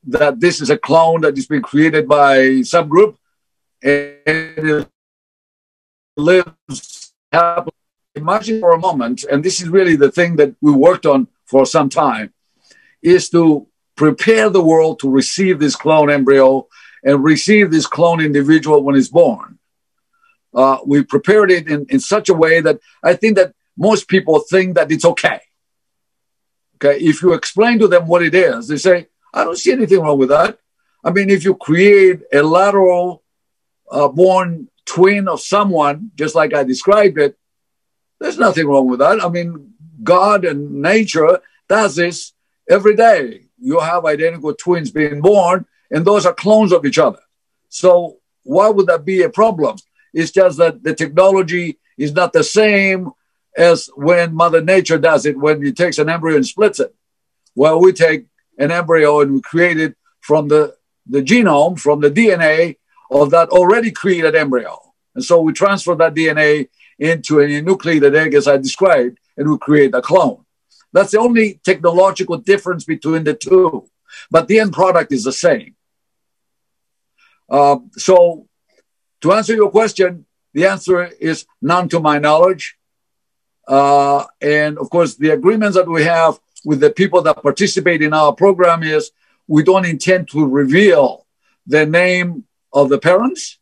that 0.07 0.39
this 0.39 0.61
is 0.61 0.69
a 0.69 0.77
clone 0.77 1.21
that 1.21 1.37
is 1.37 1.47
being 1.47 1.63
created 1.63 2.07
by 2.07 2.61
some 2.61 2.87
group 2.87 3.17
and 3.81 4.87
lives 6.17 7.13
happily. 7.31 7.73
Imagine 8.15 8.61
for 8.61 8.71
a 8.71 8.79
moment, 8.79 9.25
and 9.29 9.43
this 9.43 9.61
is 9.61 9.67
really 9.67 9.95
the 9.97 10.11
thing 10.11 10.37
that 10.37 10.55
we 10.61 10.71
worked 10.71 11.05
on 11.05 11.27
for 11.45 11.65
some 11.65 11.89
time, 11.89 12.33
is 13.01 13.29
to 13.29 13.67
prepare 13.95 14.49
the 14.49 14.63
world 14.63 14.99
to 14.99 15.09
receive 15.09 15.59
this 15.59 15.75
clone 15.75 16.09
embryo 16.09 16.67
and 17.03 17.23
receive 17.23 17.71
this 17.71 17.87
clone 17.87 18.21
individual 18.21 18.81
when 18.83 18.95
it's 18.95 19.09
born. 19.09 19.59
Uh, 20.53 20.77
we 20.85 21.03
prepared 21.03 21.51
it 21.51 21.67
in, 21.67 21.85
in 21.89 21.99
such 21.99 22.29
a 22.29 22.33
way 22.33 22.61
that 22.61 22.79
I 23.03 23.13
think 23.15 23.35
that 23.35 23.53
most 23.77 24.07
people 24.07 24.39
think 24.39 24.75
that 24.75 24.91
it's 24.91 25.05
okay. 25.05 25.41
Okay, 26.75 26.97
if 26.99 27.21
you 27.21 27.33
explain 27.33 27.79
to 27.79 27.87
them 27.87 28.07
what 28.07 28.23
it 28.23 28.33
is, 28.33 28.69
they 28.69 28.77
say, 28.77 29.07
I 29.33 29.43
don't 29.43 29.57
see 29.57 29.73
anything 29.73 29.99
wrong 29.99 30.17
with 30.17 30.29
that. 30.29 30.57
I 31.03 31.11
mean, 31.11 31.29
if 31.29 31.43
you 31.43 31.55
create 31.55 32.21
a 32.33 32.41
lateral 32.41 33.23
uh, 33.91 34.07
born 34.07 34.69
twin 34.85 35.27
of 35.27 35.41
someone, 35.41 36.11
just 36.15 36.35
like 36.35 36.53
I 36.53 36.63
described 36.63 37.17
it, 37.17 37.37
there's 38.19 38.37
nothing 38.37 38.67
wrong 38.67 38.87
with 38.87 38.99
that. 38.99 39.23
I 39.23 39.29
mean, 39.29 39.73
God 40.03 40.45
and 40.45 40.81
nature 40.81 41.39
does 41.67 41.95
this 41.95 42.33
every 42.69 42.95
day 42.95 43.45
you 43.59 43.79
have 43.79 44.05
identical 44.05 44.53
twins 44.53 44.91
being 44.91 45.21
born, 45.21 45.65
and 45.91 46.05
those 46.05 46.25
are 46.25 46.33
clones 46.33 46.71
of 46.71 46.85
each 46.85 46.99
other. 46.99 47.19
So 47.69 48.17
why 48.43 48.69
would 48.69 48.87
that 48.87 49.05
be 49.05 49.23
a 49.23 49.29
problem? 49.29 49.77
It's 50.13 50.31
just 50.31 50.57
that 50.57 50.83
the 50.83 50.93
technology 50.93 51.79
is 51.97 52.13
not 52.13 52.33
the 52.33 52.43
same 52.43 53.11
as 53.57 53.89
when 53.95 54.35
Mother 54.35 54.61
Nature 54.61 54.97
does 54.97 55.25
it 55.25 55.37
when 55.37 55.63
he 55.63 55.71
takes 55.71 55.97
an 55.97 56.09
embryo 56.09 56.35
and 56.35 56.45
splits 56.45 56.79
it. 56.79 56.93
Well, 57.55 57.79
we 57.79 57.93
take 57.93 58.25
an 58.59 58.71
embryo 58.71 59.21
and 59.21 59.33
we 59.33 59.41
create 59.41 59.79
it 59.79 59.95
from 60.21 60.47
the, 60.47 60.75
the 61.07 61.21
genome, 61.21 61.79
from 61.79 62.01
the 62.01 62.11
DNA 62.11 62.77
of 63.11 63.31
that 63.31 63.49
already 63.49 63.91
created 63.91 64.35
embryo. 64.35 64.79
And 65.13 65.23
so 65.23 65.41
we 65.41 65.53
transfer 65.53 65.95
that 65.95 66.13
DNA 66.13 66.69
into 66.99 67.39
a 67.39 67.61
nucleated 67.61 68.15
egg, 68.15 68.33
as 68.33 68.47
I 68.47 68.57
described, 68.57 69.19
and 69.37 69.49
we 69.49 69.57
create 69.57 69.93
a 69.93 70.01
clone. 70.01 70.45
That's 70.93 71.11
the 71.11 71.19
only 71.19 71.59
technological 71.63 72.37
difference 72.37 72.83
between 72.85 73.23
the 73.23 73.33
two. 73.33 73.89
But 74.31 74.47
the 74.47 74.59
end 74.59 74.73
product 74.73 75.11
is 75.11 75.25
the 75.25 75.33
same. 75.33 75.75
Uh, 77.49 77.77
so, 77.91 78.47
to 79.21 79.33
answer 79.33 79.53
your 79.53 79.69
question, 79.69 80.25
the 80.53 80.65
answer 80.67 81.03
is 81.03 81.45
none 81.61 81.89
to 81.89 81.99
my 81.99 82.17
knowledge. 82.17 82.77
Uh, 83.67 84.25
and 84.41 84.77
of 84.77 84.89
course, 84.89 85.15
the 85.15 85.31
agreements 85.31 85.75
that 85.75 85.87
we 85.87 86.03
have 86.03 86.39
with 86.63 86.79
the 86.79 86.89
people 86.89 87.21
that 87.23 87.43
participate 87.43 88.01
in 88.01 88.13
our 88.13 88.33
program 88.33 88.83
is 88.83 89.11
we 89.47 89.63
don't 89.63 89.85
intend 89.85 90.29
to 90.29 90.45
reveal 90.47 91.25
the 91.67 91.85
name 91.85 92.45
of 92.75 92.89
the 92.89 92.99
parents 92.99 93.57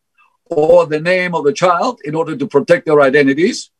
or 0.45 0.86
the 0.86 0.99
name 0.99 1.34
of 1.34 1.45
the 1.45 1.54
child 1.54 2.02
in 2.04 2.15
order 2.15 2.36
to 2.36 2.47
protect 2.47 2.86
their 2.86 2.99
identities. 2.99 3.71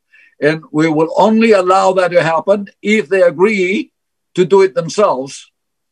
And 0.42 0.64
we 0.72 0.90
will 0.90 1.14
only 1.18 1.52
allow 1.52 1.92
that 1.94 2.12
to 2.12 2.24
happen 2.24 2.70
if 2.82 3.10
they 3.10 3.22
agree 3.22 3.92
to 4.36 4.46
do 4.46 4.62
it 4.62 4.74
themselves, 4.74 5.52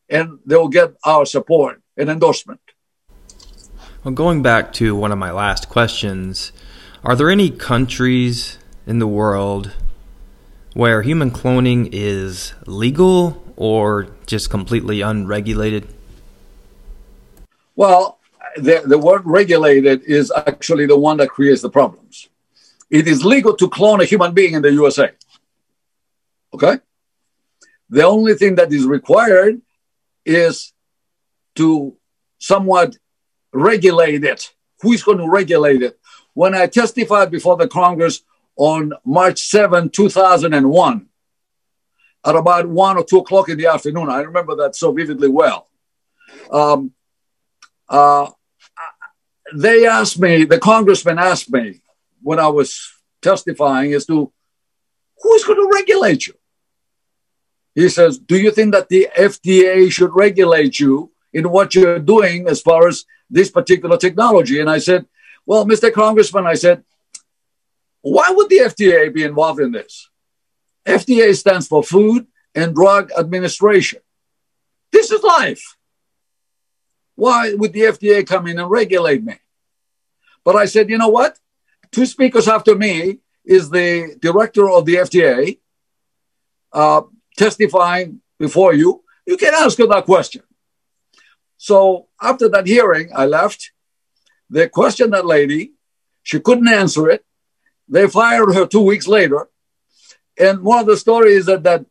and 0.10 0.40
they 0.46 0.56
will 0.56 0.70
get 0.70 0.94
our 1.06 1.26
support 1.26 1.82
and 1.98 2.10
endorsement. 2.10 2.62
Well, 4.04 4.14
going 4.14 4.42
back 4.42 4.74
to 4.74 4.96
one 4.96 5.12
of 5.12 5.20
my 5.20 5.32
last 5.32 5.70
questions, 5.70 6.52
are 7.04 7.16
there 7.16 7.30
any 7.30 7.50
countries 7.50 8.58
in 8.88 9.00
the 9.00 9.08
world 9.08 9.74
where 10.74 11.02
human 11.02 11.30
cloning 11.30 11.90
is 11.92 12.54
legal 12.66 13.44
or 13.56 14.08
just 14.26 14.50
completely 14.50 15.02
unregulated? 15.02 15.88
Well, 17.76 18.21
the, 18.58 18.84
the 18.86 18.98
word 18.98 19.22
regulated 19.26 20.04
is 20.04 20.32
actually 20.36 20.86
the 20.86 20.98
one 20.98 21.18
that 21.18 21.30
creates 21.30 21.62
the 21.62 21.70
problems 21.70 22.30
it 22.92 23.08
is 23.08 23.24
legal 23.24 23.56
to 23.56 23.70
clone 23.70 24.02
a 24.02 24.06
human 24.06 24.34
being 24.34 24.54
in 24.54 24.62
the 24.62 24.72
USA. 24.74 25.12
Okay? 26.54 26.78
The 27.90 28.04
only 28.04 28.36
thing 28.36 28.56
that 28.56 28.72
is 28.72 28.86
required 28.86 29.62
is 30.26 30.74
to 31.56 31.96
somewhat 32.38 32.98
regulate 33.54 34.24
it. 34.26 34.54
Who 34.82 34.92
is 34.92 35.04
going 35.04 35.20
to 35.20 35.30
regulate 35.30 35.82
it? 35.82 36.00
When 36.34 36.54
I 36.54 36.68
testified 36.68 37.32
before 37.32 37.56
the 37.56 37.68
Congress 37.68 38.22
on 38.58 38.94
March 39.06 39.40
7, 39.40 39.90
2001, 39.90 41.08
at 42.24 42.36
about 42.36 42.68
one 42.68 42.98
or 42.98 43.04
two 43.06 43.20
o'clock 43.20 43.50
in 43.50 43.58
the 43.58 43.68
afternoon, 43.68 44.10
I 44.10 44.22
remember 44.22 44.56
that 44.58 44.76
so 44.76 44.92
vividly 44.92 45.30
well. 45.30 45.68
Um, 46.52 46.92
uh, 47.90 48.30
they 49.54 49.86
asked 49.86 50.20
me, 50.20 50.46
the 50.46 50.60
congressman 50.60 51.20
asked 51.20 51.52
me, 51.52 51.82
when 52.22 52.40
I 52.40 52.48
was 52.48 52.92
testifying 53.22 53.94
as 53.94 54.06
to 54.06 54.32
who's 55.22 55.44
going 55.44 55.58
to 55.58 55.72
regulate 55.74 56.28
you. 56.28 56.34
He 57.74 57.90
says, 57.90 58.18
Do 58.18 58.38
you 58.38 58.52
think 58.52 58.74
that 58.74 58.90
the 58.90 59.10
FDA 59.18 59.92
should 59.92 60.14
regulate 60.14 60.80
you 60.80 61.12
in 61.34 61.50
what 61.50 61.74
you're 61.74 62.00
doing 62.00 62.48
as 62.48 62.62
far 62.62 62.88
as 62.88 63.06
this 63.30 63.50
particular 63.50 63.98
technology? 63.98 64.60
And 64.60 64.70
I 64.70 64.80
said, 64.80 65.06
Well, 65.46 65.66
Mr. 65.66 65.92
Congressman, 65.92 66.46
I 66.46 66.56
said, 66.56 66.84
why 68.02 68.30
would 68.32 68.50
the 68.50 68.58
FDA 68.58 69.14
be 69.14 69.24
involved 69.24 69.60
in 69.60 69.72
this? 69.72 70.10
FDA 70.86 71.36
stands 71.36 71.68
for 71.68 71.84
Food 71.84 72.28
and 72.56 72.74
Drug 72.74 73.12
Administration. 73.18 74.00
This 74.92 75.12
is 75.12 75.22
life. 75.24 75.78
Why 77.16 77.54
would 77.54 77.74
the 77.74 77.82
FDA 77.82 78.26
come 78.26 78.48
in 78.48 78.60
and 78.60 78.70
regulate 78.70 79.24
me? 79.24 79.36
But 80.44 80.56
I 80.56 80.66
said, 80.66 80.90
you 80.90 80.98
know 80.98 81.10
what? 81.10 81.38
Two 81.92 82.06
speakers 82.06 82.48
after 82.48 82.76
me 82.76 83.20
is 83.46 83.70
the 83.70 84.16
director 84.20 84.70
of 84.70 84.86
the 84.86 84.96
FDA 84.96 85.60
uh, 86.74 87.02
testifying 87.38 88.22
before 88.40 88.74
you. 88.74 89.04
You 89.26 89.38
can 89.38 89.54
ask 89.54 89.78
her 89.78 89.88
that 89.88 90.06
question. 90.06 90.44
So 91.58 92.08
after 92.22 92.50
that 92.50 92.66
hearing, 92.66 93.12
I 93.16 93.26
left. 93.26 93.72
They 94.50 94.68
questioned 94.68 95.14
that 95.14 95.26
lady. 95.26 95.74
She 96.24 96.40
couldn't 96.40 96.68
answer 96.68 97.10
it. 97.10 97.26
They 97.88 98.08
fired 98.08 98.54
her 98.54 98.66
two 98.66 98.82
weeks 98.82 99.08
later. 99.08 99.50
And 100.40 100.62
one 100.62 100.80
of 100.80 100.86
the 100.88 100.98
stories 100.98 101.46
that 101.46 101.64
that 101.64 101.86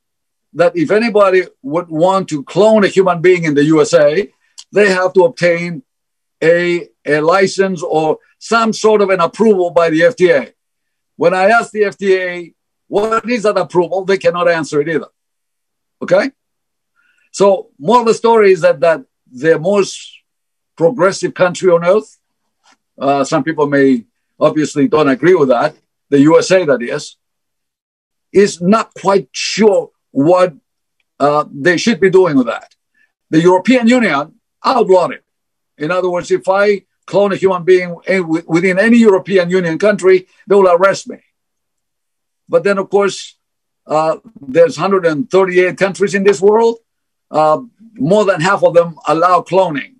that 0.54 0.76
if 0.76 0.90
anybody 0.90 1.44
would 1.62 1.88
want 1.88 2.28
to 2.30 2.42
clone 2.42 2.84
a 2.84 2.88
human 2.88 3.20
being 3.20 3.44
in 3.44 3.54
the 3.54 3.64
USA, 3.64 4.28
they 4.72 4.88
have 4.88 5.12
to 5.14 5.24
obtain 5.24 5.82
a, 6.42 6.88
a 7.10 7.20
license 7.20 7.82
or 7.82 8.18
some 8.38 8.72
sort 8.72 9.02
of 9.02 9.10
an 9.10 9.20
approval 9.20 9.70
by 9.70 9.90
the 9.90 10.00
FDA. 10.00 10.52
When 11.16 11.34
I 11.34 11.44
ask 11.50 11.70
the 11.72 11.82
FDA, 11.82 12.54
what 12.88 13.28
is 13.28 13.42
that 13.42 13.58
approval? 13.58 14.04
They 14.04 14.18
cannot 14.18 14.48
answer 14.48 14.80
it 14.80 14.88
either. 14.88 15.08
Okay? 16.02 16.30
So, 17.32 17.68
more 17.78 18.00
of 18.00 18.06
the 18.06 18.14
story 18.14 18.52
is 18.52 18.62
that, 18.62 18.80
that 18.80 19.04
the 19.30 19.58
most 19.58 20.20
progressive 20.76 21.34
country 21.34 21.70
on 21.70 21.84
earth, 21.84 22.18
uh, 22.98 23.22
some 23.24 23.44
people 23.44 23.66
may 23.66 24.04
obviously 24.38 24.88
don't 24.88 25.08
agree 25.08 25.34
with 25.34 25.50
that, 25.50 25.76
the 26.08 26.20
USA, 26.20 26.64
that 26.64 26.82
is, 26.82 27.16
is 28.32 28.60
not 28.60 28.92
quite 28.94 29.28
sure 29.32 29.90
what 30.10 30.54
uh, 31.18 31.44
they 31.52 31.76
should 31.76 32.00
be 32.00 32.10
doing 32.10 32.36
with 32.36 32.46
that. 32.46 32.74
The 33.30 33.40
European 33.40 33.86
Union 33.86 34.34
outlawed 34.64 35.12
it. 35.12 35.24
In 35.78 35.90
other 35.90 36.10
words, 36.10 36.30
if 36.30 36.48
I 36.48 36.82
clone 37.10 37.32
a 37.32 37.36
human 37.36 37.64
being 37.64 37.90
within 38.54 38.78
any 38.78 38.98
European 38.98 39.50
Union 39.50 39.76
country, 39.78 40.16
they 40.46 40.54
will 40.54 40.74
arrest 40.76 41.08
me. 41.12 41.18
But 42.48 42.64
then, 42.64 42.78
of 42.78 42.88
course, 42.88 43.36
uh, 43.86 44.16
there's 44.40 44.78
138 44.78 45.76
countries 45.76 46.14
in 46.14 46.24
this 46.24 46.40
world. 46.40 46.78
Uh, 47.30 47.60
more 47.94 48.24
than 48.24 48.40
half 48.40 48.62
of 48.62 48.74
them 48.74 48.96
allow 49.06 49.40
cloning. 49.40 49.94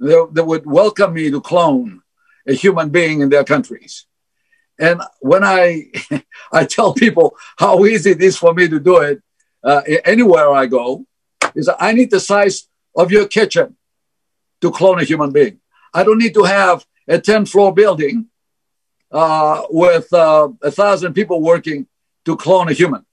they, 0.00 0.16
they 0.32 0.42
would 0.42 0.66
welcome 0.66 1.12
me 1.14 1.30
to 1.30 1.40
clone 1.40 2.02
a 2.46 2.54
human 2.54 2.88
being 2.90 3.20
in 3.20 3.28
their 3.28 3.44
countries. 3.44 4.06
And 4.78 5.00
when 5.20 5.44
I 5.44 5.92
I 6.58 6.64
tell 6.64 6.92
people 7.04 7.36
how 7.62 7.84
easy 7.84 8.10
it 8.16 8.22
is 8.22 8.36
for 8.36 8.52
me 8.58 8.68
to 8.68 8.80
do 8.80 8.96
it 8.98 9.22
uh, 9.62 9.82
anywhere 10.04 10.50
I 10.62 10.66
go, 10.66 11.06
is 11.54 11.70
I 11.88 11.92
need 11.92 12.10
the 12.10 12.20
size 12.20 12.56
of 12.96 13.12
your 13.12 13.26
kitchen 13.26 13.76
to 14.62 14.70
clone 14.70 15.00
a 15.00 15.04
human 15.04 15.32
being. 15.32 15.61
I 15.94 16.04
don't 16.04 16.18
need 16.18 16.34
to 16.34 16.44
have 16.44 16.86
a 17.08 17.18
10 17.18 17.46
floor 17.46 17.74
building 17.74 18.26
uh, 19.10 19.62
with 19.70 20.12
uh, 20.12 20.48
a 20.62 20.70
thousand 20.70 21.14
people 21.14 21.40
working 21.42 21.86
to 22.24 22.36
clone 22.36 22.68
a 22.68 22.72
human. 22.72 23.04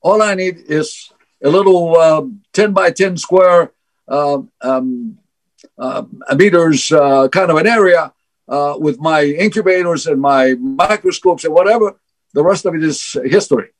All 0.00 0.22
I 0.22 0.34
need 0.34 0.56
is 0.68 1.12
a 1.42 1.48
little 1.48 1.96
uh, 1.96 2.22
10 2.52 2.72
by 2.72 2.90
10 2.90 3.16
square 3.16 3.72
um, 4.08 4.50
um, 4.60 5.18
uh, 5.78 6.04
meters 6.34 6.90
uh, 6.92 7.28
kind 7.28 7.50
of 7.50 7.56
an 7.56 7.66
area 7.66 8.12
uh, 8.48 8.74
with 8.78 8.98
my 9.00 9.24
incubators 9.24 10.06
and 10.06 10.20
my 10.20 10.54
microscopes 10.54 11.44
and 11.44 11.54
whatever. 11.54 11.98
The 12.34 12.42
rest 12.42 12.66
of 12.66 12.74
it 12.74 12.82
is 12.82 13.16
history. 13.24 13.70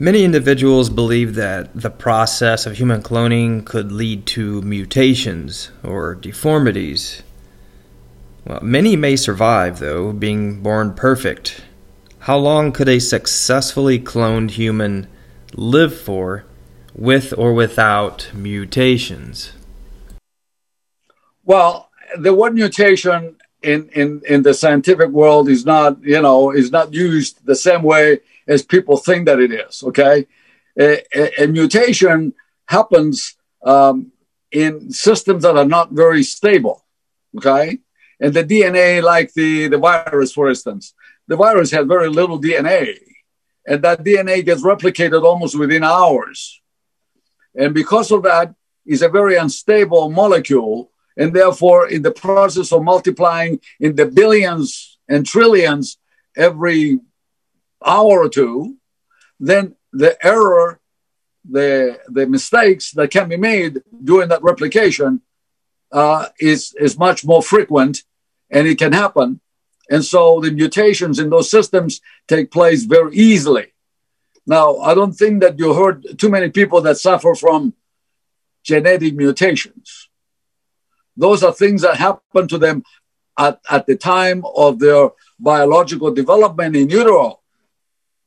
Many 0.00 0.24
individuals 0.24 0.88
believe 0.88 1.34
that 1.34 1.78
the 1.78 1.90
process 1.90 2.64
of 2.64 2.78
human 2.78 3.02
cloning 3.02 3.66
could 3.66 3.92
lead 3.92 4.24
to 4.28 4.62
mutations 4.62 5.70
or 5.84 6.14
deformities. 6.14 7.22
Well, 8.46 8.60
many 8.62 8.96
may 8.96 9.16
survive, 9.16 9.78
though, 9.78 10.14
being 10.14 10.62
born 10.62 10.94
perfect. 10.94 11.64
How 12.20 12.38
long 12.38 12.72
could 12.72 12.88
a 12.88 12.98
successfully 12.98 13.98
cloned 13.98 14.52
human 14.52 15.06
live 15.52 16.00
for, 16.00 16.46
with 16.94 17.34
or 17.36 17.52
without 17.52 18.30
mutations? 18.32 19.52
Well, 21.44 21.90
the 22.16 22.32
word 22.32 22.54
mutation 22.54 23.36
in, 23.62 23.90
in, 23.90 24.22
in 24.26 24.44
the 24.44 24.54
scientific 24.54 25.10
world 25.10 25.50
is 25.50 25.66
not, 25.66 26.02
you 26.02 26.22
know, 26.22 26.52
is 26.52 26.70
not 26.70 26.94
used 26.94 27.44
the 27.44 27.54
same 27.54 27.82
way 27.82 28.20
as 28.50 28.62
people 28.64 28.96
think 28.96 29.26
that 29.26 29.38
it 29.38 29.52
is. 29.52 29.82
Okay, 29.84 30.26
a, 30.78 31.02
a, 31.14 31.44
a 31.44 31.46
mutation 31.46 32.34
happens 32.66 33.36
um, 33.64 34.12
in 34.50 34.90
systems 34.90 35.44
that 35.44 35.56
are 35.56 35.72
not 35.76 35.92
very 35.92 36.22
stable. 36.24 36.84
Okay, 37.36 37.78
and 38.20 38.34
the 38.34 38.44
DNA, 38.44 39.02
like 39.02 39.32
the 39.34 39.68
the 39.68 39.78
virus, 39.78 40.32
for 40.32 40.48
instance, 40.48 40.94
the 41.28 41.36
virus 41.36 41.70
has 41.70 41.86
very 41.86 42.08
little 42.08 42.40
DNA, 42.40 42.98
and 43.66 43.82
that 43.84 44.04
DNA 44.04 44.44
gets 44.44 44.62
replicated 44.62 45.22
almost 45.22 45.56
within 45.56 45.84
hours, 45.84 46.60
and 47.54 47.72
because 47.72 48.10
of 48.10 48.24
that, 48.24 48.52
is 48.84 49.02
a 49.02 49.08
very 49.08 49.36
unstable 49.36 50.10
molecule, 50.10 50.90
and 51.16 51.32
therefore, 51.32 51.88
in 51.88 52.02
the 52.02 52.16
process 52.26 52.72
of 52.72 52.82
multiplying 52.82 53.60
in 53.78 53.94
the 53.94 54.06
billions 54.06 54.98
and 55.08 55.24
trillions 55.24 55.98
every 56.36 56.98
hour 57.84 58.24
or 58.24 58.28
two, 58.28 58.76
then 59.38 59.74
the 59.92 60.16
error, 60.24 60.80
the 61.48 61.98
the 62.08 62.26
mistakes 62.26 62.92
that 62.92 63.10
can 63.10 63.28
be 63.28 63.36
made 63.36 63.80
during 64.04 64.28
that 64.28 64.42
replication 64.42 65.22
uh, 65.92 66.26
is 66.38 66.74
is 66.78 66.98
much 66.98 67.24
more 67.24 67.42
frequent, 67.42 68.04
and 68.50 68.66
it 68.68 68.78
can 68.78 68.92
happen. 68.92 69.40
And 69.90 70.04
so 70.04 70.40
the 70.40 70.52
mutations 70.52 71.18
in 71.18 71.30
those 71.30 71.50
systems 71.50 72.00
take 72.28 72.52
place 72.52 72.84
very 72.84 73.16
easily. 73.16 73.72
Now, 74.46 74.76
I 74.78 74.94
don't 74.94 75.12
think 75.12 75.40
that 75.40 75.58
you 75.58 75.74
heard 75.74 76.18
too 76.18 76.28
many 76.28 76.50
people 76.50 76.80
that 76.82 76.96
suffer 76.98 77.34
from 77.34 77.74
genetic 78.62 79.14
mutations. 79.14 80.08
Those 81.16 81.42
are 81.42 81.52
things 81.52 81.82
that 81.82 81.96
happen 81.96 82.46
to 82.48 82.58
them 82.58 82.84
at, 83.36 83.60
at 83.68 83.86
the 83.86 83.96
time 83.96 84.44
of 84.54 84.78
their 84.78 85.10
biological 85.38 86.12
development 86.12 86.76
in 86.76 86.88
utero 86.88 87.39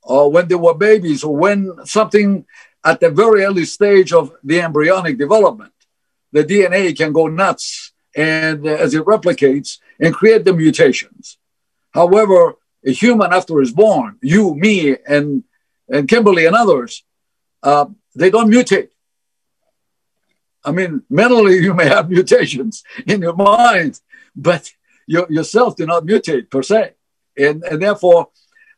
or 0.04 0.30
when 0.30 0.48
they 0.48 0.54
were 0.54 0.74
babies 0.74 1.24
or 1.24 1.34
when 1.34 1.84
something 1.84 2.46
at 2.84 3.00
the 3.00 3.10
very 3.10 3.42
early 3.42 3.64
stage 3.64 4.12
of 4.12 4.32
the 4.44 4.60
embryonic 4.60 5.16
development, 5.18 5.72
the 6.32 6.44
DNA 6.44 6.96
can 6.96 7.12
go 7.12 7.26
nuts 7.26 7.92
and 8.14 8.66
uh, 8.66 8.70
as 8.70 8.94
it 8.94 9.04
replicates 9.04 9.78
and 9.98 10.14
create 10.14 10.44
the 10.44 10.52
mutations. 10.52 11.38
However, 11.92 12.56
a 12.86 12.90
human 12.90 13.32
after 13.32 13.60
is 13.62 13.72
born, 13.72 14.18
you, 14.20 14.54
me, 14.54 14.96
and 15.06 15.44
and 15.88 16.08
Kimberly 16.08 16.46
and 16.46 16.56
others, 16.56 17.04
uh, 17.62 17.86
they 18.14 18.30
don't 18.30 18.50
mutate. 18.50 18.88
I 20.64 20.72
mean, 20.72 21.02
mentally 21.08 21.58
you 21.66 21.74
may 21.74 21.88
have 21.88 22.10
mutations 22.10 22.84
in 23.06 23.22
your 23.22 23.34
mind, 23.34 24.00
but 24.36 24.70
your, 25.06 25.26
yourself 25.30 25.76
do 25.76 25.86
not 25.86 26.04
mutate 26.04 26.50
per 26.50 26.62
se, 26.62 26.92
and 27.36 27.62
and 27.64 27.80
therefore 27.80 28.28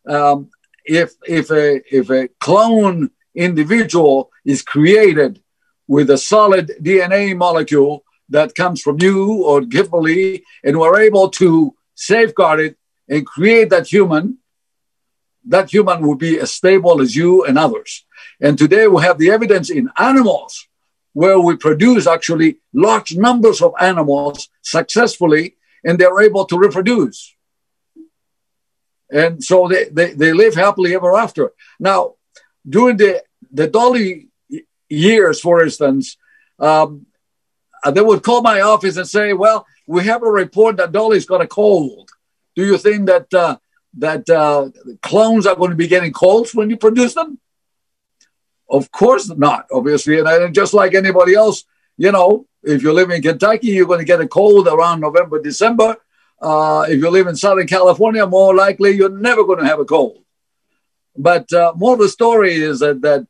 um, 0.07 0.51
if 0.87 1.14
if 1.27 1.51
a 1.51 1.83
if 1.94 2.11
a 2.11 2.29
clone 2.40 3.11
individual 3.35 4.31
is 4.44 4.62
created 4.62 5.42
with 5.87 6.11
a 6.11 6.18
solid 6.18 6.72
DNA 6.81 7.37
molecule 7.37 8.05
that 8.29 8.55
comes 8.55 8.81
from 8.81 8.96
you 9.01 9.44
or 9.44 9.64
Kimberly, 9.64 10.42
and 10.64 10.79
we're 10.79 11.01
able 11.01 11.29
to 11.31 11.75
safeguard 11.94 12.61
it 12.61 12.77
and 13.09 13.27
create 13.27 13.70
that 13.70 13.87
human, 13.87 14.38
that 15.46 15.72
human 15.72 16.05
will 16.05 16.16
be 16.16 16.40
as 16.40 16.51
stable 16.51 17.01
as 17.01 17.14
you 17.14 17.44
and 17.44 17.57
others. 17.57 18.05
And 18.40 18.59
today 18.59 18.88
we 18.88 19.03
have 19.03 19.18
the 19.18 19.31
evidence 19.31 19.70
in 19.70 19.90
animals 19.96 20.66
where 21.12 21.38
we 21.38 21.57
produce 21.57 22.07
actually 22.07 22.59
large 22.75 23.16
numbers 23.16 23.62
of 23.62 23.72
animals 23.81 24.49
successfully 24.62 25.57
and 25.85 25.99
they're 25.99 26.20
able 26.20 26.44
to 26.46 26.59
reproduce. 26.59 27.36
And 29.11 29.42
so 29.42 29.69
they, 29.69 29.85
they, 29.85 30.12
they 30.14 30.33
live 30.33 30.55
happily 30.55 30.95
ever 30.95 31.16
after. 31.16 31.53
Now, 31.79 32.14
during 32.69 32.97
the, 32.97 33.23
the 33.53 33.69
Dolly 33.69 34.29
years, 34.88 35.40
for 35.40 35.62
instance, 35.62 36.16
um, 36.59 37.07
uh, 37.85 37.90
they 37.90 38.01
would 38.01 38.23
call 38.23 38.42
my 38.42 38.61
office 38.61 38.97
and 38.97 39.09
say, 39.09 39.33
well, 39.33 39.66
we 39.87 40.05
have 40.05 40.23
a 40.23 40.31
report 40.31 40.79
that 40.79 40.92
Dolly's 40.92 41.27
got 41.27 41.40
a 41.40 41.47
cold. 41.47 42.11
Do 42.57 42.64
you 42.64 42.79
think 42.79 43.07
that 43.07 43.33
uh, 43.33 43.59
that 43.99 44.29
uh, 44.29 44.71
clones 45.03 45.47
are 45.47 45.55
going 45.55 45.71
to 45.71 45.77
be 45.77 45.88
getting 45.88 46.12
colds 46.12 46.55
when 46.55 46.71
you 46.71 46.77
produce 46.77 47.14
them? 47.14 47.38
Of 48.69 48.90
course 48.90 49.31
not, 49.31 49.66
obviously. 49.71 50.19
And 50.19 50.55
just 50.55 50.75
like 50.75 50.95
anybody 50.95 51.35
else, 51.35 51.64
you 51.97 52.11
know, 52.11 52.47
if 52.62 52.83
you 52.83 52.92
live 52.92 53.11
in 53.11 53.23
Kentucky, 53.23 53.69
you're 53.69 53.87
going 53.87 54.01
to 54.01 54.05
get 54.05 54.21
a 54.21 54.27
cold 54.27 54.66
around 54.66 55.01
November, 55.01 55.40
December. 55.40 55.97
Uh, 56.40 56.85
if 56.88 56.99
you 56.99 57.11
live 57.11 57.27
in 57.27 57.37
Southern 57.37 57.66
California, 57.66 58.27
more 58.27 58.55
likely 58.55 58.92
you're 58.92 59.09
never 59.09 59.44
going 59.44 59.59
to 59.59 59.66
have 59.66 59.81
a 59.81 59.85
cold. 59.85 60.22
But 61.16 61.51
uh, 61.53 61.72
more 61.77 61.94
of 61.94 61.99
the 61.99 62.09
story 62.09 62.55
is 62.55 62.81
that, 62.81 63.01
that 63.03 63.27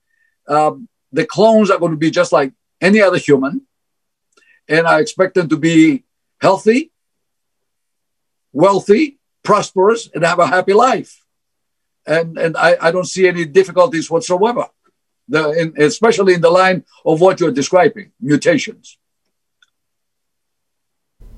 um, 0.48 0.88
the 1.12 1.24
clones 1.24 1.70
are 1.70 1.78
going 1.78 1.92
to 1.92 1.98
be 1.98 2.10
just 2.10 2.32
like 2.32 2.52
any 2.80 3.00
other 3.00 3.18
human. 3.18 3.62
And 4.68 4.86
I 4.86 5.00
expect 5.00 5.34
them 5.34 5.48
to 5.50 5.56
be 5.56 6.04
healthy, 6.40 6.90
wealthy, 8.52 9.18
prosperous, 9.44 10.10
and 10.12 10.24
have 10.24 10.40
a 10.40 10.46
happy 10.46 10.72
life. 10.72 11.22
And, 12.06 12.36
and 12.38 12.56
I, 12.56 12.76
I 12.80 12.90
don't 12.90 13.06
see 13.06 13.28
any 13.28 13.44
difficulties 13.44 14.10
whatsoever, 14.10 14.66
the, 15.28 15.50
in, 15.50 15.74
especially 15.80 16.34
in 16.34 16.40
the 16.40 16.50
line 16.50 16.84
of 17.04 17.20
what 17.20 17.38
you're 17.38 17.52
describing 17.52 18.12
mutations. 18.20 18.98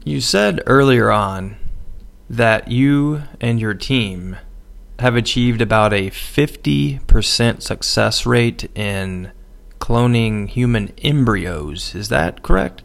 You 0.08 0.22
said 0.22 0.62
earlier 0.64 1.10
on 1.10 1.56
that 2.30 2.68
you 2.68 3.24
and 3.42 3.60
your 3.60 3.74
team 3.74 4.38
have 5.00 5.14
achieved 5.14 5.60
about 5.60 5.92
a 5.92 6.08
50% 6.08 7.60
success 7.60 8.24
rate 8.24 8.70
in 8.74 9.32
cloning 9.78 10.48
human 10.48 10.94
embryos. 11.02 11.94
Is 11.94 12.08
that 12.08 12.42
correct? 12.42 12.82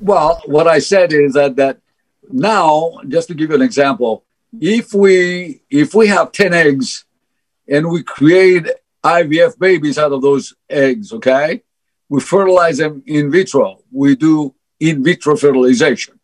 Well, 0.00 0.40
what 0.46 0.68
I 0.68 0.78
said 0.78 1.12
is 1.12 1.32
that 1.32 1.56
that 1.56 1.80
now, 2.30 3.00
just 3.08 3.26
to 3.28 3.34
give 3.34 3.50
you 3.50 3.56
an 3.56 3.62
example, 3.62 4.22
if 4.60 4.94
we 4.94 5.62
if 5.70 5.92
we 5.92 6.06
have 6.06 6.30
10 6.30 6.54
eggs 6.54 7.04
and 7.66 7.90
we 7.90 8.04
create 8.04 8.68
IVF 9.02 9.58
babies 9.58 9.98
out 9.98 10.12
of 10.12 10.22
those 10.22 10.54
eggs, 10.68 11.12
okay? 11.14 11.64
We 12.08 12.20
fertilize 12.20 12.78
them 12.78 13.02
in 13.06 13.28
vitro. 13.28 13.82
We 13.90 14.14
do 14.14 14.54
in 14.78 15.02
vitro 15.02 15.36
fertilization 15.36 16.19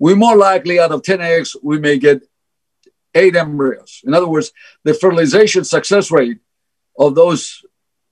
we 0.00 0.14
more 0.14 0.36
likely 0.36 0.80
out 0.80 0.90
of 0.90 1.02
10 1.02 1.20
eggs, 1.20 1.54
we 1.62 1.78
may 1.78 1.98
get 1.98 2.22
eight 3.14 3.36
embryos. 3.36 4.00
In 4.04 4.14
other 4.14 4.26
words, 4.26 4.50
the 4.82 4.94
fertilization 4.94 5.62
success 5.62 6.10
rate 6.10 6.38
of 6.98 7.14
those 7.14 7.62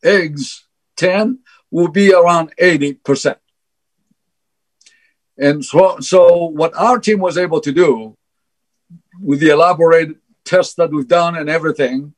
eggs, 0.04 0.66
10, 0.98 1.38
will 1.70 1.88
be 1.88 2.12
around 2.12 2.54
80%. 2.60 3.36
And 5.38 5.64
so, 5.64 5.98
so 6.00 6.44
what 6.44 6.76
our 6.76 6.98
team 6.98 7.20
was 7.20 7.38
able 7.38 7.60
to 7.62 7.72
do 7.72 8.16
with 9.20 9.40
the 9.40 9.50
elaborate 9.50 10.16
tests 10.44 10.74
that 10.74 10.90
we've 10.90 11.08
done 11.08 11.36
and 11.36 11.48
everything, 11.48 12.12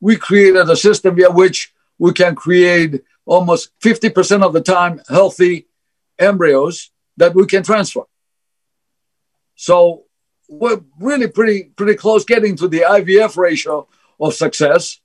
we 0.00 0.16
created 0.16 0.70
a 0.70 0.76
system 0.76 1.16
via 1.16 1.30
which 1.30 1.74
we 1.98 2.12
can 2.12 2.36
create 2.36 3.02
almost 3.26 3.70
50% 3.80 4.44
of 4.44 4.52
the 4.52 4.60
time 4.60 5.00
healthy 5.08 5.66
embryos 6.18 6.90
that 7.16 7.34
we 7.34 7.46
can 7.46 7.64
transfer. 7.64 8.02
So 9.60 10.04
we're 10.48 10.80
really 11.00 11.26
pretty 11.26 11.64
pretty 11.76 11.96
close 11.96 12.24
getting 12.24 12.54
to 12.56 12.68
the 12.68 12.82
IVF 12.82 13.36
ratio 13.36 13.88
of 14.20 14.32
success, 14.32 15.00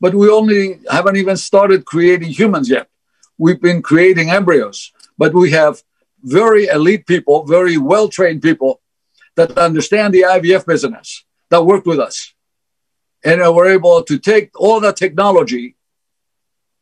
but 0.00 0.14
we 0.14 0.30
only 0.30 0.78
haven't 0.88 1.16
even 1.16 1.36
started 1.36 1.84
creating 1.84 2.30
humans 2.30 2.70
yet. 2.70 2.88
We've 3.36 3.60
been 3.60 3.82
creating 3.82 4.30
embryos, 4.30 4.92
but 5.18 5.34
we 5.34 5.50
have 5.50 5.82
very 6.22 6.66
elite 6.66 7.04
people, 7.08 7.46
very 7.46 7.78
well 7.78 8.08
trained 8.08 8.42
people 8.42 8.80
that 9.34 9.58
understand 9.58 10.14
the 10.14 10.22
IVF 10.22 10.66
business 10.66 11.24
that 11.50 11.66
work 11.66 11.84
with 11.84 11.98
us. 11.98 12.32
And 13.24 13.40
we're 13.40 13.72
able 13.72 14.04
to 14.04 14.18
take 14.20 14.50
all 14.54 14.78
that 14.82 14.96
technology 14.96 15.74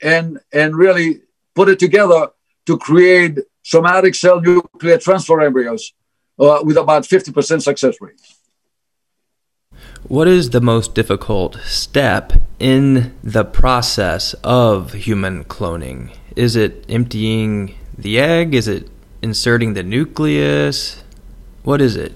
and, 0.02 0.40
and 0.52 0.76
really 0.76 1.22
put 1.54 1.70
it 1.70 1.78
together 1.78 2.28
to 2.66 2.76
create 2.76 3.38
somatic 3.62 4.14
cell 4.14 4.42
nuclear 4.42 4.98
transfer 4.98 5.40
embryos 5.40 5.94
uh, 6.38 6.60
with 6.62 6.76
about 6.76 7.04
50% 7.04 7.62
success 7.62 7.96
rate. 8.00 8.20
What 10.06 10.28
is 10.28 10.50
the 10.50 10.60
most 10.60 10.94
difficult 10.94 11.58
step 11.64 12.34
in 12.58 13.14
the 13.22 13.44
process 13.44 14.34
of 14.44 14.92
human 14.92 15.44
cloning? 15.44 16.14
Is 16.36 16.56
it 16.56 16.84
emptying 16.88 17.74
the 17.96 18.20
egg? 18.20 18.54
Is 18.54 18.68
it 18.68 18.88
inserting 19.22 19.72
the 19.72 19.82
nucleus? 19.82 21.02
What 21.62 21.80
is 21.80 21.96
it? 21.96 22.12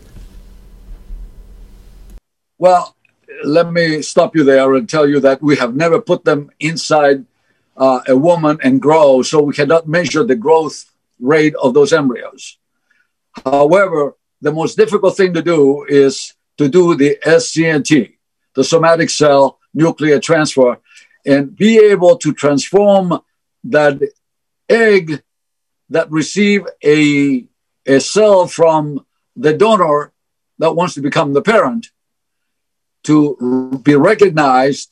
Well, 2.59 2.95
let 3.43 3.73
me 3.73 4.03
stop 4.03 4.37
you 4.37 4.45
there 4.45 4.75
and 4.75 4.87
tell 4.89 5.09
you 5.09 5.21
that 5.21 5.41
we 5.41 5.57
have 5.57 5.75
never 5.75 6.01
put 6.01 6.25
them 6.25 6.51
inside 6.61 7.25
uh, 7.79 8.01
a 8.07 8.17
woman 8.17 8.59
and 8.63 8.83
grow, 8.83 9.23
so 9.23 9.41
we 9.41 9.55
cannot 9.55 9.89
measure 9.89 10.25
the 10.25 10.37
growth 10.37 10.91
rate 11.21 11.55
of 11.63 11.73
those 11.73 11.93
embryos. 11.93 12.58
However, 13.45 14.17
the 14.41 14.53
most 14.53 14.77
difficult 14.77 15.17
thing 15.17 15.35
to 15.35 15.43
do 15.43 15.85
is 15.89 16.35
to 16.59 16.69
do 16.69 16.95
the 16.95 17.19
SCNT, 17.25 18.15
the 18.55 18.65
somatic 18.65 19.11
cell 19.11 19.59
nuclear 19.75 20.19
transfer, 20.21 20.79
and 21.27 21.55
be 21.55 21.79
able 21.79 22.17
to 22.19 22.33
transform 22.33 23.21
that 23.65 24.01
egg 24.69 25.23
that 25.91 26.11
receive 26.11 26.67
a, 26.85 27.47
a 27.87 28.01
cell 28.01 28.47
from 28.47 29.05
the 29.37 29.53
donor 29.53 30.13
that 30.59 30.75
wants 30.75 30.95
to 30.95 31.01
become 31.01 31.33
the 31.33 31.43
parent 31.43 31.89
to 33.05 33.81
be 33.83 33.95
recognized 33.95 34.91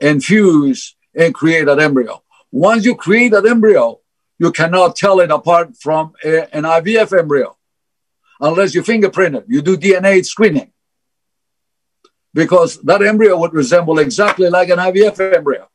and 0.00 0.22
fuse 0.22 0.96
and 1.14 1.34
create 1.34 1.64
that 1.64 1.78
embryo. 1.78 2.22
Once 2.50 2.84
you 2.84 2.94
create 2.94 3.30
that 3.30 3.46
embryo, 3.46 4.00
you 4.38 4.50
cannot 4.50 4.96
tell 4.96 5.20
it 5.20 5.30
apart 5.30 5.76
from 5.76 6.12
a, 6.24 6.54
an 6.54 6.64
IVF 6.64 7.16
embryo 7.16 7.56
unless 8.40 8.74
you 8.74 8.82
fingerprint 8.82 9.36
it. 9.36 9.44
You 9.48 9.62
do 9.62 9.76
DNA 9.76 10.24
screening 10.24 10.72
because 12.32 12.80
that 12.82 13.02
embryo 13.02 13.38
would 13.38 13.52
resemble 13.52 13.98
exactly 13.98 14.48
like 14.48 14.68
an 14.68 14.78
IVF 14.78 15.34
embryo. 15.36 15.68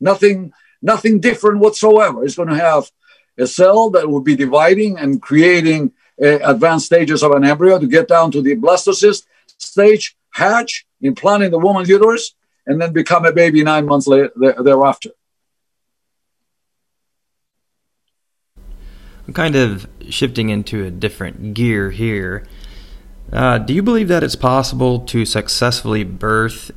Nothing, 0.00 0.52
nothing 0.80 1.20
different 1.20 1.60
whatsoever. 1.60 2.24
It's 2.24 2.36
going 2.36 2.48
to 2.48 2.56
have 2.56 2.90
a 3.38 3.46
cell 3.46 3.90
that 3.90 4.08
will 4.08 4.20
be 4.20 4.36
dividing 4.36 4.98
and 4.98 5.22
creating 5.22 5.92
uh, 6.22 6.38
advanced 6.42 6.86
stages 6.86 7.22
of 7.22 7.32
an 7.32 7.44
embryo 7.44 7.78
to 7.78 7.86
get 7.86 8.08
down 8.08 8.30
to 8.32 8.42
the 8.42 8.56
blastocyst 8.56 9.24
stage, 9.58 10.16
hatch, 10.30 10.86
implant 11.00 11.44
in 11.44 11.50
the 11.50 11.58
woman's 11.58 11.88
uterus, 11.88 12.34
and 12.66 12.80
then 12.80 12.92
become 12.92 13.24
a 13.24 13.32
baby 13.32 13.62
nine 13.62 13.86
months 13.86 14.06
later, 14.06 14.30
thereafter. 14.36 15.10
I'm 19.26 19.34
kind 19.34 19.54
of 19.54 19.86
shifting 20.08 20.48
into 20.48 20.84
a 20.84 20.90
different 20.90 21.54
gear 21.54 21.90
here. 21.90 22.46
Uh, 23.32 23.58
do 23.58 23.72
you 23.72 23.82
believe 23.82 24.08
that 24.08 24.22
it's 24.24 24.36
possible 24.36 25.00
to 25.00 25.24
successfully 25.24 26.04
birth 26.04 26.70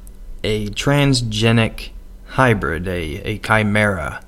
a 0.43 0.67
transgenic 0.69 1.89
hybrid, 2.25 2.87
a, 2.87 3.21
a 3.23 3.37
chimera? 3.39 4.23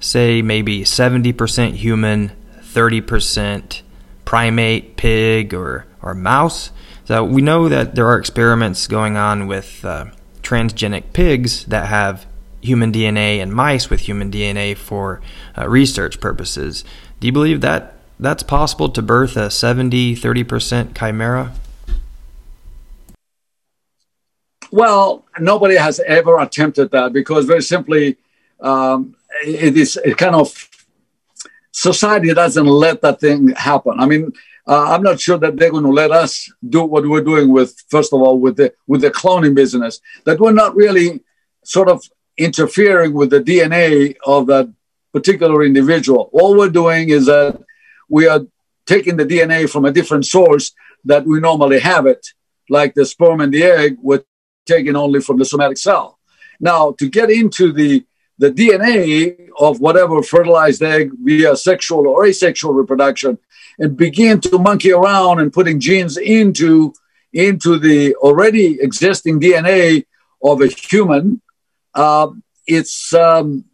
Say 0.00 0.42
maybe 0.42 0.82
70% 0.82 1.74
human, 1.74 2.32
30% 2.60 3.82
primate, 4.24 4.96
pig, 4.96 5.52
or, 5.52 5.86
or 6.02 6.14
mouse? 6.14 6.70
So 7.04 7.24
we 7.24 7.42
know 7.42 7.68
that 7.68 7.94
there 7.94 8.06
are 8.06 8.18
experiments 8.18 8.86
going 8.86 9.16
on 9.16 9.46
with 9.46 9.84
uh, 9.84 10.06
transgenic 10.42 11.12
pigs 11.12 11.64
that 11.66 11.86
have 11.86 12.26
human 12.60 12.92
DNA 12.92 13.38
and 13.38 13.52
mice 13.52 13.90
with 13.90 14.00
human 14.00 14.30
DNA 14.30 14.76
for 14.76 15.20
uh, 15.56 15.68
research 15.68 16.20
purposes. 16.20 16.84
Do 17.20 17.26
you 17.26 17.32
believe 17.32 17.60
that 17.60 17.94
that's 18.20 18.42
possible 18.42 18.88
to 18.90 19.02
birth 19.02 19.36
a 19.36 19.50
70 19.50 20.16
30% 20.16 20.96
chimera? 20.98 21.52
Well, 24.70 25.24
nobody 25.38 25.76
has 25.76 26.00
ever 26.00 26.38
attempted 26.38 26.90
that 26.90 27.12
because 27.12 27.46
very 27.46 27.62
simply, 27.62 28.16
um, 28.60 29.16
it 29.44 29.76
is 29.76 29.96
it 30.04 30.18
kind 30.18 30.34
of 30.34 30.68
society 31.72 32.34
doesn't 32.34 32.66
let 32.66 33.00
that 33.02 33.20
thing 33.20 33.48
happen. 33.50 33.94
I 33.98 34.06
mean, 34.06 34.32
uh, 34.66 34.92
I'm 34.92 35.02
not 35.02 35.20
sure 35.20 35.38
that 35.38 35.56
they're 35.56 35.70
going 35.70 35.84
to 35.84 35.90
let 35.90 36.10
us 36.10 36.52
do 36.68 36.84
what 36.84 37.08
we're 37.08 37.22
doing 37.22 37.50
with, 37.50 37.82
first 37.88 38.12
of 38.12 38.20
all, 38.20 38.38
with 38.38 38.56
the 38.56 38.74
with 38.86 39.00
the 39.00 39.10
cloning 39.10 39.54
business. 39.54 40.00
That 40.24 40.38
we're 40.38 40.52
not 40.52 40.76
really 40.76 41.22
sort 41.64 41.88
of 41.88 42.02
interfering 42.38 43.12
with 43.12 43.30
the 43.30 43.40
DNA 43.40 44.16
of 44.24 44.46
that 44.46 44.72
particular 45.12 45.64
individual. 45.64 46.30
All 46.32 46.56
we're 46.56 46.70
doing 46.70 47.10
is 47.10 47.26
that 47.26 47.60
we 48.08 48.28
are 48.28 48.42
taking 48.86 49.16
the 49.16 49.26
DNA 49.26 49.68
from 49.68 49.84
a 49.84 49.92
different 49.92 50.24
source 50.24 50.72
that 51.04 51.26
we 51.26 51.40
normally 51.40 51.80
have 51.80 52.06
it, 52.06 52.26
like 52.68 52.94
the 52.94 53.04
sperm 53.04 53.40
and 53.40 53.52
the 53.52 53.64
egg. 53.64 53.98
We're 54.00 54.24
taken 54.66 54.96
only 54.96 55.20
from 55.20 55.38
the 55.38 55.44
somatic 55.44 55.78
cell. 55.78 56.18
Now, 56.60 56.92
to 56.92 57.08
get 57.08 57.30
into 57.30 57.72
the 57.72 58.04
the 58.40 58.52
DNA 58.52 59.48
of 59.58 59.80
whatever 59.80 60.22
fertilized 60.22 60.80
egg 60.80 61.10
via 61.24 61.56
sexual 61.56 62.06
or 62.06 62.24
asexual 62.24 62.72
reproduction 62.72 63.36
and 63.80 63.96
begin 63.96 64.40
to 64.42 64.58
monkey 64.58 64.92
around 64.92 65.40
and 65.40 65.52
putting 65.52 65.80
genes 65.80 66.16
into 66.16 66.94
into 67.32 67.78
the 67.78 68.14
already 68.16 68.80
existing 68.80 69.40
DNA 69.40 70.06
of 70.42 70.62
a 70.62 70.68
human, 70.68 71.42
uh, 71.98 72.30
it's 72.66 73.12
um, 73.12 73.64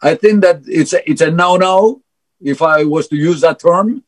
I 0.00 0.14
think 0.14 0.42
that 0.42 0.62
it's 0.66 0.92
a, 0.92 1.10
it's 1.10 1.20
a 1.20 1.30
no-no 1.30 2.02
if 2.40 2.62
I 2.62 2.84
was 2.84 3.08
to 3.08 3.16
use 3.16 3.40
that 3.40 3.58
term. 3.58 4.04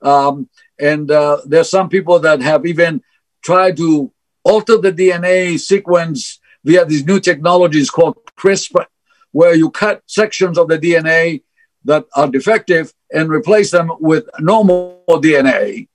Um, 0.00 0.48
and 0.80 1.10
uh, 1.10 1.38
there's 1.44 1.68
some 1.68 1.88
people 1.88 2.18
that 2.20 2.40
have 2.40 2.64
even 2.64 3.02
tried 3.42 3.76
to 3.76 4.12
alter 4.44 4.78
the 4.78 4.92
DNA 4.92 5.58
sequence 5.60 6.40
via 6.64 6.84
these 6.84 7.04
new 7.04 7.20
technologies 7.20 7.90
called 7.90 8.16
CRISPR, 8.36 8.86
where 9.32 9.54
you 9.54 9.70
cut 9.70 10.02
sections 10.06 10.56
of 10.56 10.68
the 10.68 10.78
DNA 10.78 11.42
that 11.84 12.06
are 12.14 12.28
defective 12.28 12.94
and 13.12 13.28
replace 13.28 13.70
them 13.70 13.90
with 14.00 14.24
normal 14.40 15.02
DNA. 15.08 15.88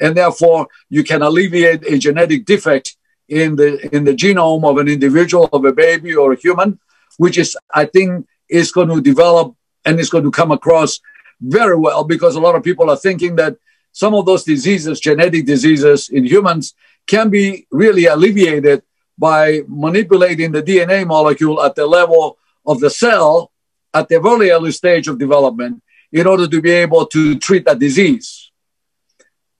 And 0.00 0.16
therefore, 0.16 0.66
you 0.88 1.04
can 1.04 1.22
alleviate 1.22 1.84
a 1.86 1.96
genetic 1.98 2.44
defect 2.44 2.96
in 3.28 3.56
the 3.56 3.94
in 3.94 4.04
the 4.04 4.12
genome 4.12 4.64
of 4.68 4.78
an 4.78 4.88
individual, 4.88 5.48
of 5.52 5.64
a 5.64 5.72
baby 5.72 6.14
or 6.14 6.32
a 6.32 6.36
human, 6.36 6.78
which 7.18 7.38
is, 7.38 7.56
I 7.74 7.84
think, 7.86 8.26
is 8.48 8.72
going 8.72 8.88
to 8.88 9.00
develop 9.00 9.54
and 9.84 9.98
is 9.98 10.10
going 10.10 10.24
to 10.24 10.30
come 10.30 10.52
across 10.52 11.00
very 11.40 11.76
well 11.76 12.04
because 12.04 12.36
a 12.36 12.40
lot 12.40 12.54
of 12.54 12.62
people 12.62 12.90
are 12.90 12.96
thinking 12.96 13.36
that 13.36 13.56
some 13.92 14.14
of 14.14 14.26
those 14.26 14.44
diseases, 14.44 15.00
genetic 15.00 15.44
diseases 15.44 16.08
in 16.08 16.24
humans, 16.24 16.74
can 17.06 17.30
be 17.30 17.66
really 17.70 18.06
alleviated 18.06 18.82
by 19.18 19.62
manipulating 19.68 20.52
the 20.52 20.62
DNA 20.62 21.06
molecule 21.06 21.62
at 21.62 21.74
the 21.74 21.86
level 21.86 22.38
of 22.66 22.80
the 22.80 22.90
cell 22.90 23.52
at 23.92 24.08
the 24.08 24.18
very 24.20 24.50
early 24.50 24.72
stage 24.72 25.08
of 25.08 25.18
development 25.18 25.82
in 26.12 26.26
order 26.26 26.46
to 26.46 26.60
be 26.60 26.70
able 26.70 27.06
to 27.06 27.38
treat 27.38 27.64
that 27.64 27.78
disease. 27.78 28.50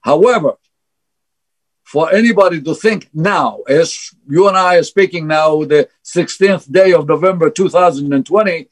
However, 0.01 0.53
for 1.93 2.11
anybody 2.11 2.59
to 2.59 2.73
think 2.73 3.07
now, 3.13 3.59
as 3.69 4.15
you 4.27 4.47
and 4.47 4.57
I 4.57 4.77
are 4.77 4.83
speaking 4.83 5.27
now, 5.27 5.63
the 5.63 5.87
16th 6.03 6.71
day 6.71 6.91
of 6.91 7.07
November 7.07 7.51
2020, 7.51 8.67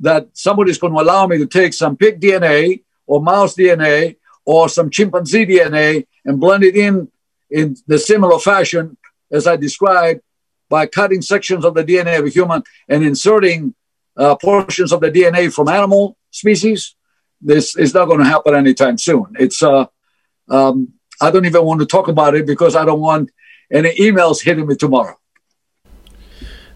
that 0.00 0.28
somebody's 0.32 0.78
going 0.78 0.94
to 0.94 0.98
allow 0.98 1.26
me 1.26 1.36
to 1.36 1.46
take 1.46 1.74
some 1.74 1.94
pig 1.94 2.22
DNA 2.22 2.82
or 3.06 3.20
mouse 3.20 3.54
DNA 3.54 4.16
or 4.46 4.70
some 4.70 4.88
chimpanzee 4.88 5.44
DNA 5.44 6.06
and 6.24 6.40
blend 6.40 6.64
it 6.64 6.74
in 6.74 7.10
in 7.50 7.76
the 7.86 7.98
similar 7.98 8.38
fashion 8.38 8.96
as 9.30 9.46
I 9.46 9.56
described 9.56 10.22
by 10.70 10.86
cutting 10.86 11.20
sections 11.20 11.66
of 11.66 11.74
the 11.74 11.84
DNA 11.84 12.18
of 12.18 12.24
a 12.24 12.30
human 12.30 12.62
and 12.88 13.04
inserting 13.04 13.74
uh, 14.16 14.36
portions 14.36 14.90
of 14.90 15.02
the 15.02 15.10
DNA 15.10 15.52
from 15.52 15.68
animal 15.68 16.16
species. 16.30 16.96
This 17.42 17.76
is 17.76 17.92
not 17.92 18.06
going 18.06 18.20
to 18.20 18.32
happen 18.34 18.54
anytime 18.54 18.96
soon. 18.96 19.26
It's 19.38 19.62
uh, 19.62 19.84
um, 20.48 20.94
I 21.20 21.30
don't 21.30 21.46
even 21.46 21.64
want 21.64 21.80
to 21.80 21.86
talk 21.86 22.08
about 22.08 22.34
it 22.34 22.46
because 22.46 22.76
I 22.76 22.84
don't 22.84 23.00
want 23.00 23.30
any 23.72 23.94
emails 23.96 24.42
hitting 24.42 24.66
me 24.66 24.76
tomorrow. 24.76 25.18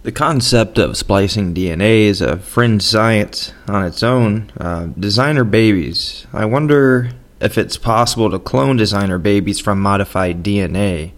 The 0.03 0.13
concept 0.13 0.79
of 0.79 0.97
splicing 0.97 1.55
DNA 1.55 2.03
is 2.03 2.21
a 2.21 2.39
fringe 2.39 2.83
science 2.83 3.53
on 3.67 3.85
its 3.85 4.03
own. 4.03 4.51
Uh, 4.59 4.87
designer 4.99 5.45
babies. 5.45 6.27
I 6.33 6.45
wonder 6.45 7.11
if 7.41 7.59
it's 7.59 7.77
possible 7.77 8.31
to 8.31 8.39
clone 8.39 8.77
designer 8.77 9.19
babies 9.19 9.61
from 9.61 9.81
modified 9.81 10.43
DNA. 10.43 11.13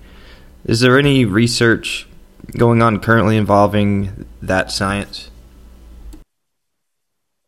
Is 0.65 0.81
there 0.81 0.99
any 0.99 1.25
research 1.25 2.09
going 2.57 2.83
on 2.83 3.01
currently 3.01 3.37
involving 3.37 4.27
that 4.43 4.71
science? 4.71 5.31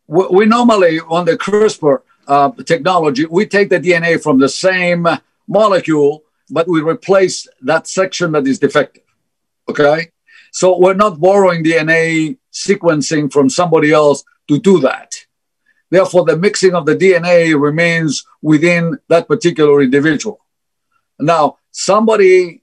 We 0.07 0.45
normally, 0.45 0.99
on 0.99 1.25
the 1.25 1.37
CRISPR 1.37 2.01
uh, 2.27 2.51
technology, 2.65 3.25
we 3.25 3.45
take 3.47 3.69
the 3.69 3.79
DNA 3.79 4.21
from 4.21 4.39
the 4.39 4.49
same 4.49 5.07
molecule, 5.47 6.23
but 6.49 6.67
we 6.67 6.81
replace 6.81 7.47
that 7.61 7.87
section 7.87 8.31
that 8.33 8.47
is 8.47 8.59
defective. 8.59 9.03
Okay? 9.67 10.09
So 10.51 10.77
we're 10.77 10.93
not 10.93 11.19
borrowing 11.19 11.63
DNA 11.63 12.37
sequencing 12.51 13.31
from 13.31 13.49
somebody 13.49 13.91
else 13.91 14.23
to 14.47 14.59
do 14.59 14.79
that. 14.81 15.15
Therefore, 15.89 16.25
the 16.25 16.37
mixing 16.37 16.75
of 16.75 16.85
the 16.85 16.95
DNA 16.95 17.59
remains 17.59 18.23
within 18.41 18.99
that 19.09 19.27
particular 19.27 19.81
individual. 19.81 20.39
Now, 21.19 21.57
somebody 21.71 22.61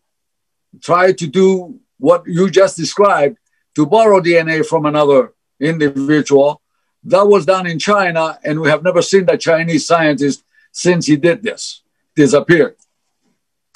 tried 0.80 1.18
to 1.18 1.26
do 1.26 1.80
what 1.98 2.22
you 2.26 2.50
just 2.50 2.76
described 2.76 3.38
to 3.74 3.86
borrow 3.86 4.20
DNA 4.20 4.66
from 4.66 4.86
another 4.86 5.32
individual. 5.60 6.60
That 7.04 7.26
was 7.26 7.46
done 7.46 7.66
in 7.66 7.78
China, 7.78 8.38
and 8.44 8.60
we 8.60 8.68
have 8.68 8.82
never 8.82 9.02
seen 9.02 9.26
that 9.26 9.40
Chinese 9.40 9.86
scientist 9.86 10.44
since 10.72 11.06
he 11.06 11.16
did 11.16 11.42
this 11.42 11.82
disappeared. 12.24 12.76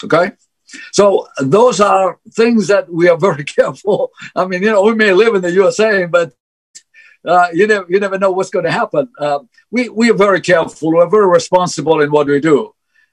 Okay? 0.04 0.32
So 0.92 1.28
those 1.56 1.80
are 1.80 2.18
things 2.40 2.62
that 2.72 2.84
we 2.98 3.08
are 3.08 3.20
very 3.28 3.44
careful. 3.58 4.10
I 4.40 4.42
mean, 4.46 4.62
you 4.62 4.70
know, 4.72 4.82
we 4.82 4.94
may 4.94 5.12
live 5.12 5.34
in 5.34 5.42
the 5.42 5.54
USA, 5.62 6.06
but 6.06 6.28
uh, 7.32 7.48
you 7.58 7.66
never 7.66 7.86
you 7.92 7.98
never 8.06 8.18
know 8.22 8.32
what's 8.34 8.54
going 8.56 8.68
to 8.70 8.78
happen. 8.82 9.04
Uh, 9.26 9.40
we 9.74 9.82
we 9.98 10.10
are 10.10 10.20
very 10.26 10.42
careful. 10.52 10.92
We're 10.92 11.14
very 11.18 11.30
responsible 11.40 11.98
in 12.04 12.10
what 12.16 12.26
we 12.26 12.40
do. 12.52 12.58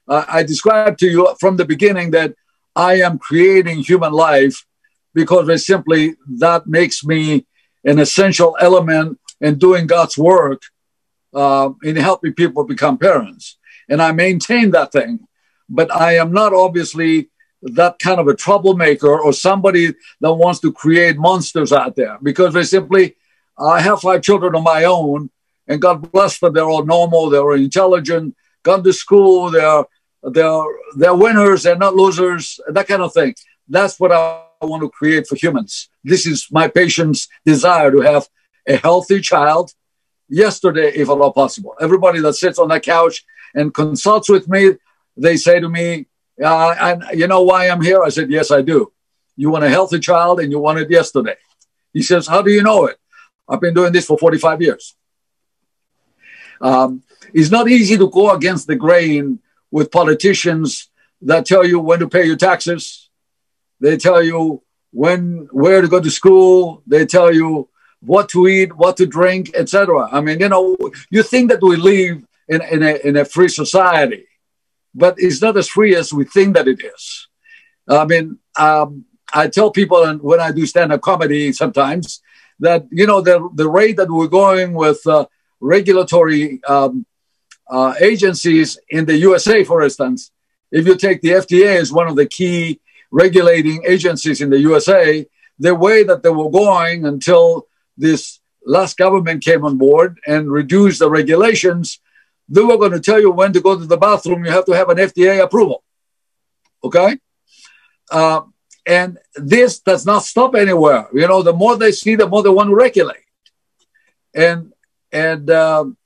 Uh, 0.06 0.24
I 0.36 0.42
described 0.52 0.98
to 1.00 1.08
you 1.14 1.22
from 1.42 1.56
the 1.56 1.68
beginning 1.74 2.08
that 2.18 2.30
I 2.90 2.92
am 3.06 3.14
creating 3.28 3.78
human 3.90 4.12
life 4.28 4.56
because 5.20 5.66
simply 5.72 6.02
that 6.44 6.62
makes 6.78 6.98
me 7.12 7.22
an 7.90 7.98
essential 8.06 8.50
element 8.68 9.18
in 9.46 9.52
doing 9.66 9.84
God's 9.86 10.16
work 10.18 10.60
uh, 11.40 11.68
in 11.88 11.96
helping 11.96 12.34
people 12.42 12.62
become 12.64 12.96
parents. 12.98 13.44
And 13.92 14.00
I 14.00 14.10
maintain 14.12 14.70
that 14.70 14.90
thing, 14.90 15.20
but 15.68 15.94
I 15.94 16.16
am 16.16 16.32
not 16.32 16.54
obviously 16.54 17.28
that 17.60 17.98
kind 17.98 18.18
of 18.18 18.26
a 18.26 18.34
troublemaker 18.34 19.20
or 19.20 19.34
somebody 19.34 19.92
that 20.22 20.32
wants 20.32 20.60
to 20.60 20.72
create 20.72 21.18
monsters 21.18 21.74
out 21.74 21.94
there 21.94 22.16
because 22.22 22.54
they 22.54 22.64
simply, 22.64 23.16
I 23.58 23.82
have 23.82 24.00
five 24.00 24.22
children 24.22 24.54
of 24.54 24.62
my 24.62 24.84
own 24.84 25.28
and 25.68 25.82
God 25.82 26.10
bless 26.10 26.38
them. 26.38 26.54
They're 26.54 26.64
all 26.64 26.86
normal. 26.86 27.28
They're 27.28 27.52
intelligent, 27.56 28.34
gone 28.62 28.82
to 28.82 28.94
school. 28.94 29.50
They're, 29.50 29.84
they're, 30.22 30.64
they're 30.96 31.14
winners. 31.14 31.62
They're 31.62 31.76
not 31.76 31.94
losers, 31.94 32.58
that 32.68 32.88
kind 32.88 33.02
of 33.02 33.12
thing. 33.12 33.34
That's 33.68 34.00
what 34.00 34.10
I 34.10 34.40
want 34.62 34.82
to 34.84 34.88
create 34.88 35.26
for 35.26 35.36
humans. 35.36 35.90
This 36.02 36.24
is 36.24 36.48
my 36.50 36.66
patient's 36.66 37.28
desire 37.44 37.90
to 37.90 38.00
have 38.00 38.26
a 38.66 38.76
healthy 38.76 39.20
child 39.20 39.74
yesterday, 40.30 40.92
if 40.94 41.10
at 41.10 41.18
all 41.18 41.32
possible. 41.32 41.74
Everybody 41.78 42.20
that 42.20 42.34
sits 42.34 42.58
on 42.58 42.68
that 42.68 42.82
couch 42.82 43.22
and 43.54 43.72
consults 43.74 44.28
with 44.28 44.48
me, 44.48 44.72
they 45.16 45.36
say 45.36 45.60
to 45.60 45.68
me, 45.68 46.06
uh, 46.42 46.74
and 46.80 47.04
you 47.18 47.26
know 47.26 47.42
why 47.42 47.68
I'm 47.68 47.82
here? 47.82 48.02
I 48.02 48.08
said, 48.08 48.30
Yes, 48.30 48.50
I 48.50 48.62
do. 48.62 48.92
You 49.36 49.50
want 49.50 49.64
a 49.64 49.70
healthy 49.70 49.98
child 49.98 50.40
and 50.40 50.50
you 50.50 50.58
want 50.58 50.78
it 50.78 50.90
yesterday. 50.90 51.36
He 51.92 52.02
says, 52.02 52.26
How 52.26 52.42
do 52.42 52.50
you 52.50 52.62
know 52.62 52.86
it? 52.86 52.98
I've 53.48 53.60
been 53.60 53.74
doing 53.74 53.92
this 53.92 54.06
for 54.06 54.16
45 54.16 54.62
years. 54.62 54.94
Um, 56.60 57.02
it's 57.34 57.50
not 57.50 57.68
easy 57.68 57.98
to 57.98 58.08
go 58.08 58.30
against 58.30 58.66
the 58.66 58.76
grain 58.76 59.40
with 59.70 59.90
politicians 59.90 60.88
that 61.22 61.46
tell 61.46 61.66
you 61.66 61.80
when 61.80 61.98
to 61.98 62.08
pay 62.08 62.24
your 62.24 62.36
taxes. 62.36 63.10
They 63.80 63.96
tell 63.96 64.22
you 64.22 64.62
when 64.92 65.48
where 65.50 65.80
to 65.80 65.88
go 65.88 66.00
to 66.00 66.10
school. 66.10 66.82
They 66.86 67.04
tell 67.06 67.34
you 67.34 67.68
what 68.00 68.28
to 68.30 68.46
eat, 68.46 68.76
what 68.76 68.96
to 68.98 69.06
drink, 69.06 69.50
etc. 69.54 70.08
I 70.10 70.20
mean, 70.20 70.40
you 70.40 70.48
know, 70.48 70.76
you 71.10 71.22
think 71.22 71.50
that 71.50 71.62
we 71.62 71.76
live 71.76 72.22
in, 72.52 72.60
in, 72.74 72.82
a, 72.82 73.08
in 73.08 73.16
a 73.16 73.24
free 73.24 73.48
society 73.48 74.24
but 74.94 75.14
it's 75.18 75.40
not 75.40 75.56
as 75.56 75.68
free 75.68 75.94
as 75.94 76.12
we 76.12 76.24
think 76.24 76.54
that 76.54 76.68
it 76.68 76.82
is. 76.82 77.28
I 77.88 78.04
mean, 78.04 78.38
um, 78.58 79.04
I 79.32 79.48
tell 79.48 79.70
people, 79.70 80.04
and 80.04 80.20
when 80.20 80.40
I 80.40 80.52
do 80.52 80.66
stand-up 80.66 81.00
comedy, 81.00 81.52
sometimes 81.52 82.20
that 82.60 82.86
you 82.90 83.06
know 83.06 83.20
the 83.20 83.48
the 83.54 83.68
rate 83.68 83.96
that 83.96 84.10
we're 84.10 84.28
going 84.28 84.74
with 84.74 85.04
uh, 85.06 85.26
regulatory 85.60 86.62
um, 86.64 87.06
uh, 87.70 87.94
agencies 88.00 88.78
in 88.90 89.06
the 89.06 89.16
USA, 89.16 89.64
for 89.64 89.82
instance, 89.82 90.30
if 90.70 90.86
you 90.86 90.96
take 90.96 91.22
the 91.22 91.30
FDA 91.30 91.76
as 91.76 91.92
one 91.92 92.08
of 92.08 92.16
the 92.16 92.26
key 92.26 92.80
regulating 93.10 93.82
agencies 93.86 94.40
in 94.40 94.50
the 94.50 94.60
USA, 94.60 95.26
the 95.58 95.74
way 95.74 96.04
that 96.04 96.22
they 96.22 96.30
were 96.30 96.50
going 96.50 97.06
until 97.06 97.66
this 97.96 98.40
last 98.64 98.96
government 98.96 99.44
came 99.44 99.64
on 99.64 99.76
board 99.76 100.18
and 100.26 100.50
reduced 100.50 100.98
the 101.00 101.10
regulations 101.10 102.00
they 102.48 102.62
were 102.62 102.76
going 102.76 102.92
to 102.92 103.00
tell 103.00 103.20
you 103.20 103.30
when 103.30 103.52
to 103.52 103.60
go 103.60 103.78
to 103.78 103.86
the 103.86 103.96
bathroom. 103.96 104.44
You 104.44 104.50
have 104.50 104.66
to 104.66 104.72
have 104.72 104.88
an 104.88 104.98
FDA 104.98 105.42
approval. 105.42 105.82
Okay? 106.84 107.18
Uh, 108.10 108.42
and 108.86 109.18
this 109.36 109.80
does 109.80 110.04
not 110.04 110.22
stop 110.24 110.54
anywhere. 110.54 111.06
You 111.12 111.28
know, 111.28 111.42
the 111.42 111.52
more 111.52 111.76
they 111.76 111.92
see, 111.92 112.16
the 112.16 112.28
more 112.28 112.42
they 112.42 112.48
want 112.48 112.68
to 112.70 112.74
regulate. 112.74 113.24
And 114.34 114.72
and 115.12 115.48
um, 115.50 115.96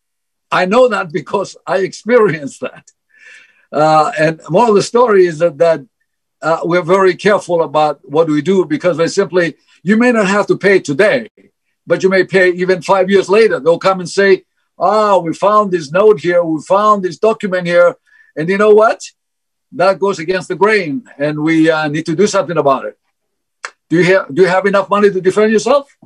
I 0.51 0.66
know 0.66 0.89
that 0.89 1.12
because 1.12 1.57
I 1.66 1.78
experienced 1.78 2.61
that. 2.61 2.91
Uh, 3.72 4.12
and 4.18 4.41
more 4.49 4.68
of 4.68 4.74
the 4.74 4.82
story 4.82 5.26
is 5.26 5.39
that 5.39 5.59
that 5.59 5.87
uh, 6.43 6.61
we're 6.64 6.82
very 6.82 7.14
careful 7.14 7.62
about 7.62 8.01
what 8.05 8.28
we 8.28 8.43
do 8.43 8.64
because 8.64 8.97
they 8.97 9.09
simply 9.09 9.57
you 9.82 9.97
may 9.97 10.12
not 10.12 10.26
have 10.26 10.47
to 10.49 10.57
pay 10.57 10.80
today, 10.80 11.30
but 11.87 12.03
you 12.03 12.09
may 12.09 12.24
pay 12.24 12.51
even 12.51 12.82
five 12.82 13.09
years 13.09 13.28
later. 13.28 13.59
They'll 13.59 13.78
come 13.78 14.01
and 14.01 14.09
say, 14.09 14.45
oh, 14.79 15.20
we 15.20 15.35
found 15.35 15.72
this 15.72 15.91
note 15.91 16.20
here, 16.20 16.43
we 16.43 16.61
found 16.62 17.03
this 17.03 17.18
document 17.18 17.66
here. 17.66 17.97
And 18.37 18.49
you 18.49 18.59
know 18.59 18.74
what? 18.74 19.01
That 19.72 19.99
goes 19.99 20.18
against 20.18 20.49
the 20.49 20.55
grain, 20.55 21.05
and 21.18 21.41
we 21.41 21.70
uh, 21.70 21.89
need 21.89 22.07
to 22.07 22.14
do 22.14 22.27
something 22.27 22.57
about 22.57 22.85
it. 22.85 22.99
Do 23.89 23.97
you, 23.97 24.05
have, 24.05 24.35
do 24.35 24.43
you 24.43 24.49
have 24.49 24.66
enough 24.66 24.91
money 24.91 25.11
to 25.11 25.20
defend 25.20 25.53
yourself? 25.53 25.97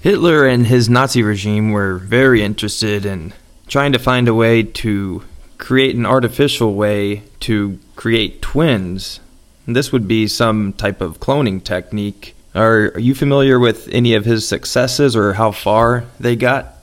Hitler 0.00 0.46
and 0.46 0.66
his 0.66 0.90
Nazi 0.90 1.22
regime 1.22 1.70
were 1.70 1.96
very 1.96 2.42
interested 2.42 3.06
in 3.06 3.32
trying 3.66 3.92
to 3.92 3.98
find 3.98 4.28
a 4.28 4.34
way 4.34 4.62
to 4.62 5.24
create 5.56 5.96
an 5.96 6.04
artificial 6.04 6.74
way 6.74 7.22
to 7.40 7.78
create 7.96 8.42
twins. 8.42 9.20
This 9.66 9.92
would 9.92 10.06
be 10.06 10.26
some 10.26 10.74
type 10.74 11.00
of 11.00 11.20
cloning 11.20 11.64
technique 11.64 12.33
are, 12.54 12.92
are 12.94 13.00
you 13.00 13.14
familiar 13.14 13.58
with 13.58 13.88
any 13.88 14.14
of 14.14 14.24
his 14.24 14.46
successes 14.46 15.16
or 15.16 15.32
how 15.32 15.50
far 15.50 16.04
they 16.20 16.36
got? 16.36 16.74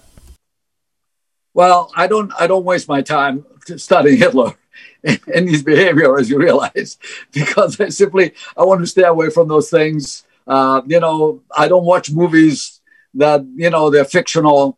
Well, 1.53 1.91
I 1.95 2.07
don't. 2.07 2.31
I 2.39 2.47
don't 2.47 2.65
waste 2.65 2.87
my 2.87 3.01
time 3.01 3.45
studying 3.77 4.17
Hitler 4.17 4.53
and 5.03 5.49
his 5.49 5.63
behavior, 5.63 6.17
as 6.17 6.29
you 6.29 6.37
realize, 6.37 6.97
because 7.31 7.79
I 7.79 7.89
simply 7.89 8.33
I 8.55 8.63
want 8.63 8.81
to 8.81 8.87
stay 8.87 9.03
away 9.03 9.29
from 9.29 9.47
those 9.47 9.69
things. 9.69 10.23
Uh, 10.47 10.81
you 10.87 10.99
know, 10.99 11.41
I 11.55 11.67
don't 11.67 11.85
watch 11.85 12.11
movies 12.11 12.81
that 13.13 13.45
you 13.55 13.69
know 13.69 13.89
they're 13.89 14.05
fictional. 14.05 14.77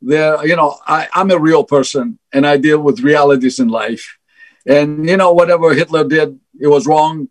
They're 0.00 0.46
you 0.46 0.56
know 0.56 0.78
I, 0.86 1.08
I'm 1.14 1.30
a 1.30 1.38
real 1.38 1.64
person 1.64 2.18
and 2.32 2.46
I 2.46 2.56
deal 2.56 2.80
with 2.80 3.00
realities 3.00 3.58
in 3.58 3.68
life. 3.68 4.18
And 4.66 5.06
you 5.08 5.16
know 5.16 5.32
whatever 5.32 5.74
Hitler 5.74 6.04
did, 6.04 6.38
it 6.58 6.68
was 6.68 6.86
wrong. 6.86 7.28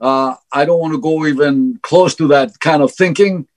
Uh, 0.00 0.34
I 0.52 0.64
don't 0.64 0.80
want 0.80 0.94
to 0.94 1.00
go 1.00 1.26
even 1.26 1.78
close 1.82 2.14
to 2.16 2.28
that 2.28 2.58
kind 2.60 2.82
of 2.82 2.92
thinking. 2.92 3.48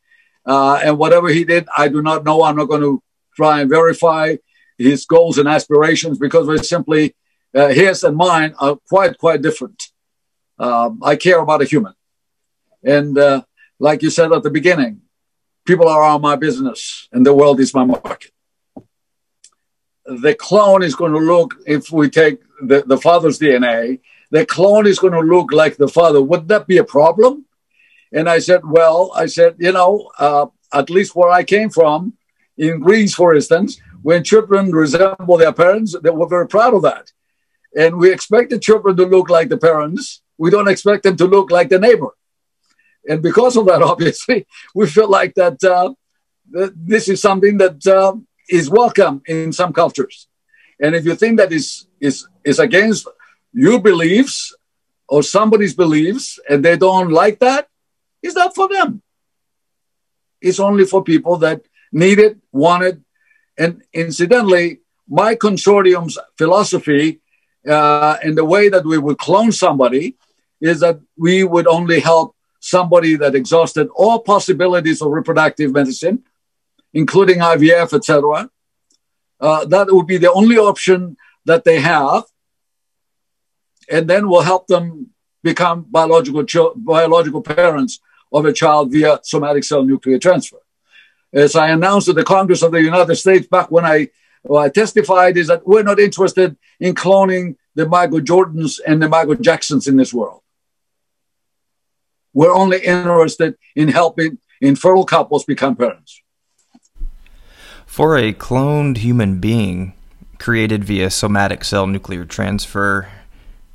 Uh, 0.46 0.80
and 0.84 0.98
whatever 0.98 1.30
he 1.30 1.44
did, 1.44 1.68
I 1.78 1.88
do 1.88 2.02
not 2.02 2.24
know. 2.24 2.44
I'm 2.44 2.56
not 2.56 2.66
going 2.66 2.82
to 2.82 3.02
try 3.36 3.62
and 3.62 3.70
verify 3.70 4.38
his 4.78 5.06
goals 5.06 5.38
and 5.38 5.48
aspirations 5.48 6.18
because 6.18 6.48
we're 6.48 6.64
simply 6.64 7.16
uh, 7.54 7.68
his 7.68 8.04
and 8.04 8.18
mine 8.18 8.56
are 8.60 8.78
quite 8.90 9.18
quite 9.18 9.42
different. 9.42 9.84
Um, 10.58 11.00
I 11.04 11.16
care 11.16 11.40
about 11.40 11.62
a 11.62 11.66
human, 11.66 11.94
and 12.84 13.18
uh, 13.18 13.44
like 13.80 14.02
you 14.02 14.10
said 14.10 14.32
at 14.32 14.44
the 14.44 14.50
beginning, 14.50 15.02
people 15.66 15.88
are 15.88 16.20
my 16.20 16.36
business, 16.36 17.08
and 17.12 17.26
the 17.26 17.34
world 17.34 17.60
is 17.60 17.74
my 17.74 17.84
market. 17.84 18.32
The 20.06 20.34
clone 20.34 20.84
is 20.84 20.96
going 20.96 21.14
to 21.14 21.20
look 21.20 21.56
if 21.66 21.92
we 21.92 22.10
take 22.10 22.40
the, 22.62 22.84
the 22.86 22.98
father's 22.98 23.40
DNA 23.40 24.00
the 24.32 24.46
clone 24.46 24.88
is 24.88 24.98
going 24.98 25.14
to 25.14 25.20
look 25.20 25.52
like 25.52 25.78
the 25.78 25.88
father. 25.88 26.22
Would 26.22 26.48
that 26.48 26.66
be 26.66 26.78
a 26.78 26.84
problem? 26.84 27.46
And 28.14 28.30
I 28.30 28.40
said, 28.40 28.62
well, 28.64 29.12
I 29.16 29.26
said, 29.28 29.56
you 29.60 29.72
know, 29.72 30.10
uh, 30.18 30.48
at 30.74 30.90
least 30.90 31.16
where 31.16 31.30
I 31.30 31.44
came 31.44 31.70
from, 31.70 32.14
in 32.58 32.80
Greece, 32.80 33.14
for 33.14 33.36
instance, 33.36 33.80
when 34.02 34.24
children 34.24 34.72
resemble 34.72 35.38
their 35.38 35.54
parents, 35.54 35.96
they 36.02 36.10
were 36.10 36.28
very 36.28 36.48
proud 36.48 36.74
of 36.74 36.82
that. 36.84 37.12
And 37.78 37.98
we 37.98 38.12
expect 38.12 38.50
the 38.50 38.60
children 38.60 38.96
to 38.98 39.06
look 39.06 39.30
like 39.30 39.50
the 39.50 39.58
parents. 39.58 40.22
We 40.38 40.50
don't 40.50 40.68
expect 40.68 41.04
them 41.04 41.18
to 41.18 41.26
look 41.26 41.52
like 41.52 41.70
the 41.70 41.80
neighbor. 41.80 42.10
And 43.08 43.22
because 43.22 43.56
of 43.58 43.66
that, 43.68 43.82
obviously, 43.94 44.48
we 44.76 44.88
feel 44.88 45.10
like 45.10 45.34
that, 45.36 45.64
uh, 45.64 45.94
that 46.52 46.74
this 46.76 47.10
is 47.10 47.22
something 47.22 47.58
that 47.58 47.86
uh, 47.88 48.16
is 48.50 48.70
welcome 48.70 49.22
in 49.26 49.54
some 49.54 49.74
cultures. 49.74 50.28
And 50.80 50.96
if 50.96 51.06
you 51.06 51.16
think 51.16 51.38
that 51.38 51.52
is, 51.52 51.88
is, 52.00 52.28
is 52.44 52.60
against 52.60 53.08
your 53.54 53.80
beliefs 53.82 54.56
or 55.08 55.24
somebody's 55.24 55.74
beliefs 55.74 56.40
and 56.50 56.64
they 56.64 56.78
don't 56.78 57.12
like 57.12 57.40
that, 57.40 57.68
it's 58.24 58.36
not 58.36 58.56
for 58.56 58.68
them. 58.68 59.02
It's 60.42 60.60
only 60.60 60.86
for 60.86 61.04
people 61.04 61.38
that 61.38 61.62
need 61.92 62.20
it, 62.20 62.38
want 62.52 62.84
it. 62.84 63.00
And 63.58 63.84
incidentally, 63.94 64.80
my 65.08 65.36
consortium's 65.36 66.18
philosophy 66.38 67.22
uh, 67.68 68.18
and 68.24 68.38
the 68.38 68.46
way 68.46 68.70
that 68.70 68.86
we 68.86 68.98
would 68.98 69.18
clone 69.18 69.52
somebody 69.52 70.16
is 70.60 70.80
that 70.80 71.00
we 71.18 71.44
would 71.44 71.68
only 71.68 72.00
help 72.00 72.36
somebody 72.60 73.16
that 73.16 73.36
exhausted 73.36 73.90
all 73.96 74.20
possibilities 74.20 75.02
of 75.02 75.12
reproductive 75.12 75.74
medicine, 75.74 76.24
including 76.94 77.40
IVF, 77.40 77.94
etc. 77.94 78.50
Uh, 79.40 79.66
that 79.66 79.92
would 79.92 80.08
be 80.08 80.18
the 80.18 80.32
only 80.32 80.58
option 80.58 81.18
that 81.46 81.64
they 81.64 81.80
have, 81.80 82.24
and 83.92 84.08
then 84.08 84.30
we'll 84.30 84.42
help 84.42 84.68
them 84.68 85.12
become 85.44 85.86
biological 85.90 86.44
biological 86.76 87.42
parents 87.42 88.00
of 88.32 88.46
a 88.46 88.54
child 88.54 88.92
via 88.92 89.20
somatic 89.24 89.64
cell 89.64 89.84
nuclear 89.84 90.18
transfer. 90.18 90.58
As 91.34 91.56
I 91.56 91.70
announced 91.70 92.08
to 92.08 92.14
the 92.14 92.24
Congress 92.24 92.62
of 92.62 92.72
the 92.72 92.82
United 92.82 93.16
States 93.16 93.48
back 93.48 93.70
when 93.70 93.86
I, 93.86 94.10
I 94.50 94.70
testified, 94.70 95.38
is 95.38 95.48
that 95.48 95.68
we're 95.68 95.84
not 95.84 96.00
interested 96.00 96.58
in 96.80 96.96
cloning 96.96 97.56
the 97.76 97.88
Michael 97.88 98.20
Jordans 98.20 98.80
and 98.86 99.02
the 99.02 99.10
Michael 99.10 99.36
Jacksons 99.36 99.88
in 99.88 99.98
this 99.98 100.14
world. 100.14 100.42
We're 102.34 102.54
only 102.54 102.80
interested 102.80 103.58
in 103.76 103.90
helping 103.90 104.40
infertile 104.62 105.06
couples 105.06 105.44
become 105.44 105.76
parents. 105.76 106.22
For 107.86 108.18
a 108.18 108.34
cloned 108.34 108.98
human 108.98 109.40
being 109.40 109.94
created 110.40 110.84
via 110.84 111.10
somatic 111.10 111.64
cell 111.64 111.88
nuclear 111.88 112.26
transfer, 112.26 113.10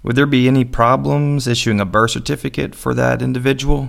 would 0.07 0.14
there 0.14 0.24
be 0.24 0.46
any 0.46 0.64
problems 0.64 1.48
issuing 1.48 1.80
a 1.80 1.84
birth 1.84 2.12
certificate 2.12 2.76
for 2.76 2.94
that 2.94 3.20
individual? 3.20 3.88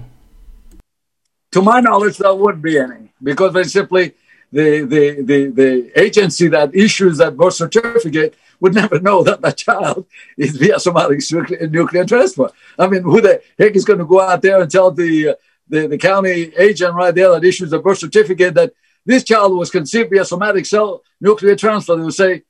To 1.52 1.62
my 1.62 1.80
knowledge, 1.80 2.18
there 2.18 2.34
wouldn't 2.34 2.64
be 2.64 2.80
any 2.80 3.12
because 3.22 3.54
they 3.54 3.64
simply 3.64 4.14
the, 4.52 4.80
the, 4.82 5.22
the, 5.22 5.48
the 5.50 5.92
agency 6.00 6.48
that 6.48 6.74
issues 6.74 7.20
that 7.20 7.38
birth 7.38 7.54
certificate 7.54 8.36
would 8.60 8.74
never 8.74 9.00
know 9.00 9.22
that 9.22 9.42
that 9.42 9.58
child 9.58 10.08
is 10.38 10.58
via 10.58 10.80
somatic 10.80 11.22
nuclear, 11.70 12.04
transfer. 12.04 12.50
I 12.80 12.88
mean, 12.88 13.04
who 13.04 13.22
the 13.22 13.40
heck 13.60 13.76
is 13.76 13.86
going 13.86 14.00
to 14.00 14.06
go 14.06 14.20
out 14.20 14.42
there 14.42 14.60
and 14.60 14.72
tell 14.72 14.90
the, 14.90 15.38
the, 15.70 15.86
the 15.86 16.00
county 16.00 16.52
agent 16.58 16.96
right 16.96 17.14
there 17.14 17.30
that 17.30 17.44
issues 17.44 17.70
the 17.70 17.78
birth 17.78 18.00
certificate 18.00 18.56
that 18.56 18.74
this 19.06 19.24
child 19.24 19.56
was 19.56 19.70
conceived 19.70 20.10
via 20.10 20.26
somatic 20.26 20.66
cell 20.66 21.04
nuclear 21.22 21.56
transfer? 21.56 21.96
They 21.96 22.02
would 22.02 22.14
say, 22.16 22.42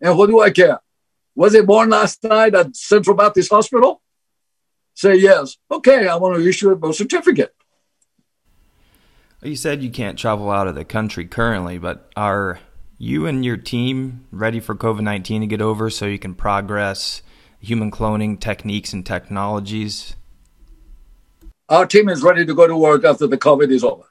and 0.00 0.18
what 0.18 0.26
do 0.28 0.40
I 0.40 0.50
care? 0.50 0.80
Was 1.34 1.54
it 1.54 1.66
born 1.66 1.90
last 1.90 2.22
night 2.22 2.54
at 2.54 2.76
Central 2.76 3.16
Baptist 3.16 3.50
Hospital? 3.50 4.00
Say 4.94 5.16
yes. 5.16 5.56
Okay, 5.70 6.06
I 6.06 6.14
want 6.16 6.36
to 6.36 6.48
issue 6.48 6.70
a 6.70 6.76
birth 6.76 6.94
certificate. 6.94 7.54
You 9.42 9.56
said 9.56 9.82
you 9.82 9.90
can't 9.90 10.18
travel 10.18 10.50
out 10.50 10.68
of 10.68 10.74
the 10.74 10.84
country 10.84 11.26
currently, 11.26 11.76
but 11.76 12.10
are 12.16 12.60
you 12.96 13.26
and 13.26 13.44
your 13.44 13.56
team 13.56 14.24
ready 14.30 14.60
for 14.60 14.74
COVID 14.74 15.02
19 15.02 15.42
to 15.42 15.46
get 15.46 15.60
over 15.60 15.90
so 15.90 16.06
you 16.06 16.18
can 16.18 16.34
progress 16.34 17.20
human 17.60 17.90
cloning 17.90 18.40
techniques 18.40 18.92
and 18.92 19.04
technologies? 19.04 20.16
Our 21.68 21.86
team 21.86 22.08
is 22.08 22.22
ready 22.22 22.46
to 22.46 22.54
go 22.54 22.66
to 22.66 22.76
work 22.76 23.04
after 23.04 23.26
the 23.26 23.36
COVID 23.36 23.70
is 23.70 23.82
over. 23.82 24.04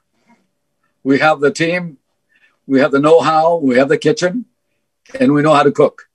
We 1.04 1.20
have 1.20 1.40
the 1.40 1.52
team, 1.52 1.98
we 2.68 2.80
have 2.80 2.92
the 2.92 3.00
know 3.00 3.22
how, 3.22 3.58
we 3.58 3.78
have 3.78 3.90
the 3.90 3.98
kitchen, 3.98 4.46
and 5.20 5.34
we 5.34 5.42
know 5.42 5.54
how 5.54 5.64
to 5.64 5.72
cook. 5.72 6.10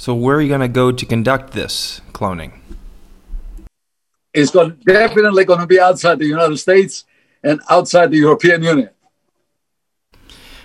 So, 0.00 0.14
where 0.14 0.36
are 0.36 0.40
you 0.40 0.46
going 0.46 0.60
to 0.60 0.68
go 0.68 0.92
to 0.92 1.04
conduct 1.04 1.54
this 1.54 2.00
cloning? 2.12 2.52
It's 4.32 4.52
going, 4.52 4.78
definitely 4.86 5.44
going 5.44 5.58
to 5.58 5.66
be 5.66 5.80
outside 5.80 6.20
the 6.20 6.26
United 6.26 6.56
States 6.58 7.04
and 7.42 7.60
outside 7.68 8.12
the 8.12 8.18
European 8.18 8.62
Union. 8.62 8.90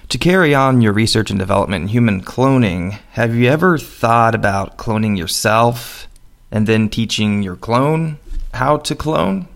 To 0.09 0.17
carry 0.19 0.53
on 0.53 0.81
your 0.81 0.93
research 0.93 1.31
and 1.31 1.39
development 1.39 1.81
in 1.81 1.87
human 1.87 2.21
cloning, 2.21 2.99
have 3.13 3.33
you 3.33 3.49
ever 3.49 3.79
thought 3.79 4.35
about 4.35 4.77
cloning 4.77 5.17
yourself 5.17 6.07
and 6.51 6.67
then 6.67 6.87
teaching 6.87 7.41
your 7.41 7.55
clone 7.55 8.19
how 8.53 8.77
to 8.77 8.93
clone? 8.93 9.47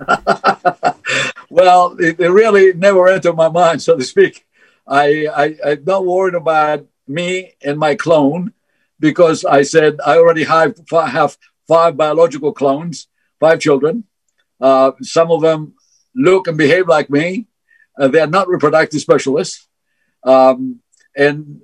well, 1.50 1.94
it, 2.00 2.18
it, 2.18 2.30
really 2.30 2.72
never 2.72 3.06
entered 3.06 3.36
my 3.36 3.48
mind, 3.48 3.80
so 3.80 3.96
to 3.96 4.02
speak. 4.02 4.44
I, 4.88 5.28
I, 5.28 5.56
I'm 5.64 5.84
not 5.84 6.04
worried 6.04 6.34
about 6.34 6.84
me 7.06 7.52
and 7.62 7.78
my 7.78 7.94
clone 7.94 8.54
because 9.00 9.44
I 9.44 9.62
said 9.62 9.98
I 10.04 10.18
already 10.18 10.44
have, 10.44 10.78
have 10.90 11.36
five 11.66 11.96
biological 11.96 12.52
clones, 12.52 13.08
five 13.40 13.58
children. 13.58 14.04
Uh, 14.60 14.92
some 15.00 15.30
of 15.30 15.40
them 15.40 15.74
look 16.14 16.46
and 16.46 16.58
behave 16.58 16.86
like 16.86 17.10
me. 17.10 17.46
Uh, 17.98 18.08
they 18.08 18.20
are 18.20 18.26
not 18.26 18.48
reproductive 18.48 19.00
specialists. 19.00 19.66
Um, 20.22 20.80
and 21.16 21.60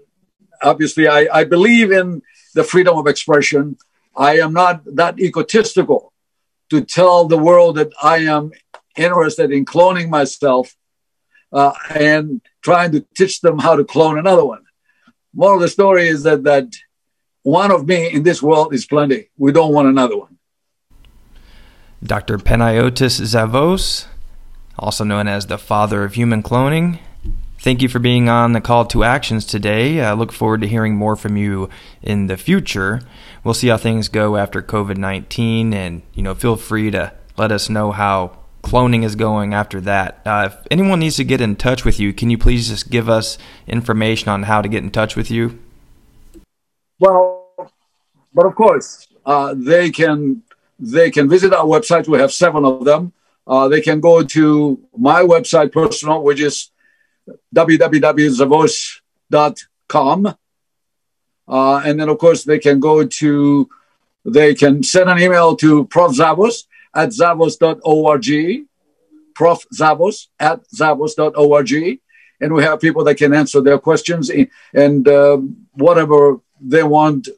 obviously, 0.62 1.06
I, 1.06 1.28
I 1.32 1.44
believe 1.44 1.92
in 1.92 2.22
the 2.54 2.64
freedom 2.64 2.96
of 2.96 3.06
expression. 3.06 3.76
I 4.16 4.38
am 4.38 4.54
not 4.54 4.82
that 4.96 5.20
egotistical 5.20 6.12
to 6.70 6.80
tell 6.80 7.26
the 7.26 7.38
world 7.38 7.76
that 7.76 7.92
I 8.02 8.18
am 8.18 8.52
interested 8.96 9.52
in 9.52 9.66
cloning 9.66 10.08
myself 10.08 10.74
uh, 11.52 11.72
and 11.94 12.40
trying 12.62 12.92
to 12.92 13.06
teach 13.14 13.40
them 13.40 13.58
how 13.58 13.76
to 13.76 13.84
clone 13.84 14.18
another 14.18 14.44
one. 14.44 14.64
More 15.34 15.54
of 15.54 15.60
the 15.60 15.68
story 15.68 16.08
is 16.08 16.22
that 16.22 16.44
that 16.44 16.68
one 17.46 17.70
of 17.70 17.86
me 17.86 18.12
in 18.12 18.24
this 18.24 18.42
world 18.42 18.74
is 18.74 18.84
plenty. 18.84 19.28
We 19.38 19.52
don't 19.52 19.72
want 19.72 19.86
another 19.86 20.16
one. 20.16 20.36
Dr. 22.02 22.38
Panayotis 22.38 23.20
Zavos, 23.20 24.06
also 24.76 25.04
known 25.04 25.28
as 25.28 25.46
the 25.46 25.56
father 25.56 26.02
of 26.02 26.14
human 26.14 26.42
cloning, 26.42 26.98
Thank 27.58 27.82
you 27.82 27.88
for 27.88 27.98
being 27.98 28.28
on 28.28 28.52
the 28.52 28.60
call 28.60 28.84
to 28.86 29.02
actions 29.02 29.44
today. 29.44 30.00
I 30.00 30.12
look 30.12 30.30
forward 30.30 30.60
to 30.60 30.68
hearing 30.68 30.94
more 30.94 31.16
from 31.16 31.36
you 31.36 31.68
in 32.00 32.28
the 32.28 32.36
future. 32.36 33.00
We'll 33.42 33.54
see 33.54 33.68
how 33.68 33.76
things 33.76 34.08
go 34.08 34.36
after 34.36 34.62
COVID 34.62 34.96
19, 34.98 35.74
and 35.74 36.02
you 36.14 36.22
know, 36.22 36.34
feel 36.34 36.54
free 36.54 36.92
to 36.92 37.12
let 37.36 37.50
us 37.50 37.68
know 37.68 37.90
how 37.90 38.38
cloning 38.62 39.02
is 39.02 39.16
going 39.16 39.52
after 39.52 39.80
that. 39.80 40.20
Uh, 40.24 40.50
if 40.52 40.66
anyone 40.70 41.00
needs 41.00 41.16
to 41.16 41.24
get 41.24 41.40
in 41.40 41.56
touch 41.56 41.84
with 41.84 41.98
you, 41.98 42.12
can 42.12 42.30
you 42.30 42.38
please 42.38 42.68
just 42.68 42.88
give 42.88 43.08
us 43.08 43.36
information 43.66 44.28
on 44.28 44.44
how 44.44 44.62
to 44.62 44.68
get 44.68 44.84
in 44.84 44.90
touch 44.90 45.16
with 45.16 45.30
you? 45.30 45.58
Well, 46.98 47.70
but 48.32 48.46
of 48.46 48.54
course, 48.54 49.08
uh, 49.24 49.54
they 49.56 49.90
can 49.90 50.42
they 50.78 51.10
can 51.10 51.28
visit 51.28 51.52
our 51.52 51.64
website. 51.64 52.06
We 52.08 52.18
have 52.18 52.32
seven 52.32 52.64
of 52.64 52.84
them. 52.84 53.12
Uh, 53.46 53.68
they 53.68 53.80
can 53.80 54.00
go 54.00 54.22
to 54.22 54.80
my 54.96 55.22
website 55.22 55.72
personal, 55.72 56.22
which 56.22 56.40
is 56.40 56.70
www.zavos.com. 57.54 60.36
Uh, 61.48 61.80
and 61.84 62.00
then, 62.00 62.08
of 62.08 62.18
course, 62.18 62.42
they 62.44 62.58
can 62.58 62.80
go 62.80 63.06
to, 63.06 63.68
they 64.24 64.52
can 64.54 64.82
send 64.82 65.08
an 65.08 65.20
email 65.20 65.54
to 65.56 65.84
Prof. 65.86 66.10
Zavos 66.12 66.64
at 66.94 67.10
zavos.org, 67.10 68.64
Prof. 69.34 69.64
Zavos 69.72 70.26
at 70.40 70.68
zavos.org. 70.68 72.00
And 72.38 72.52
we 72.52 72.62
have 72.64 72.80
people 72.80 73.02
that 73.04 73.14
can 73.14 73.32
answer 73.32 73.62
their 73.62 73.78
questions 73.78 74.30
and 74.74 75.08
um, 75.08 75.56
whatever 75.72 76.38
they 76.60 76.82
want 76.82 77.28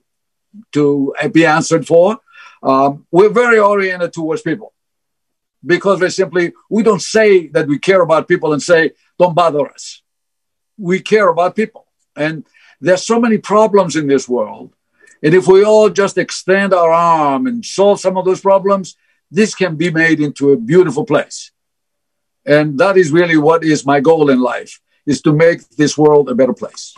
to 0.73 1.15
be 1.33 1.47
answered 1.47 1.87
for. 1.87 2.19
Um, 2.63 3.07
we're 3.11 3.29
very 3.29 3.59
oriented 3.59 4.13
towards 4.13 4.43
people 4.43 4.73
because 5.65 6.01
we 6.01 6.11
simply 6.11 6.53
we 6.71 6.83
don't 6.83 7.03
say 7.03 7.49
that 7.49 7.69
we 7.69 7.79
care 7.79 8.03
about 8.03 8.29
people 8.29 8.53
and 8.53 8.63
say 8.63 8.93
don't 9.19 9.35
bother 9.35 9.69
us. 9.69 10.03
We 10.77 11.01
care 11.01 11.29
about 11.29 11.57
people. 11.57 11.87
And 12.17 12.45
there's 12.81 13.03
so 13.03 13.21
many 13.21 13.39
problems 13.39 13.97
in 13.97 14.07
this 14.07 14.29
world. 14.29 14.73
And 15.23 15.35
if 15.35 15.49
we 15.49 15.65
all 15.65 15.91
just 15.91 16.17
extend 16.17 16.73
our 16.73 16.91
arm 16.91 17.47
and 17.47 17.65
solve 17.65 18.01
some 18.01 18.17
of 18.17 18.25
those 18.25 18.41
problems, 18.41 18.97
this 19.31 19.55
can 19.55 19.77
be 19.77 19.91
made 19.91 20.21
into 20.21 20.53
a 20.53 20.57
beautiful 20.57 21.05
place. 21.05 21.51
And 22.47 22.79
that 22.79 22.97
is 22.97 23.11
really 23.11 23.37
what 23.37 23.65
is 23.65 23.85
my 23.85 24.01
goal 24.01 24.31
in 24.31 24.41
life 24.41 24.81
is 25.07 25.21
to 25.23 25.33
make 25.33 25.69
this 25.71 25.99
world 25.99 26.29
a 26.29 26.35
better 26.35 26.55
place. 26.55 26.95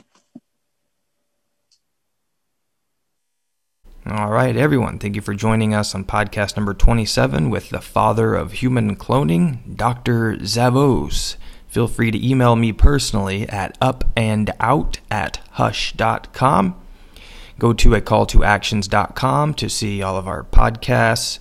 All 4.12 4.30
right, 4.30 4.56
everyone. 4.56 4.98
Thank 4.98 5.14
you 5.14 5.22
for 5.22 5.34
joining 5.34 5.72
us 5.72 5.94
on 5.94 6.04
podcast 6.04 6.56
number 6.56 6.74
27 6.74 7.48
with 7.48 7.68
the 7.68 7.80
father 7.80 8.34
of 8.34 8.54
human 8.54 8.96
cloning, 8.96 9.76
Dr. 9.76 10.34
Zavos. 10.38 11.36
Feel 11.68 11.86
free 11.86 12.10
to 12.10 12.28
email 12.28 12.56
me 12.56 12.72
personally 12.72 13.48
at 13.48 13.78
upandout 13.78 14.98
at 15.12 15.38
hush.com. 15.52 16.74
Go 17.60 17.72
to 17.72 17.94
a 17.94 18.00
call 18.00 18.26
to 18.26 18.42
actions.com 18.42 19.54
to 19.54 19.68
see 19.68 20.02
all 20.02 20.16
of 20.16 20.26
our 20.26 20.42
podcasts 20.42 21.38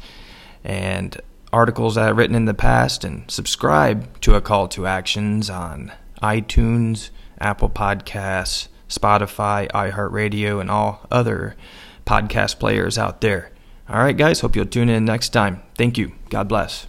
and 0.63 1.19
articles 1.51 1.95
that 1.95 2.07
I've 2.07 2.17
written 2.17 2.35
in 2.35 2.45
the 2.45 2.53
past 2.53 3.03
and 3.03 3.31
subscribe 3.31 4.21
to 4.21 4.35
A 4.35 4.41
Call 4.41 4.67
to 4.67 4.85
Actions 4.85 5.49
on 5.49 5.91
iTunes, 6.21 7.09
Apple 7.39 7.71
Podcasts, 7.71 8.67
Spotify, 8.87 9.67
iHeartRadio, 9.71 10.61
and 10.61 10.69
all 10.69 11.07
other 11.09 11.55
podcast 12.09 12.57
players 12.57 12.97
out 12.97 13.21
there. 13.21 13.51
All 13.87 13.99
right, 13.99 14.17
guys, 14.17 14.39
hope 14.39 14.55
you'll 14.55 14.65
tune 14.65 14.89
in 14.89 15.05
next 15.05 15.29
time. 15.29 15.61
Thank 15.77 15.97
you. 15.99 16.13
God 16.29 16.47
bless. 16.47 16.87